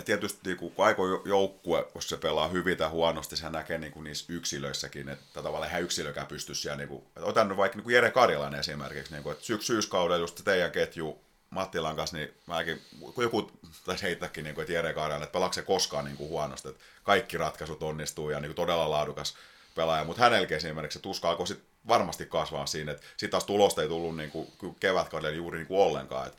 [0.00, 3.92] ja tietysti niin kun aiko joukkue, jos se pelaa hyvin tai huonosti, sehän näkee niin
[3.92, 7.94] kuin niissä yksilöissäkin, että tavallaan eihän yksilökään pysty siellä, niin kuin, otan vaikka niin kuin
[7.94, 11.20] Jere Karjalainen esimerkiksi, niin kuin, että syks- syyskaudella just teidän ketju
[11.50, 12.82] Mattilan kanssa, niin mäkin,
[13.14, 13.50] kun joku
[13.84, 16.80] taisi heittääkin, niin kuin, että Jere Kaaraan, että pelaako se koskaan niin kuin huonosti, että
[17.02, 19.34] kaikki ratkaisut onnistuu ja niin kuin todella laadukas
[19.74, 23.82] pelaaja, mutta hänelläkin esimerkiksi se tuska alkoi sit varmasti kasvaa siinä, että sitten taas tulosta
[23.82, 24.48] ei tullut niin kuin,
[24.80, 26.38] kevätkaudella juuri niin kuin ollenkaan, että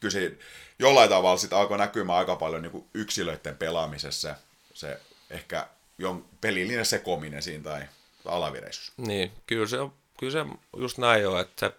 [0.00, 0.36] kyllä siinä
[0.78, 4.34] jollain tavalla sitten alkoi näkymään aika paljon niin yksilöiden pelaamisessa
[4.74, 5.68] se ehkä
[5.98, 7.82] jon pelillinen sekominen siinä tai
[8.24, 8.92] alavireisyys.
[8.96, 9.76] Niin, kyllä se,
[10.18, 10.46] kyllä se
[10.76, 11.74] just näin on, että se,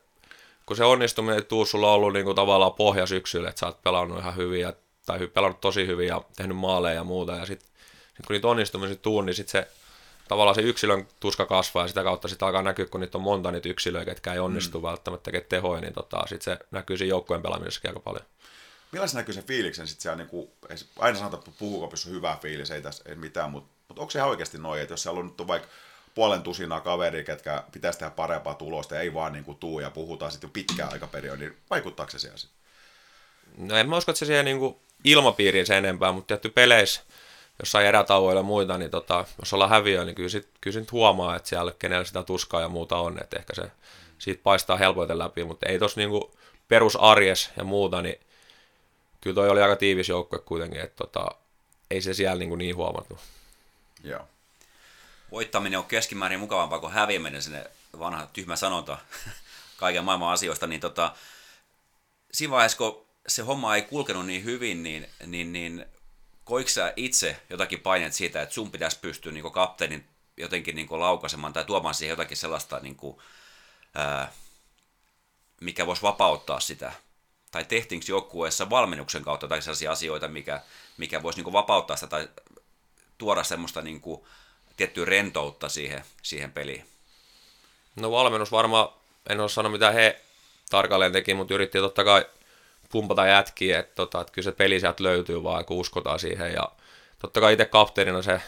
[0.66, 3.66] kun se onnistuminen ei tuu, sulla on ollut niin kuin tavallaan pohja syksyllä, että sä
[3.66, 4.74] oot pelannut ihan hyvin ja,
[5.06, 7.70] tai pelannut tosi hyvin ja tehnyt maaleja ja muuta, ja sitten
[8.18, 9.72] sit kun niitä onnistumisia tuu, niin sitten se
[10.30, 13.52] tavallaan se yksilön tuska kasvaa ja sitä kautta sitten alkaa näkyä, kun niitä on monta
[13.52, 14.84] niitä yksilöitä, ketkä ei onnistu mm.
[14.84, 18.26] välttämättä tekemään tehoja, niin tota, sitten se näkyy siinä joukkueen pelaamisessakin aika paljon.
[18.92, 20.52] Millaisen näkyy se fiiliksen sitten siellä, niin kuin,
[21.00, 24.20] aina sanotaan, että puhukopissa on hyvä fiilis, ei tässä ei mitään, mutta, mutta onko se
[24.20, 25.68] ihan oikeasti noin, että jos siellä on nyt vaikka
[26.16, 29.92] puolen tusinaa kaveri, ketkä pitäisi tehdä parempaa tulosta ja ei vaan niin kuin tuu ja
[29.92, 32.60] puhutaan sitten jo pitkään aikaperiodi, niin vaikuttaako se siellä sitten?
[33.58, 37.02] No en mä usko, että se siihen niin ilmapiiriin se enempää, mutta tietty peleissä,
[37.60, 41.36] jossain erätauoilla ja muita, niin tota, jos ollaan häviöä, niin kyllä, sit, kyllä sit huomaa,
[41.36, 43.72] että siellä kenellä sitä tuskaa ja muuta on, että ehkä se
[44.20, 46.12] siitä paistaa helpoiten läpi, mutta ei tuossa niin
[46.68, 48.20] perusarjes ja muuta, niin
[49.22, 51.28] kyllä toi oli aika tiivis joukkue kuitenkin, että tota,
[51.92, 53.20] ei se siellä niin, niin huomattu.
[54.04, 54.28] Joo.
[55.32, 57.66] Voittaminen on keskimäärin mukavampaa kuin häviäminen, sinne
[58.00, 58.98] vanha tyhmä sanonta
[59.78, 61.16] kaiken maailman asioista, niin tota,
[62.32, 65.86] siinä vaiheessa, kun se homma ei kulkenut niin hyvin, niin, niin, niin
[66.50, 70.06] koiko sä itse jotakin paineet siitä, että sun pitäisi pystyä niin kapteenin
[70.38, 73.18] jotenkin niin laukaisemaan tai tuomaan siihen jotakin sellaista, niin kuin,
[73.96, 74.32] ää,
[75.62, 76.92] mikä voisi vapauttaa sitä
[77.52, 80.62] tai tehtiinkö joukkueessa valmennuksen kautta tai sellaisia asioita, mikä,
[80.98, 82.30] mikä voisi niin vapauttaa sitä tai
[83.18, 84.22] tuoda semmoista niin kuin,
[84.78, 86.86] tiettyä rentoutta siihen, siihen peliin?
[87.96, 88.90] No valmennus varmaan,
[89.30, 90.22] en ole sanonut mitä he
[90.70, 92.26] tarkalleen teki, mutta yritti totta kai
[92.92, 96.54] pumpata jätkiä, että, tota, että kyllä se peli sieltä löytyy vaan, kun uskotaan siihen.
[96.54, 96.72] Ja
[97.22, 98.42] totta kai itse kapteenina se,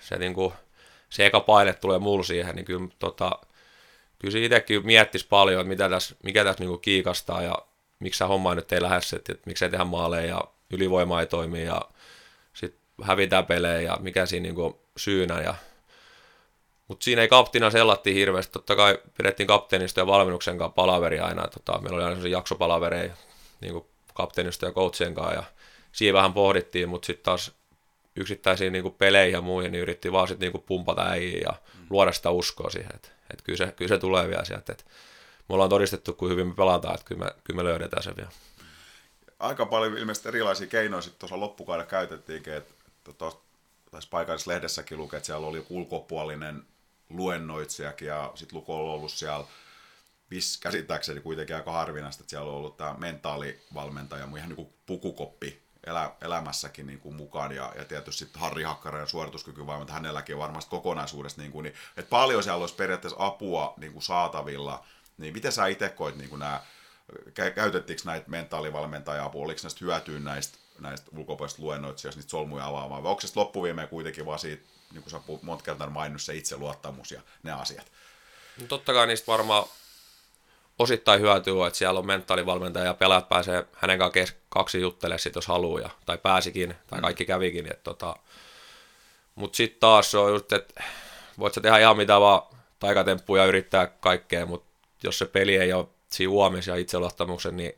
[0.00, 0.52] se, niin kuin,
[1.10, 3.30] se eka paine tulee mulla siihen, niin kyllä, tota,
[4.18, 7.54] kyllä se itsekin miettisi paljon, että mitä tässä, mikä tässä niin kuin kiikastaa ja
[7.98, 10.40] miksi se homma nyt ei lähde, että, että miksi ei tehdä maaleja ja
[10.70, 11.82] ylivoima ei toimi ja
[12.54, 15.40] sitten hävitään pelejä ja mikä siinä niin syynä.
[15.40, 15.54] Ja...
[16.88, 18.52] Mutta siinä ei kaptina sellatti hirveästi.
[18.52, 21.48] Totta kai pidettiin kapteenista ja valmennuksen kanssa palaveria aina.
[21.48, 23.12] Tota, meillä oli aina sellaisia jaksopalavereja
[23.60, 23.84] niin
[24.14, 25.42] kapteenista ja coachien kanssa ja
[25.92, 27.52] siinä vähän pohdittiin, mutta sitten taas
[28.16, 31.86] yksittäisiin niin peleihin ja muihin, niin yritti vaan sitten niin pumpata äijiä ja mm.
[31.90, 34.72] luoda sitä uskoa siihen, että et kyllä, se, kyllä se tulee vielä sieltä.
[34.72, 34.86] Et
[35.48, 38.30] me ollaan todistettu, kuin hyvin me pelataan, että kyllä me, kyllä me löydetään se vielä.
[39.38, 42.74] Aika paljon ilmeisesti erilaisia keinoja sitten tuossa loppukaudella käytettiinkin, että
[43.90, 46.62] tässä paikallisessa lehdessäkin lukee, että siellä oli ulkopuolinen
[47.10, 49.46] luennoitsijakin ja sitten Luko on ollut siellä
[50.30, 55.62] vis, käsittääkseni kuitenkin aika harvinaista, että siellä on ollut tämä mentaalivalmentaja, ihan niin kuin pukukoppi
[55.86, 57.52] elä, elämässäkin niin kuin mukaan.
[57.52, 62.10] Ja, ja tietysti sitten Harri Hakkaren suorituskykyvalmentaja, hänelläkin on varmasti kokonaisuudessa, niin kuin, niin, että
[62.10, 64.84] paljon siellä olisi periaatteessa apua niin kuin saatavilla–
[65.18, 66.60] niin miten sä itse koit niin nämä,
[67.54, 73.20] käytettiinkö näitä mentaalivalmentaja-apua, oliko näistä hyötyä näistä, näistä ulkopuolista luennoitsijoista, niitä solmuja avaamaan, vai onko
[73.20, 77.92] se kuitenkin vaan siitä, niin kuin sä monta kertaa maininnut, se itseluottamus ja ne asiat?
[78.60, 79.68] No totta kai niistä varmaan
[80.78, 85.46] osittain hyötyy, että siellä on mentaalivalmentaja ja pelaajat pääsee hänen kanssaan kaksi juttelemaan sit, jos
[85.46, 87.70] haluaa, ja, tai pääsikin, tai kaikki kävikin.
[87.82, 88.16] Tota,
[89.34, 90.82] mutta sitten taas se on just, että
[91.38, 92.42] voit sä tehdä ihan mitä vaan
[92.78, 94.68] taikatemppuja yrittää kaikkea, mutta
[95.02, 97.72] jos se peli ei ole siinä huomissa ja itseluottamuksen, niin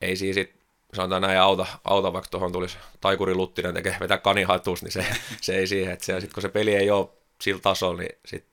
[0.00, 0.54] ei siinä sit,
[0.94, 5.06] sanotaan näin, auta, auta vaikka tuohon tulisi taikuri Luttinen tekee vetää kanihatus, niin se,
[5.40, 7.08] se ei siihen, että se, sit kun se peli ei ole
[7.40, 8.44] sillä tasolla, niin sit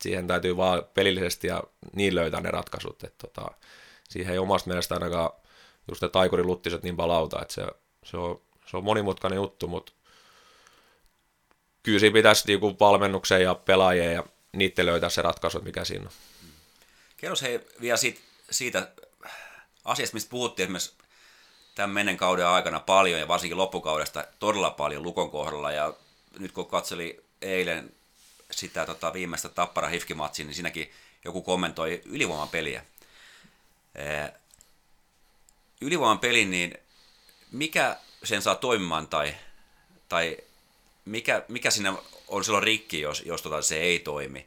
[0.00, 1.62] siihen täytyy vaan pelillisesti ja
[1.92, 3.50] niin löytää ne ratkaisut, että tota,
[4.08, 5.30] siihen ei omasta mielestä ainakaan
[5.88, 7.66] just ne taikuri Luttiset niin palauta, että se,
[8.04, 9.92] se, on, se on monimutkainen juttu, mutta
[11.82, 16.12] kyllä siinä pitäisi niinku valmennuksen ja pelaajien ja niiden löytää se ratkaisu, mikä siinä on.
[17.16, 18.88] Kerros hei vielä siitä, siitä
[19.84, 20.94] asiasta, mistä puhuttiin esimerkiksi
[21.74, 25.72] tämän menen kauden aikana paljon ja varsinkin loppukaudesta todella paljon Lukon kohdalla.
[25.72, 25.94] Ja
[26.38, 27.94] nyt kun katseli eilen
[28.58, 30.92] sitä tota, viimeistä tappara hifkimatsia, niin siinäkin
[31.24, 32.84] joku kommentoi ylivoiman peliä.
[35.80, 36.78] ylivoiman pelin, niin
[37.52, 39.34] mikä sen saa toimimaan tai,
[40.08, 40.36] tai
[41.04, 41.94] mikä, mikä siinä
[42.28, 44.46] on silloin rikki, jos, jos tota, se ei toimi?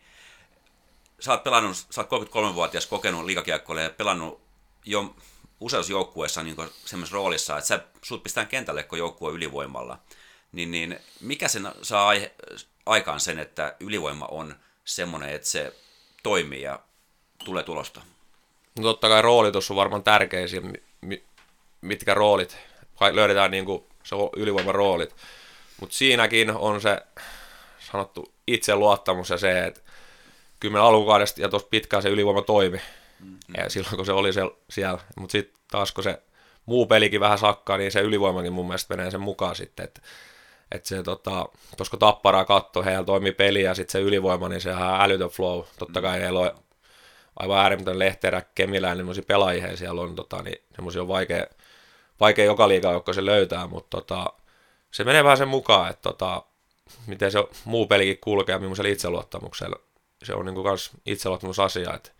[1.19, 4.41] sä oot pelannut, sä oot 33-vuotias kokenut liikakiekkoille ja pelannut
[4.85, 5.15] jo
[5.59, 6.55] useassa joukkueessa niin
[6.85, 9.99] semmoisessa roolissa, että sä, sut pistää kentälle, kun joukkue ylivoimalla.
[10.51, 12.13] Niin, niin mikä sen saa
[12.87, 14.55] aikaan sen, että ylivoima on
[14.85, 15.73] semmoinen, että se
[16.23, 16.79] toimii ja
[17.45, 18.01] tulee tulosta?
[18.77, 20.45] No totta kai roolitus on varmaan tärkeä,
[21.81, 22.57] mitkä roolit,
[23.11, 25.15] löydetään niin kuin se ylivoiman roolit.
[25.79, 27.01] Mutta siinäkin on se
[27.91, 29.81] sanottu itseluottamus ja se, että
[30.59, 32.77] kyllä meillä alkukaudesta ja tuossa pitkään se ylivoima toimi.
[33.19, 33.37] Mm-hmm.
[33.57, 34.99] Ja silloin kun se oli se, siellä.
[35.15, 36.21] Mutta sitten taas kun se
[36.65, 39.83] muu pelikin vähän sakkaa, niin se ylivoimakin mun mielestä menee sen mukaan sitten.
[39.83, 40.01] Että
[40.71, 41.49] että se tota,
[41.89, 45.63] kun tapparaa katto, heillä toimii peli ja sitten se ylivoima, niin sehän on älytön flow.
[45.79, 46.51] Totta kai heillä on
[47.39, 51.45] aivan äärimmäinen Lehterä, Kemilään, niin pelaajia siellä on, tota, niin semmoisia on vaikea,
[52.19, 54.25] vaikea joka liiga, joka se löytää, mutta tota,
[54.91, 56.43] se menee vähän sen mukaan, että tota,
[57.07, 59.79] miten se muu pelikin kulkee ja millaisella itseluottamuksella.
[60.23, 62.11] Se on niin myös itseluottamusasia, että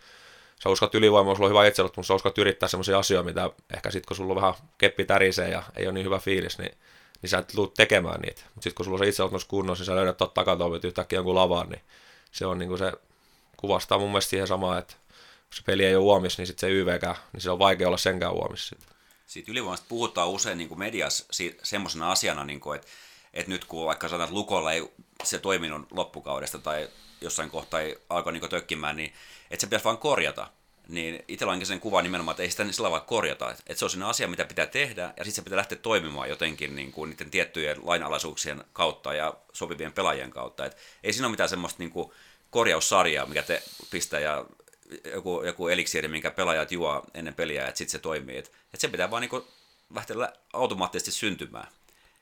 [0.63, 4.07] sä uskot ylivoimaa, sulla on hyvä itseluottamus, sä uskot yrittää sellaisia asioita, mitä ehkä sitten
[4.07, 6.77] kun sulla on vähän keppi tärisee ja ei ole niin hyvä fiilis, niin,
[7.21, 8.41] niin sä et tuu tekemään niitä.
[8.41, 11.35] Mutta sitten kun sulla on se itseluottamus kunnossa, niin sä löydät tuot takatolvit yhtäkkiä jonkun
[11.35, 11.81] lavaan, niin
[12.31, 12.91] se on niin kuin se
[13.57, 14.95] kuvastaa mun mielestä siihen samaan, että
[15.49, 17.97] jos se peli ei ole huomis, niin sitten se YVkään, niin se on vaikea olla
[17.97, 18.75] senkään huomis.
[19.27, 21.25] Siitä ylivoimasta puhutaan usein niin kuin mediassa
[21.63, 22.87] semmoisena asiana, niin kuin, että,
[23.33, 24.91] että nyt kun vaikka sanotaan, että Lukolla ei
[25.23, 26.89] se toiminut loppukaudesta tai
[27.21, 29.13] jossain kohtaa ei alkoi niin tökkimään, niin
[29.51, 30.47] että se pitäisi vaan korjata.
[30.89, 33.51] Niin itsellä onkin sen kuva nimenomaan, että ei sitä sillä vaan korjata.
[33.51, 36.75] Että se on sellainen asia, mitä pitää tehdä, ja sitten se pitää lähteä toimimaan jotenkin
[36.75, 40.65] niin kuin niiden tiettyjen lainalaisuuksien kautta ja sopivien pelaajien kautta.
[40.65, 42.11] Et ei siinä ole mitään semmoista niin kuin
[42.49, 44.45] korjaussarjaa, mikä te pistää ja
[45.13, 48.37] joku, joku eliksiiri, minkä pelaajat juo ennen peliä, että sitten se toimii.
[48.37, 49.43] Että et se pitää vaan niin
[49.95, 50.15] lähteä
[50.53, 51.67] automaattisesti syntymään.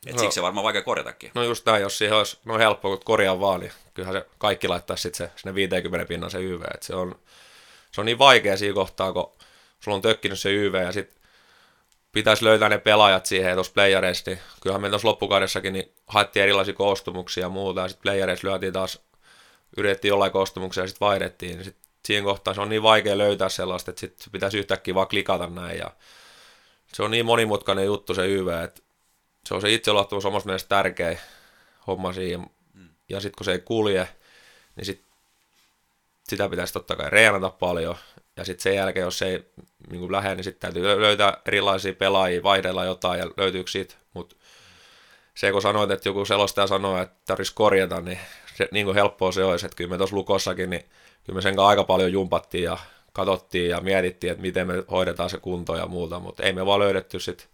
[0.05, 1.31] Et no, siksi se varmaan vaikea korjatakin.
[1.35, 4.67] No just näin, jos siihen olisi no helppo, kun korjaa vaan, niin kyllähän se kaikki
[4.67, 6.61] laittaa sitten se, sinne 50 pinnan se YV.
[6.73, 7.19] Et se, on,
[7.95, 9.31] se on niin vaikea siinä kohtaa, kun
[9.79, 11.21] sulla on tökkinyt se YV ja sitten
[12.11, 16.73] pitäisi löytää ne pelaajat siihen tuossa playareissa, niin kyllähän me tuossa loppukaudessakin niin haettiin erilaisia
[16.73, 18.99] koostumuksia ja muuta, ja sitten playareissa lyötiin taas,
[19.77, 23.49] yritettiin jollain koostumuksia ja sitten vaihdettiin, niin sit siihen kohtaan se on niin vaikea löytää
[23.49, 25.91] sellaista, että sitten pitäisi yhtäkkiä vaan klikata näin, ja
[26.93, 28.81] se on niin monimutkainen juttu se YV, että
[29.47, 31.19] se on se itseluottamus omassa mielestä tärkeä
[31.87, 32.49] homma siihen.
[32.73, 32.89] Mm.
[33.09, 34.07] Ja sitten kun se ei kulje,
[34.75, 35.05] niin sit,
[36.27, 37.95] sitä pitäisi totta kai reenata paljon.
[38.37, 39.45] Ja sitten sen jälkeen, jos ei
[39.89, 43.95] niin lähde, niin sitten täytyy löytää erilaisia pelaajia, vaihdella jotain ja löytyykö siitä.
[44.13, 44.35] Mutta
[45.35, 48.19] se kun sanoit, että joku selostaja sanoo, että tarvitsisi korjata, niin
[48.55, 49.65] se, niin kuin helppoa se olisi.
[49.65, 50.85] Että kyllä me tuossa lukossakin, niin
[51.23, 52.77] kyllä me sen aika paljon jumpattiin ja
[53.13, 56.79] katsottiin ja mietittiin, että miten me hoidetaan se kunto ja muuta, mutta ei me vaan
[56.79, 57.49] löydetty sit,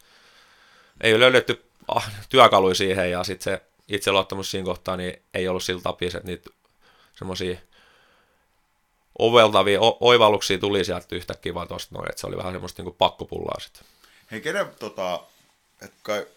[1.02, 5.82] ei löydetty ah, työkaluja siihen ja sitten se itseluottamus siinä kohtaa niin ei ollut sillä
[5.82, 6.50] tapissa, että niitä
[7.16, 7.58] semmoisia
[9.20, 12.96] oveltavia o- oivalluksia tuli sieltä yhtäkkiä vaan tosta noin, että se oli vähän semmoista niinku
[12.98, 13.84] pakkopullaa sitten.
[14.32, 15.24] Hei, kenen tota,
[15.82, 16.28] et kai,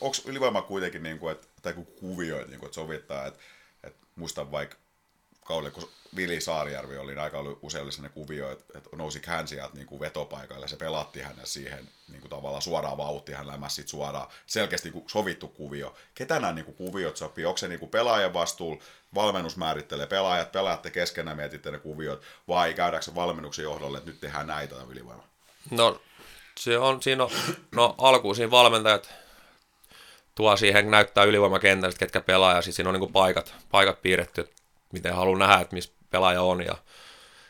[0.00, 3.40] onko ylivoima kuitenkin, niin kuin, että, tai kuvioita, niin kuin, että sovittaa, että,
[3.84, 4.76] että muistan vaikka
[5.44, 9.86] kaudelle, kun Vili Saarijärvi oli aika oli sellainen kuvio, että, että nousi hän sieltä niin
[9.86, 14.28] kuin vetopaikalle, se pelatti hänen siihen niin kuin tavallaan suoraan vauhtiin, hän lämäsi sit suoraan,
[14.46, 15.94] selkeästi niin kuin sovittu kuvio.
[16.14, 17.44] Ketä nämä niin kuin kuviot sopii?
[17.44, 18.82] Onko se niin kuin pelaajan vastuulla,
[19.14, 24.20] valmennus määrittelee pelaajat, pelaatte keskenään mietitte ne kuviot, vai käydäänkö se valmennuksen johdolle, että nyt
[24.20, 25.28] tehdään näitä ylivoimaa?
[25.70, 26.00] No,
[26.58, 27.30] se on, siinä on,
[27.72, 29.14] no alkuun siinä valmentajat
[30.34, 34.48] tuo siihen, näyttää ylivoimakentästä, ketkä pelaa, ja sitten siinä on niin kuin paikat, paikat piirretty,
[34.92, 36.64] miten haluaa nähdä, että missä pelaaja on.
[36.64, 36.74] Ja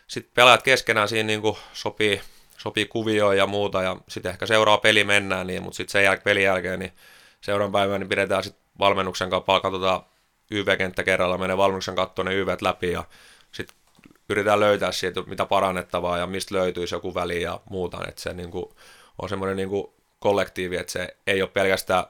[0.06, 2.20] sitten pelaajat keskenään siinä niin kuin sopii,
[2.58, 6.22] sopii kuvioon ja muuta, ja sitten ehkä seuraava peli mennään, niin, mutta sitten sen jäl-
[6.22, 6.92] pelin jälkeen, niin
[7.40, 10.02] seuraavan päivän niin pidetään sitten valmennuksen kanssa, katsotaan
[10.50, 13.04] YV-kenttä kerralla, menee valmennuksen kattoon ne YVt läpi, ja
[13.52, 13.76] sitten
[14.28, 18.50] yritetään löytää siitä, mitä parannettavaa ja mistä löytyisi joku väli ja muuta, että se niin
[18.50, 18.64] kuin,
[19.22, 19.86] on semmoinen niin kuin
[20.18, 22.04] kollektiivi, että se ei ole pelkästään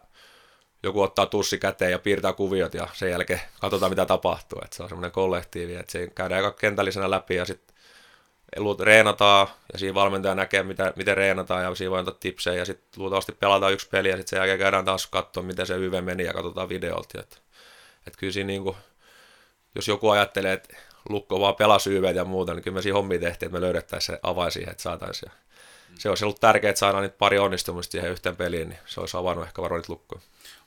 [0.83, 4.61] joku ottaa tussi käteen ja piirtää kuviot ja sen jälkeen katsotaan mitä tapahtuu.
[4.65, 7.77] Että se on semmoinen kollektiivi, että se käydään aika kentällisenä läpi ja sitten
[8.81, 13.03] reenataan ja siinä valmentaja näkee, mitä, miten reenataan ja siinä voi antaa tipsejä ja sitten
[13.03, 16.25] luultavasti pelataan yksi peli ja sitten sen jälkeen käydään taas katsoa, miten se YV meni
[16.25, 17.21] ja katsotaan videolta.
[17.21, 17.37] Että,
[18.07, 18.77] että kyllä siinä niin kuin,
[19.75, 20.77] jos joku ajattelee, että
[21.09, 24.17] Lukko vaan pelasi YV ja muuta, niin kyllä me siinä hommia tehtiin, että me löydettäisiin
[24.17, 25.33] se avain siihen, että saataisiin.
[25.99, 29.17] Se olisi ollut tärkeää, että saadaan niitä pari onnistumista siihen yhteen peliin, niin se olisi
[29.17, 30.21] avannut ehkä varoit lukkoa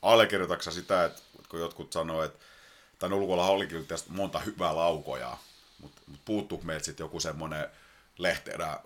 [0.05, 2.39] allekirjoitatko sitä, että kun jotkut sanoo, että
[2.99, 5.37] tämän ulkoilla olikin tästä monta hyvää laukoja,
[5.79, 7.67] mutta mut puuttuu meiltä sitten joku semmoinen
[8.17, 8.79] lehterä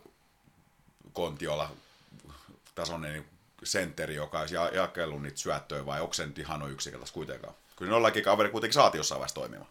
[1.14, 1.72] kontiolla
[2.76, 3.26] tasoinen niin
[3.64, 7.54] sentteri, joka olisi jakellut niitä syöttöjä, vai onko se nyt ihan yksinkertaisesti kuitenkaan?
[7.76, 9.70] Kyllä nollakin kaveri kuitenkin saatiin jossain vaiheessa toimimaan.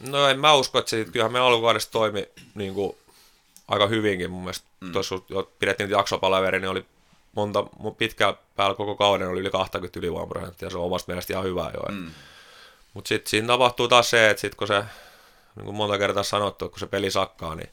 [0.00, 2.96] No en mä usko, että se, kyllähän me alkukaudesta toimi niin kuin,
[3.70, 4.68] aika hyvinkin mun mielestä.
[4.80, 4.92] Mm.
[4.92, 6.84] Tuossa jo pidettiin jaksopalaveri, niin oli
[7.36, 7.64] monta,
[7.98, 11.94] pitkään päällä koko kauden oli yli 20 ylivoimaprosenttia, se on omasta mielestä ihan hyvä jo.
[11.94, 12.10] Mm.
[12.94, 14.84] Mutta sitten siinä tapahtuu taas se, että sit kun se,
[15.56, 17.70] niin kuin monta kertaa sanottu, kun se peli sakkaa, niin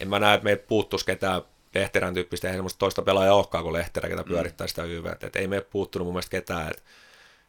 [0.00, 1.42] en mä näe, että meitä puuttuisi ketään
[1.74, 5.26] Lehterän tyyppistä, eihän semmoista toista pelaajaa olekaan kuin Lehterä, ketä pyörittää sitä YVtä.
[5.26, 6.70] Et ei me puuttunut mun mielestä ketään.
[6.70, 6.82] Et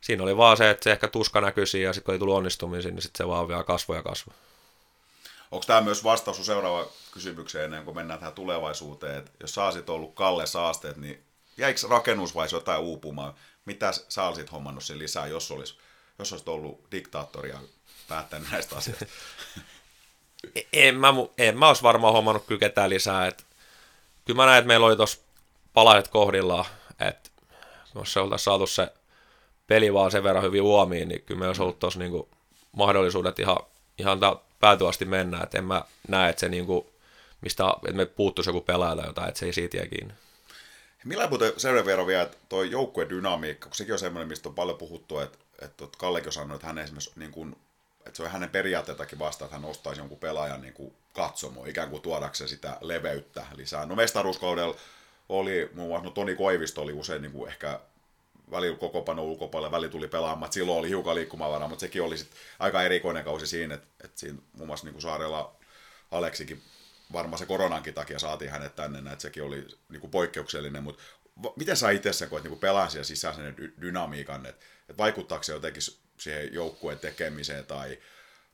[0.01, 2.35] siinä oli vaan se, että se ehkä tuska näkyi siinä, ja sitten kun ei tullut
[2.35, 4.35] onnistumisiin, niin sitten se vaan vielä kasvoi ja kasvoi.
[5.53, 9.17] Onko tämä myös vastaus seuraava kysymykseen ennen kuin mennään tähän tulevaisuuteen?
[9.17, 11.23] Et jos sä olisit ollut Kalle Saasteet, niin
[11.57, 13.33] jäikö rakennus vai jotain uupumaan?
[13.65, 15.77] Mitä sä olisit hommannut sen lisää, jos, olisi,
[16.19, 17.59] jos olisit ollut diktaattori ja
[18.07, 19.05] päättänyt näistä asioista?
[20.73, 23.27] en mä, en mä olisi varmaan hommannut kyllä ketään lisää.
[23.27, 23.45] Et,
[24.25, 25.19] kyllä mä näen, että meillä oli tuossa
[25.73, 26.65] palaiset kohdillaan,
[26.99, 27.29] että
[27.95, 28.93] jos se oltaisiin saatu se
[29.67, 32.29] peli vaan sen verran hyvin huomiin, niin kyllä meillä olisi ollut tuossa niinku
[32.71, 33.57] mahdollisuudet ihan,
[33.97, 34.19] ihan
[34.59, 35.43] päätyä mennä.
[35.43, 36.93] Et en mä näe, että se niinku,
[37.41, 40.13] mistä, että me puuttuisi joku pelaaja tai jotain, että se ei siitä jää kiinni.
[41.03, 44.77] Millä muuten sen verran vielä tuo joukkueen dynamiikka, kun sekin on semmoinen, mistä on paljon
[44.77, 47.55] puhuttu, että, että Kallekin on sanonut, että hän esimerkiksi niin kuin
[48.05, 51.89] että se on hänen periaatteetakin vasta, että hän ostaisi jonkun pelaajan niin kuin katsomo, ikään
[51.89, 53.85] kuin tuodakseen sitä leveyttä lisää.
[53.85, 54.75] No mestaruuskaudella
[55.29, 57.79] oli muun muassa, no Toni Koivisto oli usein niin kuin ehkä
[58.53, 62.31] välillä koko pano ulkopuolella, väli tuli pelaamaan, silloin oli hiukan liikkumavaraa, mutta sekin oli sit
[62.59, 65.55] aika erikoinen kausi siinä, että, että siinä muun muassa niin Saarella
[66.11, 66.61] Aleksikin
[67.13, 71.03] varmaan se koronankin takia saatiin hänet tänne, että sekin oli niin kuin poikkeuksellinen, mutta
[71.55, 75.83] miten sä itse sen koet niin pelaa siellä sisäisen dynamiikan, että, että vaikuttaako se jotenkin
[76.17, 77.97] siihen joukkueen tekemiseen tai,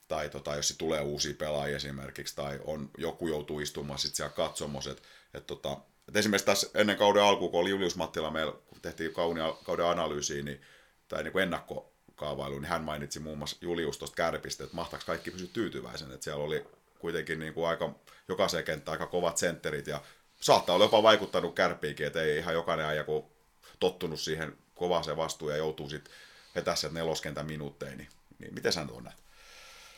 [0.07, 4.91] tai tota, jos tulee uusia pelaajia esimerkiksi tai on, joku joutuu istumaan sitten siellä katsomossa,
[4.91, 5.03] että
[5.33, 5.77] et, tota,
[6.07, 10.43] et esimerkiksi tässä ennen kauden alkuun, kun oli Julius Mattila, meillä tehtiin kaunia, kauden analyysiä
[10.43, 10.61] niin,
[11.07, 15.31] tai niin kuin ennakkokaavailu, niin hän mainitsi muun muassa Julius tuosta kärpistä, että mahtaako kaikki
[15.31, 16.65] pysyä tyytyväisen, että siellä oli
[16.99, 17.95] kuitenkin niin kuin aika,
[18.27, 20.01] jokaiseen kenttään aika kovat sentterit ja
[20.41, 23.31] saattaa olla jopa vaikuttanut kärpiinkin, että ei ihan jokainen ajan kun
[23.79, 26.13] tottunut siihen kovaan se vastuu ja joutuu sitten
[26.55, 29.17] vetää sieltä neloskentän minuutteja, niin, niin miten sä tuon näet?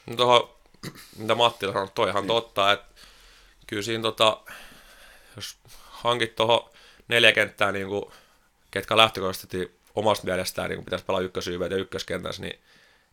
[0.05, 0.49] No tuohon,
[1.17, 2.27] mitä Matti sanoi, toi ihan niin.
[2.27, 3.01] totta, että
[3.67, 4.41] kyllä siinä tota,
[5.35, 5.57] jos
[5.89, 6.69] hankit tuohon
[7.07, 8.05] neljä kenttää, niin kuin,
[8.71, 12.59] ketkä lähtökohtaisesti omasta mielestään niin pitäisi pelaa ykkösyyveet ja ykköskentässä, niin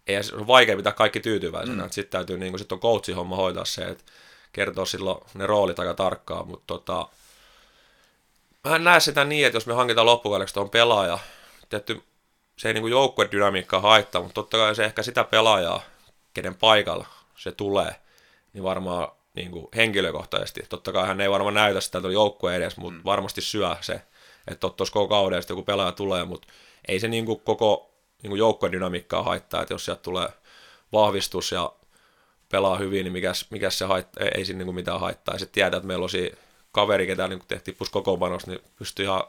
[0.07, 1.83] ei se on vaikea pitää kaikki tyytyväisenä.
[1.83, 1.91] Mm.
[1.91, 4.05] Sitten täytyy, niin sit on coachin homma hoitaa se, että
[4.53, 7.09] kertoo silloin ne roolit aika tarkkaan, mutta tota,
[8.69, 11.19] mä en näe sitä niin, että jos me hankitaan loppukaudeksi tuon pelaaja,
[11.69, 12.03] tietty
[12.57, 15.83] se ei niin joukkuedynamiikkaa haittaa, mutta totta kai se ehkä sitä pelaajaa,
[16.35, 17.07] kenen paikalla
[17.37, 17.95] se tulee,
[18.53, 20.63] niin varmaan niin kuin henkilökohtaisesti.
[20.69, 23.05] Totta kai hän ei varmaan näytä sitä joukkueen edes, mutta mm.
[23.05, 24.03] varmasti syö se,
[24.51, 26.49] että tuossa koko kauden joku pelaaja tulee, mutta
[26.89, 27.91] ei se niin kuin koko
[28.23, 30.29] niin kuin joukkueen dynamiikkaa haittaa, että jos sieltä tulee
[30.93, 31.73] vahvistus ja
[32.49, 35.35] pelaa hyvin, niin mikäs, mikäs se haittaa, ei, ei siinä niin kuin mitään haittaa.
[35.35, 36.33] Ja sitten tiedät, että meillä olisi
[36.73, 39.23] kaveri, ketä niin tehtiin plus kokoonpanossa, niin pystyy ihan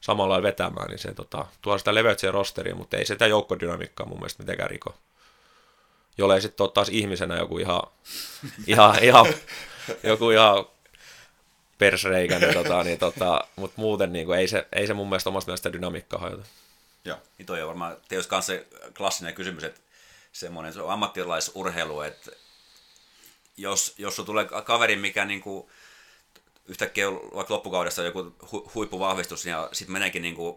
[0.00, 4.42] samalla vetämään, niin se tota, tuo sitä leveytteen rosteriin, mutta ei sitä joukkodynamiikkaa mun mielestä
[4.42, 4.94] mitenkään riko.
[6.18, 7.82] Jollei sitten ole taas ihmisenä joku ihan,
[8.66, 9.26] ihan, ihan
[10.02, 10.66] joku ihan
[11.78, 15.30] persreikä, niin, tota, niin tota, mutta muuten niin kuin, ei, se, ei se mun mielestä
[15.30, 16.44] omasta mielestä dynamiikkaa hajota.
[17.04, 19.80] Joo, niin toi on varmaan tietysti kanssa se klassinen kysymys, että
[20.32, 22.30] semmoinen se on ammattilaisurheilu, että
[23.56, 25.66] jos, jos sulla tulee kaveri, mikä niin kuin,
[26.66, 30.56] yhtäkkiä vaikka loppukaudessa joku hu- huippuvahvistus ja sitten meneekin niin kuin,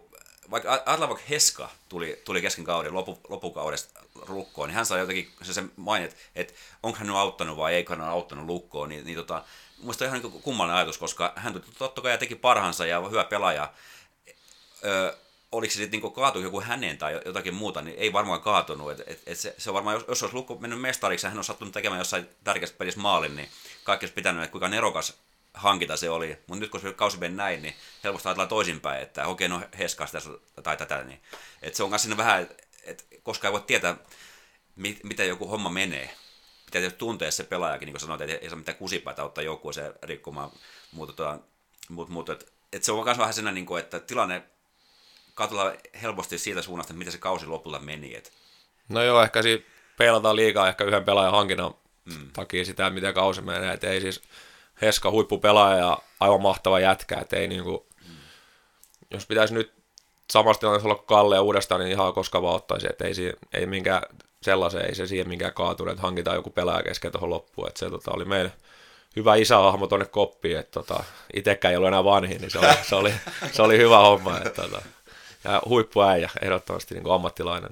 [0.50, 5.52] vaikka vaikka Heska tuli, tuli kesken kauden loppu, loppukaudesta lukkoon, niin hän sai jotenkin se,
[5.52, 9.44] se mainit, että onko hän nyt auttanut vai eikö hän auttanut lukkoon, niin, niin tota,
[9.82, 13.72] muista ihan niin kummallinen ajatus, koska hän totta kai teki parhaansa ja hyvä pelaaja.
[14.84, 15.16] Öö,
[15.52, 18.90] oliko se sitten niin kaatu joku hänen tai jotakin muuta, niin ei varmaan kaatunut.
[18.92, 21.38] Et, et, et se, se, on varmaan, jos, jos olisi lukko mennyt mestariksi ja hän
[21.38, 23.48] on sattunut tekemään jossain tärkeässä pelissä maalin, niin
[23.84, 25.14] kaikki olisi pitänyt, että kuinka nerokas
[25.54, 26.38] hankita se oli.
[26.46, 27.74] Mutta nyt kun se kausi meni näin, niin
[28.04, 30.18] helposti ajatellaan toisinpäin, että okei, no Heska sitä
[30.62, 31.04] tai tätä.
[31.04, 31.20] Niin.
[31.62, 33.96] Et se on myös siinä vähän, että et, koska ei voi tietää,
[34.76, 36.14] mit, miten joku homma menee.
[36.72, 40.50] Pitää tuntea se pelaajakin, niin kuin sanoit, että ei saa mitään kusipäätä ottaa joukkueeseen rikkomaan.
[40.92, 41.38] Mutta tota,
[41.88, 44.42] mut, mut, et, et se on myös vähän siinä, niin kuin, että tilanne
[45.34, 45.72] katsotaan
[46.02, 48.14] helposti siitä suunnasta, miten se kausi lopulta meni.
[48.14, 48.32] Et.
[48.88, 49.64] No joo, ehkä siinä
[49.98, 51.74] peilataan liikaa ehkä yhden pelaajan hankinnan
[52.04, 52.30] mm.
[52.32, 53.72] takia sitä, miten kausi menee.
[53.72, 54.22] Et ei siis,
[54.82, 58.16] Heska huippupelaaja ja aivan mahtava jätkä, että ei niinku, mm.
[59.10, 59.72] jos pitäisi nyt
[60.30, 63.12] samasta tilanteessa olla Kalle uudestaan, niin ihan koska vaan ottaisi, että ei,
[63.52, 64.02] ei minkään
[64.42, 67.90] sellaisen, ei se siihen minkään kaatunut, että hankitaan joku pelaaja kesken tuohon loppuun, että se
[67.90, 68.52] tota, oli meille
[69.16, 71.04] hyvä isähahmo tuonne koppiin, että tota,
[71.34, 73.14] itsekään ei ollut enää vanhi, niin se oli, se oli,
[73.52, 74.82] se oli hyvä homma, että tota,
[75.44, 77.70] ja huippuäijä, ehdottomasti niin kuin ammattilainen.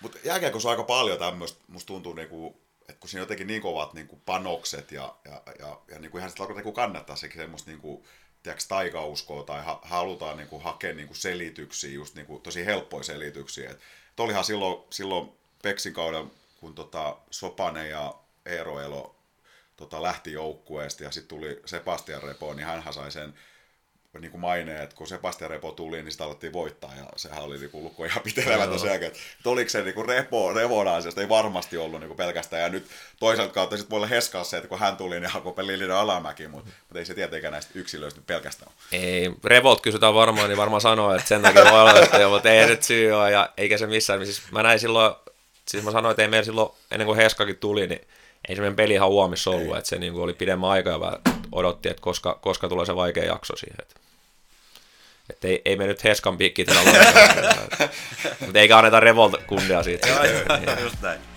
[0.00, 2.54] Mutta jääkääkö se aika paljon tämmöistä, musta tuntuu niin kuin
[2.90, 6.18] että kun siinä jotenkin niin kovat niin kuin panokset ja, ja, ja, ja niin kuin
[6.18, 8.04] ihan sitä niin kuin kannattaa sekin semmoista niin kuin,
[8.42, 12.66] tiedätkö, taikauskoa tai ha, halutaan niin kuin, hakea niin kuin selityksiä, just niin kuin, tosi
[12.66, 13.70] helppoja selityksiä.
[13.70, 13.80] Et
[14.20, 15.32] olihan silloin, silloin
[15.62, 16.30] Peksin kauden,
[16.60, 18.14] kun tota, Sopane ja
[18.46, 19.14] Eero Elo
[19.76, 23.34] tota, lähti joukkueesta ja sitten tuli Sebastian Repo, niin hän sai sen
[24.18, 27.58] niin kuin maineen, että kun Sebastian Repo tuli, niin sitä alettiin voittaa, ja sehän oli
[27.58, 31.20] niin kuin lukko ihan pitelemättä sen jälkeen, että oliko se niin kuin Repo, Revon ansiosta,
[31.20, 32.86] ei varmasti ollut niin kuin pelkästään, ja nyt
[33.20, 36.48] toisaalta kautta sitten voi olla heskaa se, että kun hän tuli, niin alkoi pelillinen alamäki,
[36.48, 41.14] mutta, mutta ei se tietenkään näistä yksilöistä pelkästään Ei, Revolt kysytään varmaan, niin varmaan sanoo,
[41.14, 44.26] että sen takia voi olla, että mutta ei nyt syy ole, ja eikä se missään,
[44.26, 45.14] siis mä näin silloin,
[45.68, 48.00] siis mä sanoin, että ei meillä silloin, ennen kuin Heskakin tuli, niin
[48.48, 49.78] ei se meidän peli ihan huomissa ollut, ei.
[49.78, 53.24] että se niin kuin oli pidemmän aikaa ja odotti, että koska, koska tulee se vaikea
[53.24, 53.76] jakso siihen.
[53.82, 53.94] Että,
[55.30, 56.82] että ei, ei me nyt Heskan piikki tällä
[58.40, 60.08] mutta eikä anneta Revolt kunnia siitä.
[60.08, 61.29] Joo, just näin.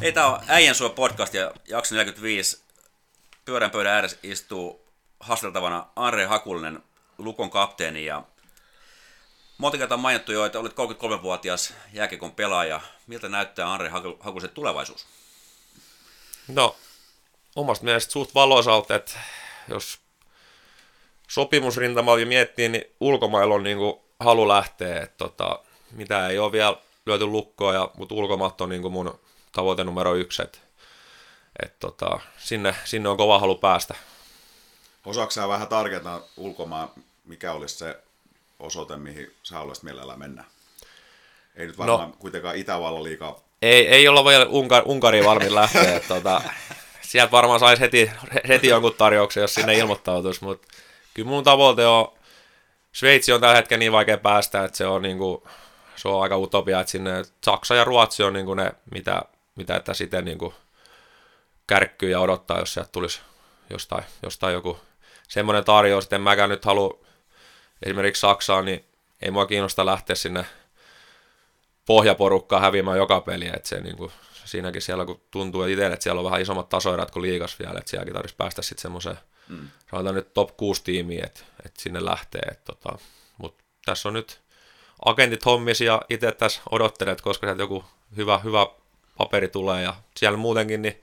[0.00, 2.62] Ei, tää on Äijän sua podcast ja jakso 45
[3.44, 4.80] pyörän pöydän ääressä istuu
[5.20, 6.82] haasteltavana Arre Hakulinen,
[7.18, 8.22] Lukon kapteeni ja
[9.58, 12.80] Monta kertaa mainittu jo, että olet 33-vuotias jääkiekon pelaaja.
[13.06, 13.90] Miltä näyttää Anre
[14.20, 15.06] Hakulisen tulevaisuus?
[16.48, 16.76] No,
[17.56, 19.12] omasta mielestä suht valoisalta, että
[19.68, 19.98] jos
[21.28, 25.58] sopimusrintamalla miettii, niin ulkomailla on niin kuin halu lähteä, että tota,
[25.90, 29.20] mitä ei ole vielä lyöty lukkoa, ja, mutta ulkomaat on niin kuin mun
[29.52, 30.58] tavoite numero yksi, että
[31.62, 33.94] et tota, sinne, sinne on kova halu päästä.
[35.06, 36.90] Osaatko sä vähän tarkentaa ulkomaan,
[37.24, 37.98] mikä olisi se
[38.58, 40.44] osoite, mihin sä haluaisit mielellään mennä?
[41.56, 43.40] Ei nyt varmaan no, kuitenkaan Itävallan liikaa.
[43.62, 46.00] Ei, ei olla vielä Unka, Unkariin valmiin lähteä.
[46.08, 46.42] tota,
[47.00, 48.10] sieltä varmaan saisi heti,
[48.48, 50.68] heti jonkun tarjouksen, jos sinne ilmoittautuisi, mutta
[51.14, 52.12] kyllä mun tavoite on,
[52.92, 55.42] Sveitsi on tällä hetkellä niin vaikea päästä, että se on, niin kuin,
[55.96, 59.22] se on aika utopia, että sinne Saksa ja Ruotsi on niin kuin ne, mitä,
[59.60, 60.54] mitä että sitten niin kuin,
[61.66, 63.20] kärkkyy ja odottaa, jos sieltä tulisi
[63.70, 64.78] jostain, jostain joku
[65.28, 66.98] semmoinen tarjous, että en mäkään nyt halua
[67.82, 68.84] esimerkiksi Saksaan, niin
[69.22, 70.46] ei mua kiinnosta lähteä sinne
[71.86, 74.12] pohjaporukkaan häviämään joka peli, että se niin kuin,
[74.44, 77.90] siinäkin siellä, kun tuntuu itselle, että siellä on vähän isommat tasoerät kuin liigas vielä, että
[77.90, 79.18] sielläkin tarvitsisi päästä sitten semmoiseen,
[79.48, 79.68] mm.
[79.90, 82.98] sanotaan nyt top 6 tiimiä, että, että sinne lähtee, että, tota,
[83.38, 84.40] mutta tässä on nyt
[85.04, 87.84] agentit hommis ja itse tässä odottelen, että koska sieltä joku
[88.16, 88.66] hyvä, hyvä
[89.20, 91.02] paperi tulee ja siellä muutenkin, niin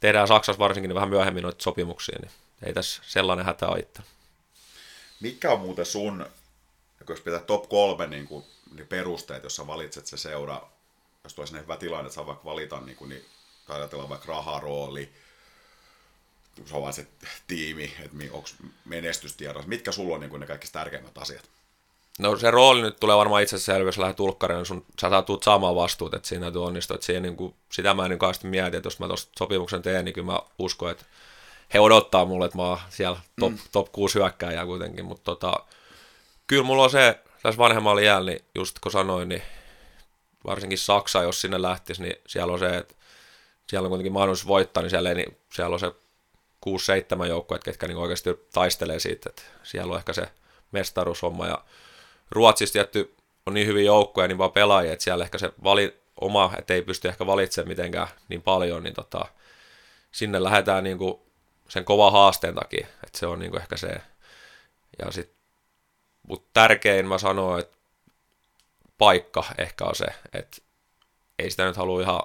[0.00, 2.30] tehdään Saksassa varsinkin niin vähän myöhemmin noita sopimuksia, niin
[2.62, 4.02] ei tässä sellainen hätä itse.
[5.20, 6.26] Mikä on muuten sun,
[7.08, 10.62] jos pitää top kolme niin kuin, niin perusteet, jos sä valitset se seura,
[11.24, 13.24] jos tulee sinne hyvä tilanne, että saa vaikka valita, niin, kuin, niin
[13.68, 15.12] ajatellaan vaikka raharooli,
[16.66, 17.06] se on vaan se
[17.46, 18.48] tiimi, että onko
[18.84, 21.50] menestystiedos, mitkä sulla on niin kuin ne kaikki tärkeimmät asiat?
[22.18, 25.42] No se rooli nyt tulee varmaan itse asiassa jos lähdet tulkkareen, sun, sä saat tuut
[25.42, 26.94] saamaan vastuut, että siinä täytyy onnistua.
[26.94, 29.82] Että siihen, niin kuin, sitä mä en niin kauheasti mieti, että jos mä tuosta sopimuksen
[29.82, 31.04] teen, niin kyllä mä uskon, että
[31.74, 33.58] he odottaa mulle, että mä oon siellä top, mm.
[33.72, 35.04] top 6 hyökkääjää kuitenkin.
[35.04, 35.52] Mutta tota,
[36.46, 39.42] kyllä mulla on se, tässä vanhemmalla iällä, niin just kun sanoin, niin
[40.46, 42.94] varsinkin Saksa, jos sinne lähtisi, niin siellä on se, että
[43.66, 45.92] siellä on kuitenkin mahdollisuus voittaa, niin siellä, ei, niin siellä on se
[47.24, 50.28] 6-7 joukkoja, ketkä niin oikeasti taistelee siitä, että siellä on ehkä se
[50.72, 51.64] mestaruushomma ja
[52.30, 53.14] Ruotsissa tietty
[53.46, 56.82] on niin hyvin joukkoja, niin vaan pelaajia, että siellä ehkä se vali, oma, että ei
[56.82, 59.26] pysty ehkä valitsemaan mitenkään niin paljon, niin tota,
[60.12, 61.20] sinne lähdetään niin kuin
[61.68, 63.88] sen kova haasteen takia, että se on niin kuin ehkä se.
[64.98, 65.32] Ja sit,
[66.22, 67.76] mutta tärkein mä sanoin, että
[68.98, 70.56] paikka ehkä on se, että
[71.38, 72.22] ei sitä nyt halua ihan,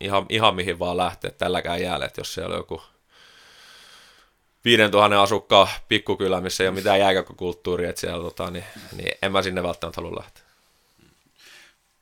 [0.00, 2.82] ihan, ihan mihin vaan lähteä tälläkään jäällä, että jos siellä on joku
[4.68, 8.64] 5000 asukkaan pikkukylä, missä ei ole mitään jääkäkkökulttuuria, että siellä, tota, niin,
[8.96, 10.42] niin en mä sinne välttämättä halua lähteä.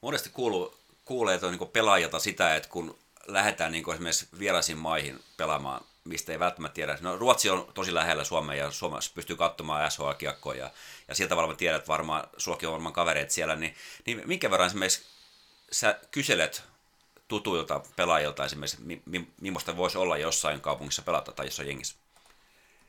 [0.00, 0.74] Monesti kuuluu,
[1.04, 6.74] kuulee niin pelaajilta sitä, että kun lähdetään niin esimerkiksi vieraisiin maihin pelaamaan, mistä ei välttämättä
[6.74, 6.98] tiedä.
[7.00, 10.70] No, Ruotsi on tosi lähellä Suomea ja Suomessa pystyy katsomaan SHL-kiekkoa ja,
[11.08, 13.74] ja sieltä varmaan tiedät, varmaan suokin on varmaan kavereita siellä, niin,
[14.06, 15.02] niin minkä verran esimerkiksi
[15.72, 16.62] sä kyselet
[17.28, 21.96] tutuilta pelaajilta esimerkiksi, mi, mi, millaista voisi olla jossain kaupungissa pelata tai jossain jengissä?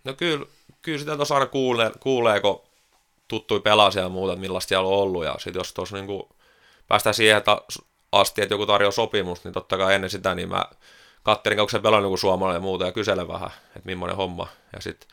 [0.07, 0.45] No kyllä,
[0.81, 2.61] kyllä sitä tuossa aina kuulee, kuulee, kun
[3.27, 5.25] tuttui pelaa siellä muuta, että millaista siellä on ollut.
[5.25, 6.23] Ja sitten jos tuossa niin
[6.88, 7.61] päästään siihen että
[8.11, 10.65] asti, että joku tarjoaa sopimus, niin totta kai ennen sitä, niin mä
[11.23, 14.47] kattelin, onko se pelannut joku suomalainen ja muuta, ja kyselen vähän, että millainen homma.
[14.73, 15.09] Ja sitten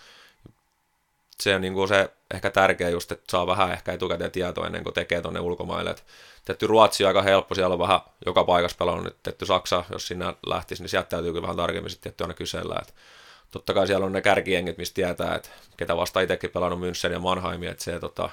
[1.40, 4.84] se on niin kuin se ehkä tärkeä just, että saa vähän ehkä etukäteen tietoa ennen
[4.84, 5.90] kuin tekee tuonne ulkomaille.
[5.90, 6.04] Et
[6.44, 10.06] tehty Ruotsi on aika helppo, siellä on vähän joka paikassa pelannut, nyt tehty Saksa, jos
[10.06, 12.92] sinne lähtisi, niin sieltä täytyy kyllä vähän tarkemmin sitten aina kysellä, että
[13.58, 17.18] totta kai siellä on ne kärkijengit, mistä tietää, että ketä vasta itsekin pelannut München ja
[17.18, 18.30] Mannheimia, että se, tota,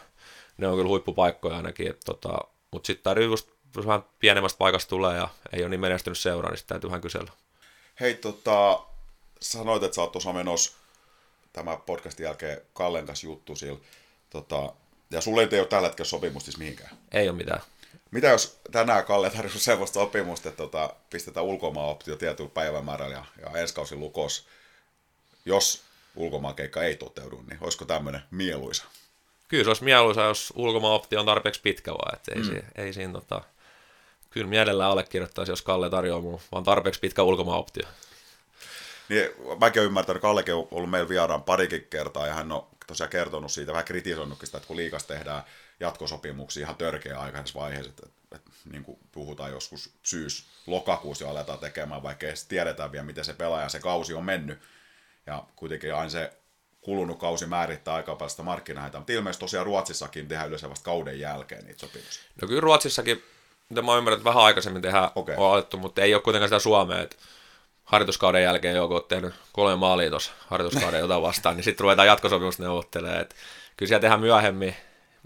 [0.57, 2.37] ne on kyllä huippupaikkoja ainakin, että, tota,
[2.71, 3.49] mutta sitten täytyy just
[3.87, 7.31] vähän pienemmästä paikasta tulee ja ei ole niin menestynyt seuraa, niin sitten täytyy vähän kysellä.
[7.99, 8.83] Hei, tota,
[9.41, 10.71] sanoit, että sä oot tuossa menossa
[11.53, 13.79] tämä podcastin jälkeen Kallen kanssa juttu sillä.
[14.29, 14.73] Tota,
[15.11, 16.97] ja sulle ei ole tällä hetkellä sopimusta siis mihinkään.
[17.11, 17.61] Ei ole mitään.
[18.11, 23.59] Mitä jos tänään Kalle tarjosi sellaista sopimusta, että tota, pistetään ulkomaanoptio tietyllä päivämäärällä ja, ja
[23.59, 24.47] ensi kausi lukos,
[25.45, 25.81] jos
[26.15, 28.83] ulkomaankeikka ei toteudu, niin olisiko tämmöinen mieluisa?
[29.47, 32.45] Kyllä se olisi mieluisa, jos ulkomaanoptio on tarpeeksi pitkä vaan, että ei, mm.
[32.45, 33.41] si, ei siinä tota,
[34.29, 37.87] kyllä mielellään allekirjoittaisi, jos Kalle tarjoaa mun vaan tarpeeksi pitkä ulkomaanoptio.
[39.09, 42.67] Niin, mäkin olen ymmärtänyt, että Kallekin on ollut meillä vieraan parikin kertaa, ja hän on
[42.87, 45.43] tosiaan kertonut siitä, vähän kritisoinutkin sitä, että kun liikas tehdään
[45.79, 51.59] jatkosopimuksia ihan törkeä aikaisessa vaiheessa, että, että, että niin kuin puhutaan joskus syys-lokakuussa jo aletaan
[51.59, 54.59] tekemään, vaikka ei tiedetä vielä, miten se pelaaja se kausi on mennyt.
[55.25, 56.33] Ja kuitenkin aina se
[56.81, 61.19] kulunut kausi määrittää aika paljon sitä markkinahintaa, mutta ilmeisesti tosiaan Ruotsissakin tehdään yleensä vasta kauden
[61.19, 62.23] jälkeen niitä sopimuksia.
[62.41, 63.23] No kyllä Ruotsissakin,
[63.69, 65.35] mitä mä ymmärrän, että vähän aikaisemmin tehdään Okei.
[65.37, 67.15] on alettu, mutta ei ole kuitenkaan sitä Suomea, että
[67.83, 72.63] harjoituskauden jälkeen joku on tehnyt kolme maalia tuossa harjoituskauden jotain vastaan, niin sitten ruvetaan jatkosopimusta
[72.63, 73.21] neuvottelemaan.
[73.21, 73.35] Et
[73.77, 74.75] kyllä siellä tehdään myöhemmin,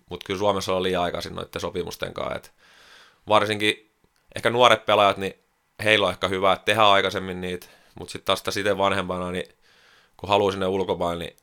[0.10, 2.36] mutta kyllä Suomessa on liian aikaisin noiden sopimusten kanssa.
[2.36, 2.52] Et
[3.28, 3.92] varsinkin
[4.36, 5.34] ehkä nuoret pelaajat, niin
[5.84, 7.68] heillä on ehkä hyvä, että tehdään aikaisemmin niitä,
[8.00, 9.56] mutta sitten taas sitä siten vanhempana, niin
[10.18, 11.36] kun haluaa sinne ulkomaille, niin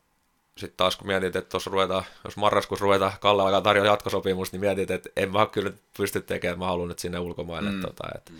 [0.57, 4.61] sitten taas kun mietit, että tuossa ruvetaan, jos marraskuussa ruvetaan Kalle alkaa tarjoa jatkosopimusta, niin
[4.61, 7.71] mietit, että en mä kyllä pysty tekemään, mä haluan nyt sinne ulkomaille.
[7.71, 7.81] Mm.
[7.81, 8.31] Tota, et,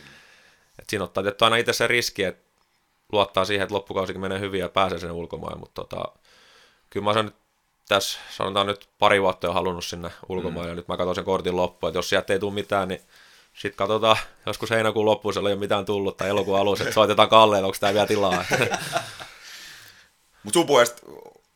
[0.80, 2.44] et siinä ottaa tietty aina itse se riski, että
[3.12, 6.04] luottaa siihen, että loppukausikin menee hyvin ja pääsee sinne ulkomaille, mutta tota,
[6.90, 7.36] kyllä mä sanon nyt
[7.88, 11.56] tässä, sanotaan nyt pari vuotta jo halunnut sinne ulkomaille, ja nyt mä katson sen kortin
[11.56, 13.02] loppuun, että jos sieltä ei tule mitään, niin
[13.54, 17.30] sitten katsotaan, joskus heinäkuun loppuun siellä ei ole mitään tullut, tai elokuun alussa, että soitetaan
[17.30, 18.46] Kalleen, onko tämä vielä tilaa.
[20.44, 21.02] Mutta sun puolesta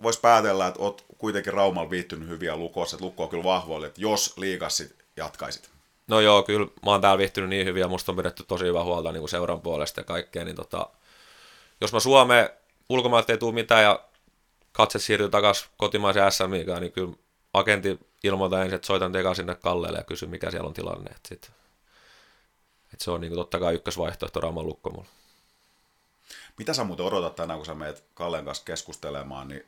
[0.03, 4.01] voisi päätellä, että oot kuitenkin Raumalla viihtynyt hyviä lukossa, että lukko on kyllä vahvoille, että
[4.01, 5.69] jos liigas sit jatkaisit.
[6.07, 8.83] No joo, kyllä mä oon täällä viihtynyt niin hyvin ja musta on pidetty tosi hyvää
[8.83, 10.89] huolta niin kuin seuran puolesta ja kaikkea, niin tota,
[11.81, 12.49] jos mä Suomeen
[12.89, 14.03] ulkomailta ei tule mitään ja
[14.71, 17.13] katse siirtyy takaisin kotimaisen SMIkaan, niin kyllä
[17.53, 21.11] agentti ilmoittaa ensin, että soitan tekaan sinne Kalleelle ja kysyn, mikä siellä on tilanne.
[21.11, 21.51] Et sit,
[22.93, 25.07] et se on niin kuin totta kai ykkösvaihtoehto Rauman lukko mulla.
[26.57, 29.65] Mitä sä muuten odotat tänään, kun sä meet Kallen kanssa keskustelemaan, niin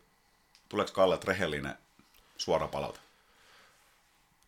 [0.69, 1.77] tuleeko Kallet rehellinen
[2.37, 2.99] suora palaute?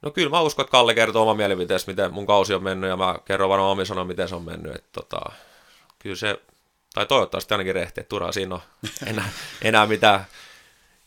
[0.01, 2.97] No kyllä mä uskon, että Kalle kertoo oma mielipiteestä, miten mun kausi on mennyt, ja
[2.97, 4.76] mä kerron varmaan omin sanoin, miten se on mennyt.
[4.76, 5.31] Että tota,
[5.99, 6.41] kyllä se,
[6.93, 8.61] tai toivottavasti ainakin rehti, että turhaa siinä on
[9.09, 9.30] enää,
[9.61, 10.26] enää mitään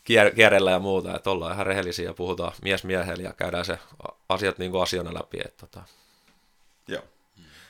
[0.04, 3.78] kier, kierrellä ja muuta, että ollaan ihan rehellisiä ja puhutaan mies miehellä ja käydään se
[4.28, 5.40] asiat niin kuin asiana läpi.
[5.44, 5.82] Että tota.
[6.88, 7.02] Joo.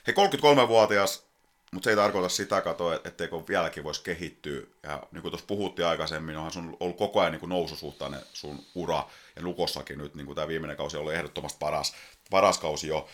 [0.07, 1.27] Hei, 33-vuotias,
[1.75, 4.63] mutta se ei tarkoita sitä katoa, etteikö vieläkin voisi kehittyä.
[4.83, 8.65] Ja niin kuin tuossa puhuttiin aikaisemmin, onhan sun ollut koko ajan niin kuin noususuhtainen sun
[8.75, 9.07] ura.
[9.37, 11.95] Ja Lukossakin nyt niin kuin tämä viimeinen kausi ollut ehdottomasti paras,
[12.31, 13.09] paras kausi jo.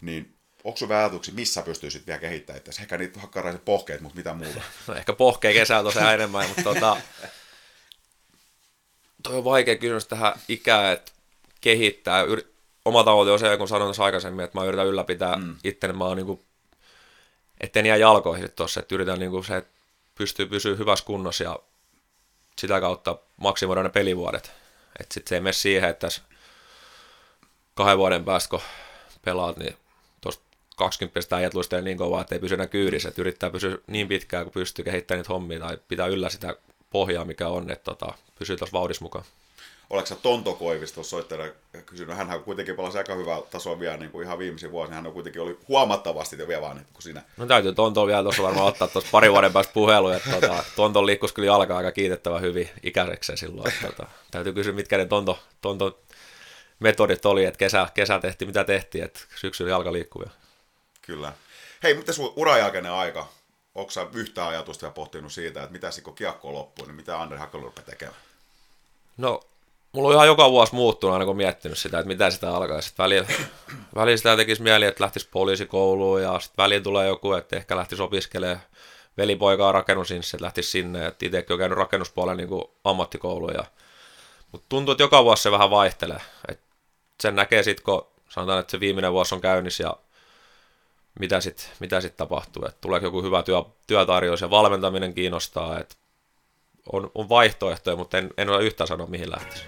[0.00, 2.82] Niin onko sun ajatuksia, missä pystyisit vielä kehittämään itse?
[2.82, 4.60] Ehkä niitä hakkaraiset pohkeet, mutta mitä muuta?
[4.86, 6.96] No ehkä pohkee kesällä tosiaan enemmän, mutta tota,
[9.22, 11.12] toi on vaikea kysymys tähän ikään, että
[11.60, 12.24] kehittää.
[12.84, 15.56] Oma tavoite on se, kun sanoin tuossa aikaisemmin, että mä yritän ylläpitää mm.
[15.64, 16.44] itteni, mä oon niinku,
[17.60, 19.70] etten jää jalkoihin tuossa, että yritän niinku se, että
[20.14, 21.58] pystyy pysyä hyvässä kunnossa ja
[22.58, 24.52] sitä kautta maksimoida ne pelivuodet.
[25.00, 26.22] Että sitten se ei mene siihen, että tässä
[27.74, 28.60] kahden vuoden päästä, kun
[29.24, 29.76] pelaat, niin
[30.20, 30.44] tuosta
[30.76, 34.44] 20 äijät luistelee niin kovaa, että ei pysy enää kyydissä, että yrittää pysyä niin pitkään,
[34.44, 36.56] kun pystyy kehittämään niitä hommia tai pitää yllä sitä
[36.90, 39.24] pohjaa, mikä on, että tota, pysyy tuossa vauhdissa mukaan.
[39.90, 41.52] Oletko Tonto Koivisto soittajana
[41.86, 42.16] kysynyt?
[42.16, 44.94] Hänhän kuitenkin pelasi aika hyvää tasoa vielä niin kuin ihan viimeisiä vuosina.
[44.96, 47.22] Hän on kuitenkin oli huomattavasti vielä vaan kuin sinä.
[47.36, 51.06] No täytyy Tontolla vielä tuossa varmaan ottaa tuossa pari vuoden päästä puhelu, että tota, Tonton
[51.06, 53.68] liikkus kyllä alkaa aika kiitettävän hyvin ikäiseksi silloin.
[53.68, 56.00] Että, tota, täytyy kysyä, mitkä ne Tonto, tonto
[56.80, 60.36] metodit oli, että kesä, kesä tehtiin mitä tehtiin, että syksyllä jalka liikkuu vielä.
[61.02, 61.32] Kyllä.
[61.82, 63.28] Hei, miten sun uran jälkeinen aika?
[63.74, 67.38] Onko sä yhtään ajatusta vielä pohtinut siitä, että mitä kun kiekko loppuu, niin mitä Andre
[67.38, 68.16] Hakola rupeaa tekemään?
[69.16, 69.40] No,
[69.92, 72.80] mulla on ihan joka vuosi muuttunut aina kun miettinyt sitä, että mitä sitä alkaa.
[72.80, 73.28] Sitten välillä,
[73.94, 78.02] välillä sitä tekisi mieli, että lähtisi poliisikouluun ja sitten välillä tulee joku, että ehkä lähtisi
[78.02, 78.60] opiskelemaan
[79.16, 81.06] velipoikaa rakennusinssa, että lähtisi sinne.
[81.06, 83.54] Että itsekin on käynyt rakennuspuolen niin kuin ammattikouluun.
[83.54, 83.64] Ja...
[84.52, 86.20] Mutta tuntuu, että joka vuosi se vähän vaihtelee.
[86.48, 86.60] Et
[87.20, 89.96] sen näkee sitten, kun sanotaan, että se viimeinen vuosi on käynnissä ja
[91.20, 92.64] mitä sitten mitä sit tapahtuu.
[92.64, 95.80] Että tuleeko joku hyvä työ, työtarjous ja valmentaminen kiinnostaa.
[95.80, 95.94] Että
[96.92, 99.64] on, on vaihtoehtoja, mutta en, en ole yhtään sanoa, mihin lähtisi.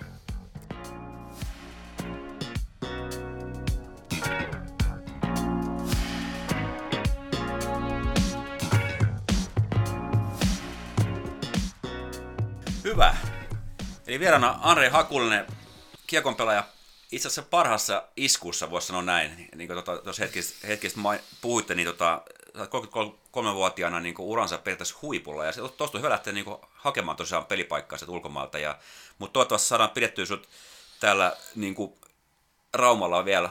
[14.12, 15.46] Eli vieraana Andre Hakulinen,
[16.06, 16.64] kiekon pelaaja,
[17.12, 19.48] itse asiassa parhaassa iskussa, voisi sanoa näin.
[19.54, 22.22] Niin kuin tuota, tuossa hetkistä, hetkistä mai- puhuitte, niin tota,
[22.56, 27.44] 33-vuotiaana niin kuin uransa periaatteessa huipulla, ja tuosta on hyvä lähteä niin kuin hakemaan tosiaan
[27.44, 28.78] pelipaikkaa sieltä ulkomaalta, ja,
[29.18, 30.48] mutta toivottavasti saadaan pidettyä sut
[31.00, 31.92] täällä niin kuin
[32.74, 33.50] Raumalla vielä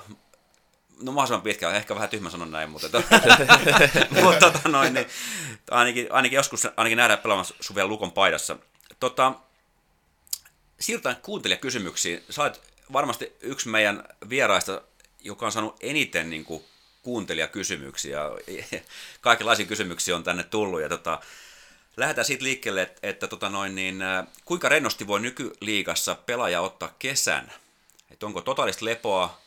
[1.01, 3.03] no mahdollisimman pitkään, ehkä vähän tyhmä sanon näin, mutta, to,
[4.23, 5.07] mutta tota noin, niin,
[5.71, 8.57] ainakin, ainakin joskus ainakin nähdään pelaamassa sun vielä Lukon paidassa.
[8.99, 9.33] Tota,
[10.81, 12.23] siirrytään kuuntelijakysymyksiin.
[12.29, 12.61] Sä olet
[12.93, 14.81] varmasti yksi meidän vieraista,
[15.23, 16.63] joka on saanut eniten niin kuin,
[17.01, 18.19] kuuntelijakysymyksiä.
[19.21, 20.81] Kaikenlaisia kysymyksiä on tänne tullut.
[20.81, 21.19] Ja, tota,
[21.97, 23.99] lähdetään siitä liikkeelle, että, että tota noin, niin,
[24.45, 27.51] kuinka rennosti voi nykyliigassa pelaaja ottaa kesän?
[28.11, 29.41] Että onko totaalista lepoa,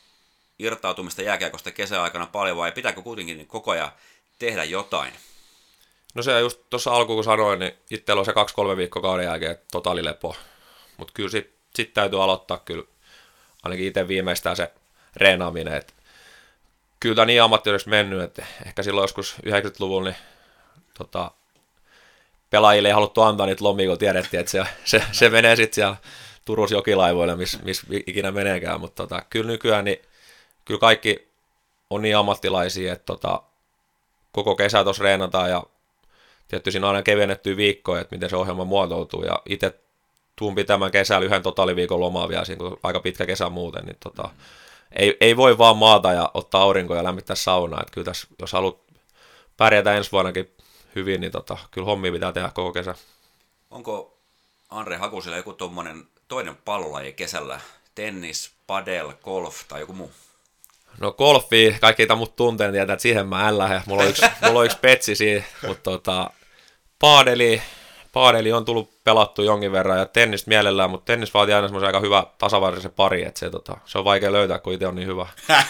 [0.58, 3.92] irtautumista jääkiekosta kesäaikana paljon vai pitääkö kuitenkin koko ajan
[4.38, 5.12] tehdä jotain?
[6.14, 9.58] No se just tuossa alkuun kun sanoin, niin itsellä on se kaksi-kolme viikkoa kauden jälkeen
[9.72, 10.36] totaalilepo.
[10.96, 12.84] Mutta kyllä sitten sit täytyy aloittaa kyllä
[13.62, 14.72] ainakin itse viimeistään se
[15.16, 15.74] reenaaminen.
[15.74, 15.94] Et
[17.00, 20.16] kyllä tämä niin ammattilaisesti mennyt, että ehkä silloin joskus 90-luvulla niin
[20.98, 21.30] tota,
[22.50, 25.96] pelaajille ei haluttu antaa niitä lomia, kun tiedettiin, että se, se, se menee sitten siellä
[26.44, 29.98] Turus jokilaivoille, missä mis ikinä meneekään, mutta tota, kyllä nykyään niin,
[30.64, 31.28] kyllä kaikki
[31.90, 33.42] on niin ammattilaisia, että tota,
[34.32, 35.62] koko kesä tuossa reenataan ja
[36.48, 39.83] tietysti siinä on aina kevennetty viikkoja, että miten se ohjelma muotoutuu ja itse
[40.36, 44.30] tuun pitämään kesällä yhden totaaliviikon lomaa vielä, siinä, kun aika pitkä kesä muuten, niin tota,
[44.92, 48.52] ei, ei, voi vaan maata ja ottaa aurinkoa ja lämmittää saunaa, että kyllä tässä, jos
[48.52, 48.78] haluat
[49.56, 50.50] pärjätä ensi vuonnakin
[50.94, 52.94] hyvin, niin tota, kyllä hommia pitää tehdä koko kesä.
[53.70, 54.18] Onko
[54.70, 57.60] Andre Hakusilla joku tuommoinen toinen pallolaji kesällä?
[57.94, 60.10] Tennis, padel, golf tai joku muu?
[61.00, 63.82] No golfi, kaikki mitä mut tuntee, niin tietää, että siihen mä en lähde.
[63.86, 66.30] Mulla on yksi, mulla on yksi petsi siinä, mutta tota,
[66.98, 67.62] paadeli,
[68.14, 72.00] paadeli on tullut pelattu jonkin verran ja tennis mielellään, mutta tennis vaatii aina semmoisen aika
[72.00, 75.26] hyvä tasavarisen pari, että se, tota, se on vaikea löytää, kun itse on niin hyvä.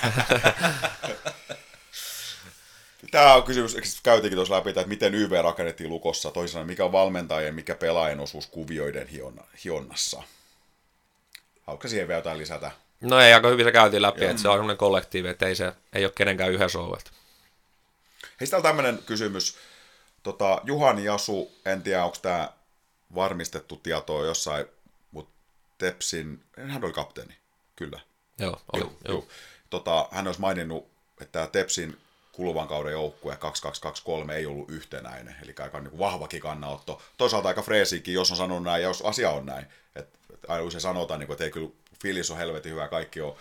[3.11, 7.55] Tämä on kysymys, käytiinkin tuossa läpi, että miten YV rakennettiin lukossa, toisaalta mikä on valmentajien,
[7.55, 10.23] mikä pelaajan osuus kuvioiden hionna, hionnassa.
[11.67, 12.71] Haluatko siihen vielä jotain lisätä?
[13.01, 14.31] No ei, aika hyvin se käytiin läpi, Joo.
[14.31, 16.93] että se on semmoinen kollektiivi, että ei, se, ei ole kenenkään yhden show.
[18.41, 19.57] Hei, täällä tämmöinen kysymys.
[20.25, 22.53] Tota, Juhani Jasu, en tiedä onko tämä
[23.15, 24.67] varmistettu tietoa jossain,
[25.11, 25.33] mutta
[25.79, 27.37] Tepsin, hän oli kapteeni,
[27.77, 28.01] kyllä.
[28.39, 28.83] Joo, oli.
[28.83, 29.27] Joo, joo.
[29.71, 30.89] Tota, hän olisi maininnut,
[31.21, 32.01] että Tepsin
[32.33, 37.03] kuluvan kauden joukkue 2223 ei ollut yhtenäinen, eli aika niin kuin vahvakin kannanotto.
[37.17, 39.67] Toisaalta aika freesikin, jos on sanonut näin, ja jos asia on näin.
[39.97, 40.19] Että
[40.49, 41.71] aina usein sanotaan, niin kuin, että ei kyllä
[42.03, 43.37] fiilis on helvetin hyvä, kaikki on,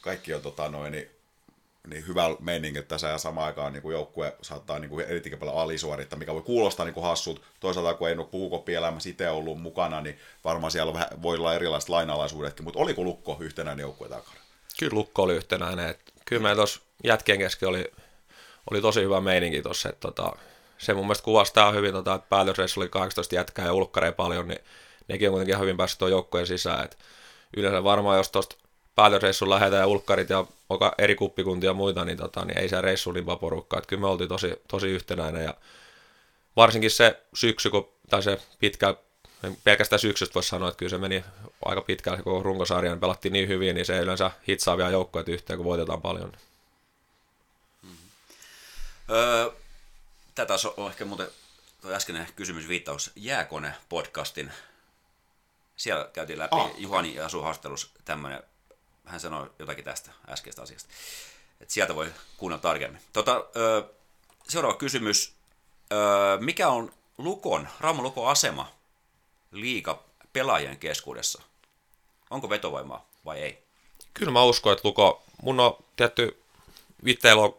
[0.00, 1.10] kaikki on tota noin, niin,
[1.86, 5.58] niin hyvä meininki tässä ja samaan aikaan niin kuin joukkue saattaa niin kuin erityisesti paljon
[5.58, 7.42] alisuorittaa, mikä voi kuulostaa niin kuin hassut.
[7.60, 12.64] Toisaalta kun ei ole puukoppielämässä itse ollut mukana, niin varmaan siellä voi olla erilaiset lainalaisuudetkin,
[12.64, 14.36] mutta oliko Lukko yhtenäinen joukkue takana?
[14.78, 15.88] Kyllä Lukko oli yhtenäinen.
[15.88, 17.92] Että kyllä meillä tuossa jätkien kesken oli,
[18.70, 19.92] oli tosi hyvä meininki tuossa.
[20.00, 20.32] Tota,
[20.78, 24.60] se mun mielestä kuvastaa hyvin, tota, että päätösreissu oli 18 jätkää ja ulkkareja paljon, niin
[25.08, 26.84] nekin on kuitenkin ihan hyvin päässyt tuon joukkojen sisään.
[26.84, 26.98] Et
[27.56, 28.56] yleensä varmaan jos tuosta
[28.96, 30.46] päätösreissun lähetään ja ulkkarit ja
[30.98, 33.78] eri kuppikuntia ja muita, niin, tota, niin ei se reissu niin porukkaa.
[33.78, 35.54] Että kyllä me oltiin tosi, tosi yhtenäinen ja
[36.56, 38.94] varsinkin se syksy, kun, tai se pitkä,
[39.64, 41.24] pelkästään syksystä voisi sanoa, että kyllä se meni
[41.64, 45.66] aika pitkään, kun runkosarjan pelattiin niin hyvin, niin se yleensä hitsaa vielä joukkoja yhteen, kun
[45.66, 46.32] voitetaan paljon.
[47.82, 47.96] Mm-hmm.
[49.10, 49.50] Öö,
[50.34, 51.28] tätä on ehkä muuten
[51.80, 54.50] tuo äskeinen kysymys viittaus Jääkone-podcastin
[55.76, 56.74] siellä käytiin läpi oh.
[56.78, 58.42] Juhani ja Asu haastattelussa tämmöinen,
[59.06, 60.88] hän sanoi jotakin tästä äskeistä asiasta.
[61.60, 63.00] Et sieltä voi kuunnella tarkemmin.
[63.12, 63.44] Tota,
[64.48, 65.32] seuraava kysymys.
[66.40, 68.68] Mikä on Lukon, Rauma Lukon asema
[69.52, 70.02] liika
[70.32, 71.42] pelaajien keskuudessa?
[72.30, 73.62] Onko vetovoimaa vai ei?
[74.14, 76.42] Kyllä mä uskon, että Luko, mun on tietty,
[77.04, 77.56] vitteillä on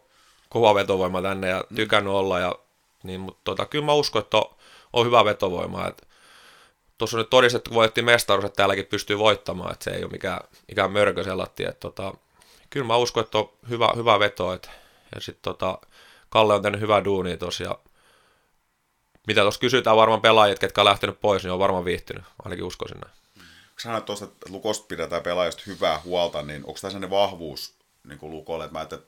[0.48, 2.58] kova vetovoima tänne ja tykännyt olla, ja,
[3.02, 4.54] niin, mutta tota, kyllä mä uskon, että on,
[4.92, 5.88] on hyvä vetovoima.
[5.88, 6.06] Että
[6.98, 10.12] tuossa on nyt todistettu, kun voitti mestaruus, että täälläkin pystyy voittamaan, että se ei ole
[10.12, 11.64] mikään, mikään mörkö sellatti.
[11.64, 12.14] Että tota,
[12.70, 14.52] kyllä mä uskon, että on hyvä, hyvä veto.
[14.52, 14.70] Että,
[15.14, 15.78] ja sitten tota,
[16.28, 17.78] Kalle on tehnyt hyvää duunia tosiaan.
[19.26, 23.00] Mitä tuossa kysytään varmaan pelaajat, ketkä on lähtenyt pois, niin on varmaan viihtynyt, ainakin uskoisin
[23.00, 23.18] näin.
[23.78, 27.74] Sanoit tuosta, että Lukosta pidetään pelaajista hyvää huolta, niin onko tämä sellainen vahvuus
[28.08, 28.98] niin kuin Lukolle, että mä että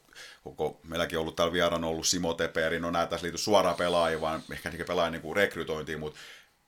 [0.45, 4.43] koko, meilläkin ollut täällä vieraana ollut Simo Teperi, no näitä tässä liity suoraan pelaajia, vaan
[4.53, 6.21] ehkä pelaajan niin rekrytointiin, mutta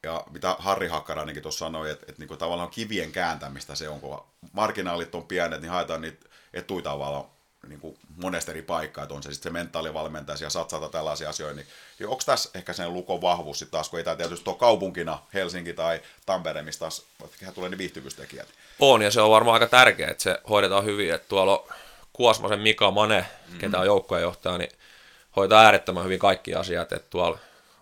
[0.02, 4.24] ja mitä Harri Hakkarainenkin tuossa sanoi, että, että niin tavallaan kivien kääntämistä se on, kun
[4.52, 7.24] marginaalit on pienet, niin haetaan niitä etuja tavallaan
[7.68, 11.56] niin kuin monesta eri paikkaa, että on se sitten se mentaalivalmentaja ja satsata tällaisia asioita,
[11.56, 11.66] niin,
[11.98, 15.18] niin onko tässä ehkä sen lukon vahvuus sitten taas, kun ei tämä tietysti ole kaupunkina
[15.34, 17.06] Helsinki tai Tampere, mistä taas
[17.54, 18.48] tulee ne viihtyvyystekijät.
[18.78, 21.66] On, ja se on varmaan aika tärkeää, että se hoidetaan hyvin, että tuolla
[22.12, 23.58] Kuosmasen Mika Mane, mm-hmm.
[23.58, 24.72] ketä on joukkojenjohtaja, niin
[25.36, 27.38] hoitaa äärettömän hyvin kaikki asiat, että tuolla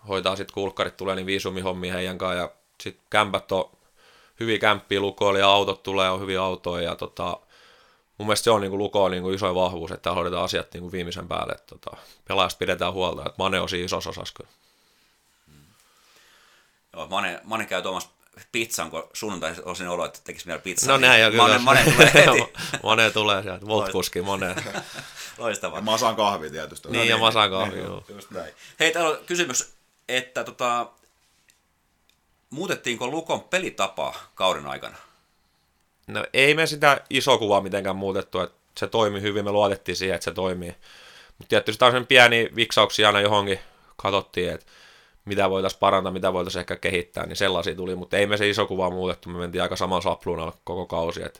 [0.07, 2.51] hoitaa sitten kulkkarit tulee niin viisumihommia heidän kanssa ja
[2.81, 3.69] sitten kämpät on
[4.39, 7.37] hyviä kämppiä lukoilla ja autot tulee on hyviä autoja ja tota,
[8.17, 10.91] mun mielestä se on niin Luko on niin iso vahvuus, että hoidetaan asiat niin kuin
[10.91, 11.97] viimeisen päälle, että tota,
[12.27, 14.49] pelaajasta pidetään huolta, että Mane on siinä isossa osassa kyllä.
[16.93, 18.09] Joo, Mane, Mane käy tuomassa
[18.51, 20.91] pizzan, kun sunnuntai on siinä olo, että tekisi vielä pizzaa.
[20.91, 21.43] No näin, ja kyllä.
[21.43, 22.53] Mane, Mane tulee heti.
[22.83, 24.55] Mane tulee sieltä, Voltkuski, Mane.
[25.37, 25.77] Loistavaa.
[25.77, 26.89] Ja Masan kahvi tietysti.
[26.89, 28.03] niin, ja Masan kahvi, joo.
[28.09, 28.53] Just näin.
[28.79, 29.73] Hei, täällä on kysymys,
[30.17, 30.91] että tota,
[32.49, 34.97] muutettiinko Lukon pelitapa kauden aikana?
[36.07, 40.15] No ei me sitä iso kuvaa mitenkään muutettu, että se toimi hyvin, me luotettiin siihen,
[40.15, 40.75] että se toimii.
[41.37, 43.59] Mutta tietysti on sen pieni viksauksia aina johonkin.
[43.97, 44.65] Katsottiin, että
[45.25, 48.65] mitä voitaisiin parantaa, mitä voitaisiin ehkä kehittää, niin sellaisia tuli, mutta ei me se iso
[48.65, 51.39] kuva muutettu, me mentiin aika samalla sapluunalla koko kausi, että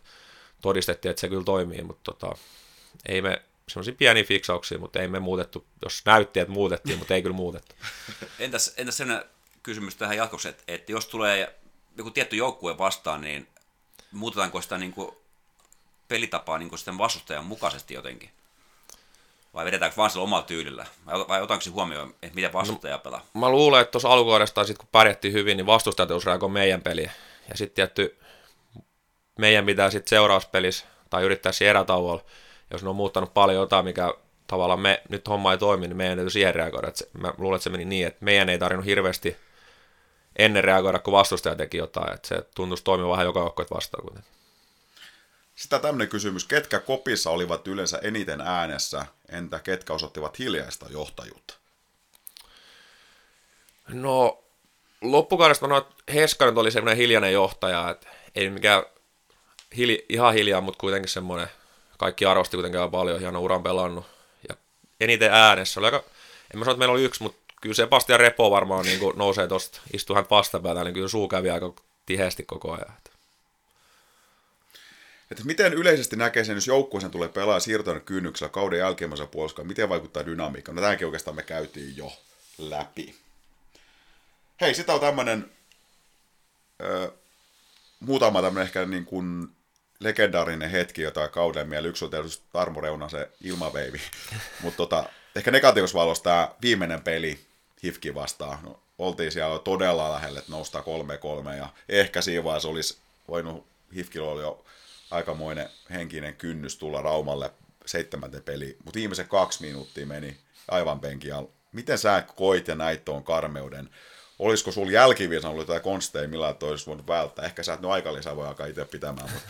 [0.61, 2.35] todistettiin, että se kyllä toimii, mutta tota,
[3.05, 3.41] ei me
[3.71, 7.75] semmoisia pieniä fiksauksia, mutta ei me muutettu, jos näytti, että muutettiin, mutta ei kyllä muutettu.
[8.39, 9.29] Entäs, entäs sellainen
[9.63, 11.55] kysymys tähän jatkoksi, että, että jos tulee
[11.97, 13.47] joku tietty joukkue vastaan, niin
[14.11, 15.11] muutetaanko sitä niin kuin
[16.07, 18.29] pelitapaa niin kuin sitten vastustajan mukaisesti jotenkin?
[19.53, 20.85] Vai vedetäänkö vaan sillä omalla tyylillä?
[21.05, 23.25] Vai, vai otanko se huomioon, että miten vastustaja pelaa?
[23.33, 27.11] Mä luulen, että tuossa alkuvuodesta, sit kun pärjättiin hyvin, niin vastustajat jos meidän peliä.
[27.49, 28.19] Ja sitten tietty
[29.39, 32.23] meidän pitää sitten seurauspelissä tai yrittää siinä erätauolla,
[32.71, 34.13] jos ne on muuttanut paljon jotain, mikä
[34.47, 36.87] tavallaan me, nyt homma ei toimi, niin meidän täytyy siihen reagoida.
[36.87, 39.37] Et se, mä luulen, että se meni niin, että meidän ei tarvinnut hirveästi
[40.35, 42.13] ennen reagoida, kun vastustaja teki jotain.
[42.13, 44.31] Että se tuntuisi toimia vähän joka joukkueet vastaan kuitenkin.
[45.55, 51.53] Sitä tämmöinen kysymys, ketkä kopissa olivat yleensä eniten äänessä, entä ketkä osoittivat hiljaista johtajuutta?
[53.87, 54.43] No,
[55.01, 58.83] loppukaudesta mä että Heskanen oli semmoinen hiljainen johtaja, että ei mikään
[59.77, 61.47] hili, ihan hiljaa, mutta kuitenkin semmoinen,
[62.01, 64.05] kaikki arvosti kuitenkin paljon, hieno uran pelannut.
[64.49, 64.55] Ja
[64.99, 66.03] eniten äänessä oli aika,
[66.53, 69.81] en mä sano, että meillä oli yksi, mutta kyllä Sebastian Repo varmaan niin nousee tuosta,
[69.93, 71.73] istuu hän vastapäätä, niin kyllä suu kävi aika
[72.05, 72.93] tiheästi koko ajan.
[75.31, 79.89] Että miten yleisesti näkee sen, jos joukkueeseen tulee pelaa siirtojen kynnyksellä kauden jälkeenmässä puolella, miten
[79.89, 80.75] vaikuttaa dynamiikkaan?
[80.75, 82.11] No tämänkin oikeastaan me käytiin jo
[82.57, 83.15] läpi.
[84.61, 85.51] Hei, sitä on tämmöinen
[86.81, 87.11] ö,
[87.99, 89.47] muutama tämmöinen ehkä niin kuin
[90.01, 91.89] legendaarinen hetki, jota kauden mieleen.
[91.89, 94.01] Yksi on tietysti Tarmo Reuna, se ilmaveivi.
[94.63, 95.03] Mutta tota,
[95.35, 97.39] ehkä negatiivisessa valossa tämä viimeinen peli
[97.83, 98.57] Hifki vastaan.
[98.63, 100.83] No, oltiin siellä todella lähellä, että noustaan
[101.53, 102.97] 3-3 ja ehkä siinä vaiheessa olisi
[103.27, 103.65] voinut,
[103.95, 104.65] Hifkillä oli jo
[105.11, 107.51] aikamoinen henkinen kynnys tulla Raumalle
[107.85, 110.37] seitsemänten peli, mutta viimeiset kaksi minuuttia meni
[110.67, 111.33] aivan penkin.
[111.71, 113.89] Miten sä koit ja näit tuon karmeuden?
[114.39, 117.45] Olisiko sulla jälkiviisan ollut jotain konsteja, millä olisi voinut välttää?
[117.45, 119.49] Ehkä sä et nyt aikalisää voi alkaa itse pitämään, mutta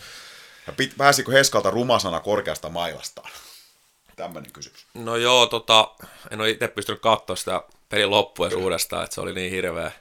[0.66, 3.30] ja pit, pääsikö Heskalta rumasana korkeasta mailastaan?
[4.16, 4.86] Tämmöinen kysymys.
[4.94, 5.90] No joo, tota,
[6.30, 9.92] en ole itse pystynyt katsoa sitä pelin loppua uudestaan, että se oli niin hirveä.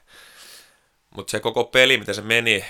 [1.09, 2.65] Mutta se koko peli, miten se meni,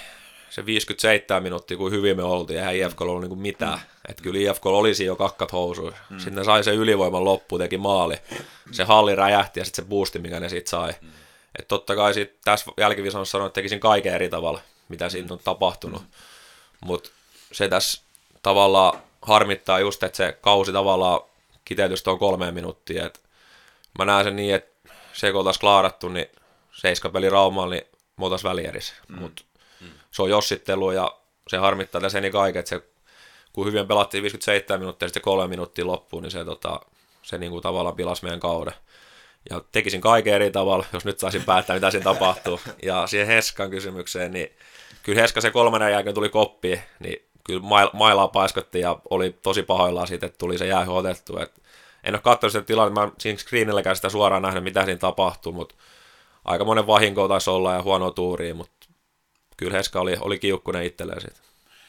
[0.50, 3.78] se 57 minuuttia, kuin hyvin me oltiin, eihän IFK ollut niinku mitään.
[3.78, 3.86] Mm.
[4.10, 5.94] Että kyllä IFK olisi jo kakkat housuja.
[6.10, 6.20] Mm.
[6.20, 8.16] Sitten ne sai se ylivoiman loppu, teki maali.
[8.72, 10.94] Se halli räjähti ja sitten se boosti, mikä ne siitä sai.
[11.02, 11.10] Mm.
[11.60, 15.40] Että totta kai sit tässä jälkiviisaus sanoi, että tekisin kaiken eri tavalla, mitä siinä on
[15.40, 16.02] tapahtunut.
[16.02, 16.08] Mm.
[16.86, 17.10] Mutta
[17.52, 18.02] se tässä
[18.42, 21.22] tavallaan harmittaa just, että se kausi tavallaan
[21.66, 23.06] kiteytystä on kolmeen minuuttia.
[23.06, 23.22] Et
[24.00, 26.26] mä näen sen niin, että se kun oltaisiin klaarattu, niin
[26.72, 27.84] seiska peli Raumaan, niin
[28.18, 28.94] me oltaisiin välierissä.
[29.08, 29.20] Mm.
[29.20, 29.44] Mutta
[30.12, 31.18] se on jossittelu ja
[31.48, 32.84] se harmittaa tässä niin kaiken, että se,
[33.54, 36.82] kun hyvin pelattiin 57 minuuttia ja sitten kolme minuuttia loppuun, niin se, tota,
[37.22, 38.74] se niin kuin tavallaan pilasi meidän kauden.
[39.50, 42.60] Ja tekisin kaiken eri tavalla, jos nyt saisin päättää, mitä siinä tapahtuu.
[42.84, 44.56] Ja siihen Heskan kysymykseen, niin
[45.04, 47.62] kyllä Heska se kolmannen jälkeen tuli koppi, niin kyllä
[47.94, 51.38] mailaa paiskottiin ja oli tosi pahoillaan siitä, että tuli se jäähy otettu.
[51.38, 51.62] Et
[52.04, 55.76] en ole katsonut sitä tilannetta, mä siinä screenilläkään sitä suoraan nähnyt, mitä siinä tapahtuu, mutta
[56.46, 58.88] aika monen vahinko taisi olla ja huono tuuri, mutta
[59.58, 61.40] kyllä Heska oli, oli kiukkunen itselleen siitä.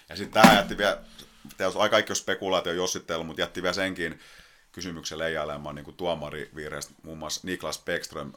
[0.08, 0.98] Ja sitten tämä jätti vielä,
[1.56, 4.20] tässä aika kaikki on spekulaatio jossittelu, mutta jätti vielä senkin
[4.72, 6.94] kysymyksen leijailemaan niin tuomariviireistä.
[7.02, 8.32] Muun muassa Niklas Beckström,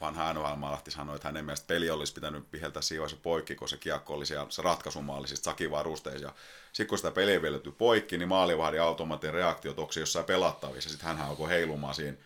[0.00, 3.76] vanha nhl lähti sanoi, että hänen mielestä peli olisi pitänyt viheltää siinä poikki, kun se
[3.76, 6.26] kiekko oli siellä, se ratkaisumaali siis sakivarusteissa.
[6.26, 6.34] Ja
[6.72, 10.90] sitten kun sitä peliä vielletty poikki, niin maalivahdin automaattinen reaktio toksi jossain pelattavissa.
[10.90, 12.16] Sitten hän alkoi heilumaan siinä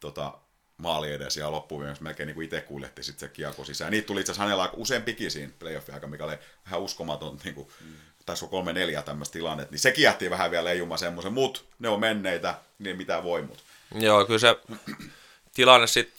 [0.00, 0.32] tota,
[0.76, 3.90] maali edes ja loppuun melkein niin kuin itse kuljetti sitten se kiekko sisään.
[3.90, 7.68] Niitä tuli itse asiassa hänellä useampikin siinä playoffin aika, mikä oli vähän uskomaton, niin kuin,
[7.80, 7.94] mm.
[8.26, 11.88] taisi olla kolme neljä tämmöistä tilannetta, niin se jätti vähän vielä leijumaan semmoisen, mut ne
[11.88, 13.58] on menneitä, niin mitä voi mut.
[13.94, 14.56] Joo, kyllä se
[15.54, 16.18] tilanne sitten,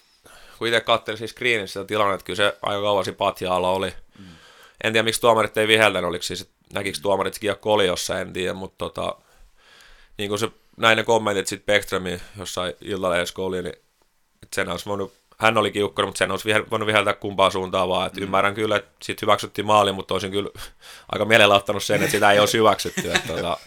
[0.59, 3.93] kun itse katselin siis screenissä sitä tilannetta, kyllä se aika kauan siinä patjaalla oli.
[4.19, 4.25] Mm.
[4.83, 8.53] En tiedä, miksi tuomarit ei viheltänyt, oliko siis, näkikö tuomarit, kiekko oli jossain, en tiedä,
[8.53, 9.15] mutta tota,
[10.17, 13.75] niin kuin se, näin ne kommentit sitten Beckströmin jossain iltalehdessä, kun oli, niin
[14.43, 17.89] että sen olisi voinut, hän oli kiukkana, mutta sen olisi vihe- voinut viheltää kumpaan suuntaan
[17.89, 18.07] vaan.
[18.07, 18.23] Että mm.
[18.23, 20.49] Ymmärrän kyllä, että sitten hyväksyttiin maali, mutta olisin kyllä
[21.11, 23.11] aika mielellä ottanut sen, että sitä ei olisi hyväksytty.
[23.13, 23.57] Että, tota,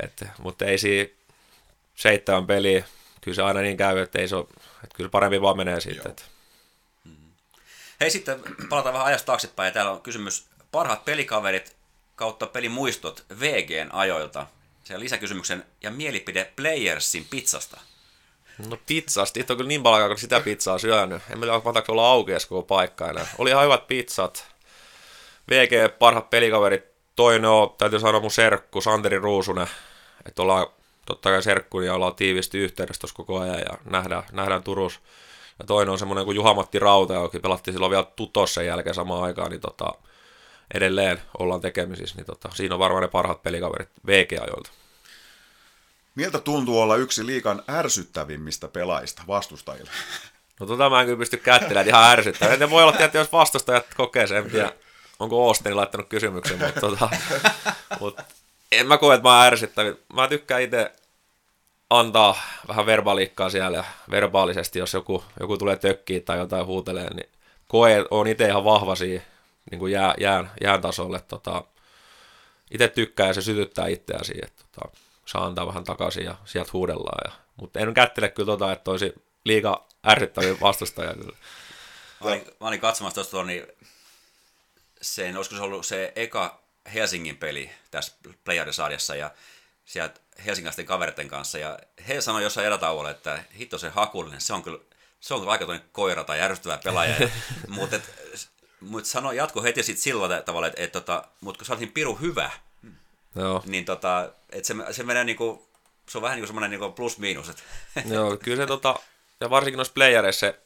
[0.00, 1.10] että, mutta ei siinä
[1.94, 2.84] seitsemän peliä,
[3.20, 4.46] kyllä se aina niin käy, että, ei se ole,
[4.84, 6.10] että kyllä parempi vaan menee sitten.
[6.10, 6.22] Että.
[8.00, 9.72] Hei sitten palataan vähän ajasta taaksepäin.
[9.72, 11.76] Täällä on kysymys parhaat pelikaverit
[12.14, 14.46] kautta pelimuistot VGn ajoilta.
[14.84, 17.80] Se on lisäkysymyksen ja mielipide Playersin pizzasta.
[18.68, 21.22] No pizzasta, itse on kyllä niin paljon aikaa, kun sitä pizzaa syönyt.
[21.30, 23.26] En tiedä, mahtaako olla auki edes koko paikka enää.
[23.38, 24.46] Oli ihan hyvät pizzat.
[25.50, 26.84] VG parhaat pelikaverit.
[27.16, 29.66] Toinen on, täytyy sanoa mun serkku, Santeri Ruusunen.
[30.26, 30.66] Että ollaan
[31.06, 35.00] totta kai serkku ja ollaan tiivisti yhteydessä tuossa koko ajan ja nähdään, nähdään Turussa.
[35.58, 39.50] Ja toinen on semmoinen kuin Juha-Matti Rauta, joka pelattiin silloin vielä Tutossa jälkeen samaan aikaan,
[39.50, 39.94] niin tota,
[40.74, 44.70] edelleen ollaan tekemisissä, niin tota, siinä on varmaan ne parhaat pelikaverit VG-ajoilta.
[46.14, 49.90] Miltä tuntuu olla yksi liikan ärsyttävimmistä pelaajista vastustajille?
[50.60, 52.54] No tota mä en kyllä pysty kättelemään ihan ärsyttävää.
[52.54, 54.72] En voi olla, että jos vastustajat kokee sen, en tiedä,
[55.18, 57.08] onko Osteni laittanut kysymyksen, mutta tota,
[58.00, 58.20] mut
[58.72, 59.92] en mä koe, että mä oon ärsyttävä.
[60.12, 60.92] Mä tykkään itse
[61.90, 67.30] antaa vähän verbaliikkaa siellä ja verbaalisesti, jos joku, joku tulee tökkiin tai jotain huutelee, niin
[67.68, 69.26] koe on itse ihan vahva siihen
[69.70, 71.20] niin kuin jää, jään, jään tasolle.
[71.20, 71.64] Tota,
[72.70, 74.96] itse tykkää ja se sytyttää itseään siihen, että tota,
[75.26, 77.30] saa antaa vähän takaisin ja sieltä huudellaan.
[77.30, 79.14] Ja, mutta en kättele kyllä tota, että olisi
[79.44, 81.36] liikaa ärsyttäviä vastustajia kyllä.
[82.20, 83.66] Mä olin, mä olin katsomassa tuosta niin
[85.02, 86.63] sen, olisiko se ollut se eka
[86.94, 88.12] Helsingin peli tässä
[88.44, 89.30] Playerisarjassa ja
[89.84, 91.78] sieltä helsingiläisten kaveritten kanssa ja
[92.08, 94.78] he sanoi jossain erätauolla, että hitto se hakullinen, se on kyllä,
[95.20, 97.28] se on kyllä aika koira tai järjestävä pelaaja,
[97.68, 98.00] mutta
[98.80, 102.14] mut sano jatko heti sitten sillä tavalla, että et, tota, mutta kun sä olet piru
[102.14, 102.50] hyvä,
[103.36, 103.62] Joo.
[103.66, 105.68] niin tota, et se, se menee niinku,
[106.08, 107.48] se on vähän niin kuin semmoinen niinku plus-miinus.
[107.48, 107.64] Et.
[108.06, 108.94] Joo, kyllä se tota,
[109.40, 110.63] ja varsinkin noissa playereissa se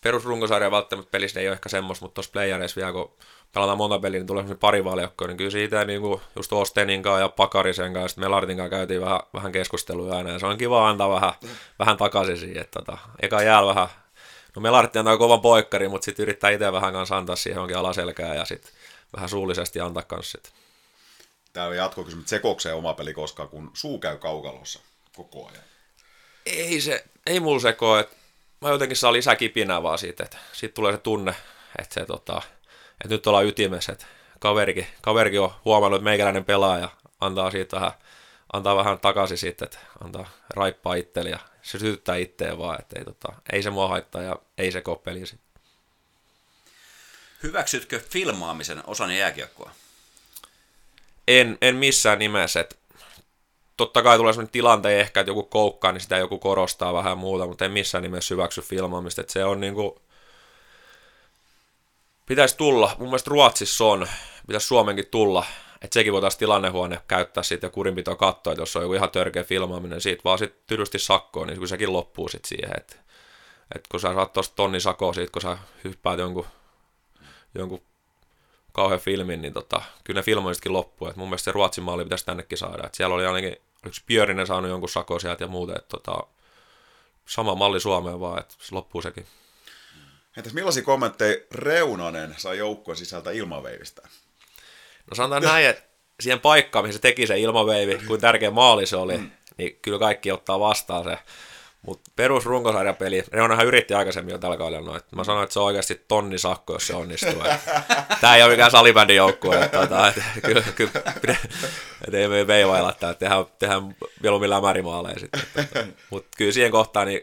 [0.00, 3.12] perusrunkosarja välttämättä pelissä ei ole ehkä semmoista, mutta tuossa playereissa vielä kun
[3.54, 7.02] pelataan monta peliä, niin tulee semmoinen pari valjakkoa, niin kyllä siitä niin kuin just Ostenin
[7.02, 10.58] kanssa ja Pakarisen kanssa sitten Melartin kanssa käytiin vähän, vähän keskustelua aina, ja se on
[10.58, 11.32] kiva antaa vähän,
[11.78, 13.88] vähän takaisin siihen, että tota, eka jää vähän,
[14.56, 18.36] no Melartti antaa kovan poikkari, mutta sitten yrittää itse vähän kanssa antaa siihen johonkin alaselkään
[18.36, 18.72] ja sitten
[19.16, 20.52] vähän suullisesti antaa kanssa sitten.
[21.52, 24.80] Tämä on jatkokysymys, sekokseen oma peli koskaan, kun suu käy kaukalossa
[25.16, 25.64] koko ajan?
[26.46, 28.16] Ei se, ei mulla seko, että
[28.60, 31.34] mä jotenkin saa lisää kipinää vaan siitä, että siitä tulee se tunne,
[31.78, 32.42] että se tota,
[32.90, 34.06] että nyt ollaan ytimessä, että
[34.40, 36.88] kaverikin, kaverikin on huomannut, että meikäläinen pelaa ja
[37.20, 37.92] antaa siitä vähän,
[38.52, 43.04] antaa vähän takaisin sitten, että antaa raippaa itselle ja se sytyttää itteen vaan, että ei,
[43.04, 45.62] tota, ei se mua haittaa ja ei se koppeli sitten.
[47.42, 49.70] Hyväksytkö filmaamisen osana jääkiekkoa?
[51.28, 52.76] En, en missään nimessä, että
[53.80, 57.46] totta kai tulee sellainen tilanteen ehkä, että joku koukkaa, niin sitä joku korostaa vähän muuta,
[57.46, 60.00] mutta en missään nimessä hyväksy filmaamista, että se on niinku,
[62.26, 64.06] pitäisi tulla, mun mielestä Ruotsissa on,
[64.46, 65.44] pitäisi Suomenkin tulla,
[65.82, 69.44] että sekin voitaisiin tilannehuone käyttää siitä ja kurinpitoa katsoa, että jos on joku ihan törkeä
[69.44, 72.96] filmaaminen, siitä vaan sitten tylysti sakkoon, niin sekin loppuu sitten siihen, että,
[73.74, 76.46] että kun sä saat tuosta tonni sakoa siitä, kun sä hyppäät jonkun,
[77.54, 77.82] jonkun
[78.72, 81.08] kauhean filmin, niin tota, kyllä ne filmoisetkin loppuu.
[81.08, 82.86] Et mun mielestä se Ruotsin malli pitäisi tännekin saada.
[82.86, 86.26] Et siellä oli ainakin, oliko Björinen saanut jonkun sako sieltä ja muuta, että tota,
[87.26, 89.26] sama malli Suomeen vaan, että se loppuu sekin.
[90.36, 94.02] Entäs millaisia kommentteja Reunanen sai joukkoon sisältä ilmaveivistä?
[95.10, 95.82] No sanotaan näin, että
[96.20, 99.30] siihen paikkaan, mihin se teki se ilmaveivi, kuin tärkeä maali se oli, mm.
[99.56, 101.18] niin kyllä kaikki ottaa vastaan se.
[101.86, 105.66] Mutta perus runkosarjapeli, Reunahan yritti aikaisemmin jo tällä kaudella, no, mä sanoin, että se on
[105.66, 107.42] oikeasti tonni sakko, jos se onnistuu.
[108.20, 110.92] Tämä ei ole mikään salibändin joukkue, että, tota, että, kyllä, kyllä,
[112.04, 115.42] että ei me veivailla, että tehdään, tehdään mieluummin lämärimaaleja sitten.
[116.10, 117.22] Mutta kyllä siihen kohtaan, niin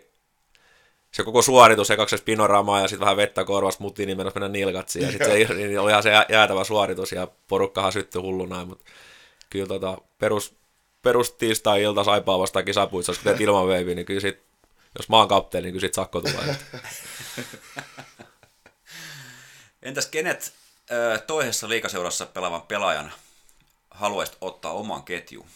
[1.12, 5.06] se koko suoritus ekaksi pinoramaa ja sitten vähän vettä korvasta mutiin, niin mennä nilkatsiin.
[5.06, 8.66] Ja sitten se niin oli ihan se jäätävä suoritus ja porukkahan syttyi hulluna.
[8.66, 8.86] Mutta
[9.50, 10.56] kyllä tota, perus,
[11.02, 14.47] perus tiistai-ilta saipaa vastaan kisapuissa, kun teet ilmanveivi, niin kyllä sit,
[14.98, 16.56] jos maan kapteeni, niin kyllä sit sakko tulee.
[19.82, 20.54] Entäs kenet
[21.28, 23.14] toisessa liikaseurassa pelaavan pelaajan
[23.92, 25.48] haluaisit ottaa oman ketjuun?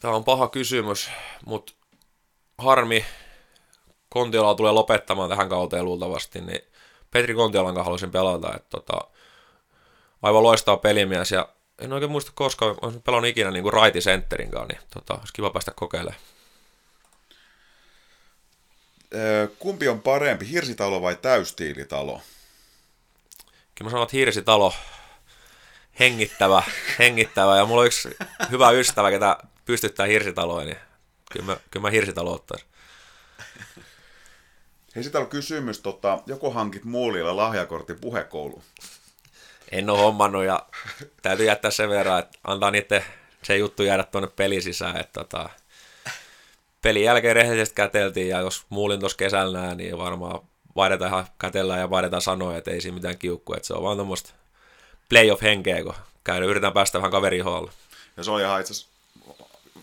[0.00, 1.10] Tämä on paha kysymys,
[1.46, 1.72] mutta
[2.58, 3.04] harmi,
[4.08, 6.60] Kontiola tulee lopettamaan tähän kauteen luultavasti, niin
[7.10, 8.54] Petri Kontiolan kanssa haluaisin pelata.
[8.56, 8.98] Että tota,
[10.22, 11.48] aivan loistava pelimies ja
[11.78, 15.32] en oikein muista koskaan, olisin pelannut ikinä niin kuin righty centerin kanssa, niin tota, olisi
[15.32, 16.20] kiva päästä kokeilemaan.
[19.58, 22.20] Kumpi on parempi, hirsitalo vai täystiilitalo?
[23.74, 24.74] Kyllä mä sanon, että hirsitalo,
[26.00, 26.62] hengittävä,
[26.98, 28.16] hengittävä, ja mulla on yksi
[28.50, 30.76] hyvä ystävä, ketä pystyttää hirsitaloa, niin
[31.32, 32.68] kyllä mä, kyllä mä hirsitalo ottaisin.
[34.96, 38.62] Hei, sitten on kysymys, tota, joko hankit muulilla lahjakortin puhekoulu?
[39.70, 40.66] En ole hommannut ja
[41.22, 43.04] täytyy jättää sen verran, että antaa niiden
[43.42, 45.48] se juttu jäädä tuonne pelin sisään, että tota,
[46.84, 50.40] pelin jälkeen rehellisesti käteltiin ja jos muulin tuossa kesällä nää, niin varmaan
[50.76, 53.96] vaihdetaan ihan kätellään ja vaihdetaan sanoja, että ei siinä mitään kiukkua, että se on vaan
[53.96, 54.32] tuommoista
[55.08, 55.94] playoff-henkeä, kun
[56.24, 57.44] käydään, yritetään päästä vähän kaveriin
[58.16, 58.94] Ja se oli ihan itse asiassa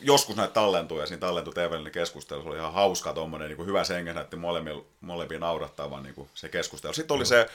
[0.02, 3.84] joskus näitä tallentuu ja siinä tallentuu TVlle keskustelu, se oli ihan hauska tuommoinen niin hyvä
[3.84, 6.94] sengen, näytti molemmia, molempia naurattavan niin se keskustelu.
[6.94, 7.50] Sitten oli se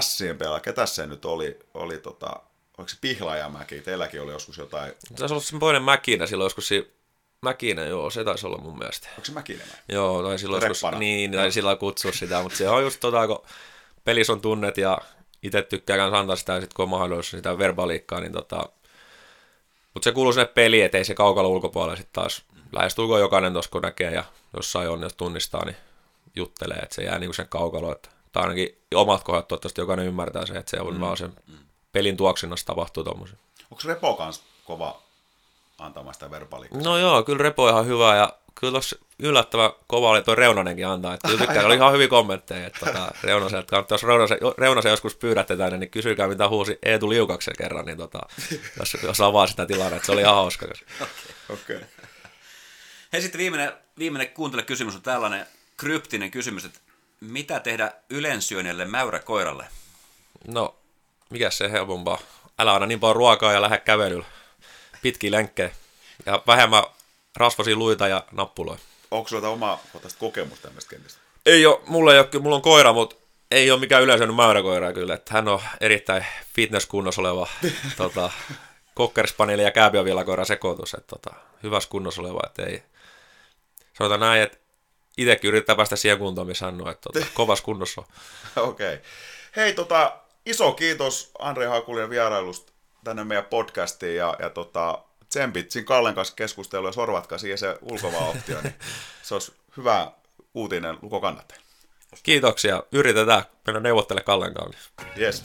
[0.00, 2.26] Sien pelaa, ketä se nyt oli, oli tota,
[2.78, 4.92] oliko se Pihlajamäki, teilläkin oli joskus jotain.
[5.18, 7.01] Taisi olla semmoinen Mäkinä silloin joskus si-
[7.42, 9.08] Mäkinä, joo, se taisi olla mun mielestä.
[9.10, 9.64] Onko se Mäkinä?
[9.88, 13.42] Joo, tai silloin joskus, niin, tai sillä kutsua sitä, mutta se on just tota, kun
[14.04, 14.98] pelissä on tunnet ja
[15.42, 18.68] itse tykkää myös antaa sitä, ja sitten kun on mahdollisuus sitä verbaliikkaa, niin tota,
[19.94, 22.42] mutta se kuuluu sinne peliin, ettei se kaukalla ulkopuolella sitten taas
[22.72, 24.24] lähestulkoon jokainen tuossa kun näkee ja
[24.56, 25.76] jossain on, jos tunnistaa, niin
[26.36, 30.46] juttelee, että se jää niinku sen kaukalo, että tai ainakin omat kohdat toivottavasti jokainen ymmärtää
[30.46, 31.00] se, että se on mm.
[31.00, 31.32] vaan sen
[31.92, 33.38] pelin tuoksinnassa tapahtuu tuommoisen.
[33.70, 35.01] Onko Repo kans kova
[35.78, 36.82] antamaan sitä verbaliikkaa?
[36.82, 41.14] No joo, kyllä Repo ihan hyvä ja kyllä tuossa yllättävän kova oli tuo Reunanenkin antaa.
[41.14, 42.66] Että kyllä tykkään, oli ihan hyvin kommentteja.
[42.66, 47.10] Että tota, Reunasen, että jos Reunasen, Reunasen joskus pyydätte tänne, niin kysykää mitä huusi Eetu
[47.10, 48.20] Liukaksen kerran, niin tota,
[48.78, 50.66] jos, jos avaa sitä tilannetta, se oli ihan hauska.
[50.66, 50.76] Okei.
[51.48, 51.76] Okay.
[51.76, 51.88] okay.
[53.12, 55.46] Hei sitten viimeinen, viimeinen kuuntele kysymys on tällainen
[55.76, 56.78] kryptinen kysymys, että
[57.20, 59.64] mitä tehdä ylensyönnille mäyräkoiralle?
[60.48, 60.76] No,
[61.30, 62.18] mikä se helpompaa?
[62.58, 64.24] Älä aina niin paljon ruokaa ja lähde kävelyllä.
[65.02, 65.70] Pitkiä lenkkejä.
[66.26, 66.84] Ja vähemmän
[67.36, 68.78] rasvasia luita ja nappuloja.
[69.10, 69.78] Onko sulla oma
[70.18, 71.20] kokemusta tämmöistä kentistä?
[71.46, 73.16] Ei ole, mulla ei ole, mulla on koira, mutta
[73.50, 75.14] ei ole mikään yleensä mäyräkoira kyllä.
[75.14, 77.48] Että hän on erittäin fitness-kunnossa oleva
[77.96, 78.30] tota,
[78.94, 80.94] kokkerspaneeli ja kääpiövillakoira sekoitus.
[80.94, 82.82] Että, tota, hyvässä kunnossa oleva, että ei,
[83.92, 84.58] sanotaan näin, että
[85.18, 88.02] itsekin yrittää päästä siihen kuntoon, missä hän on, että tota, kovas kunnossa
[88.56, 88.94] Okei.
[88.94, 89.06] Okay.
[89.56, 90.16] Hei, tota,
[90.46, 92.71] iso kiitos Andre Hakulien vierailusta
[93.04, 94.98] tänne meidän podcastiin ja, ja tota,
[95.28, 98.74] tsempit siinä Kallen kanssa keskustelua ja sorvatkaa siihen se ulkovaa-optio, niin
[99.22, 100.12] se olisi hyvä
[100.54, 101.66] uutinen lukokannattajille.
[102.22, 102.82] Kiitoksia.
[102.92, 104.90] Yritetään mennä neuvottelemaan Kallen kanssa.
[105.18, 105.44] Yes.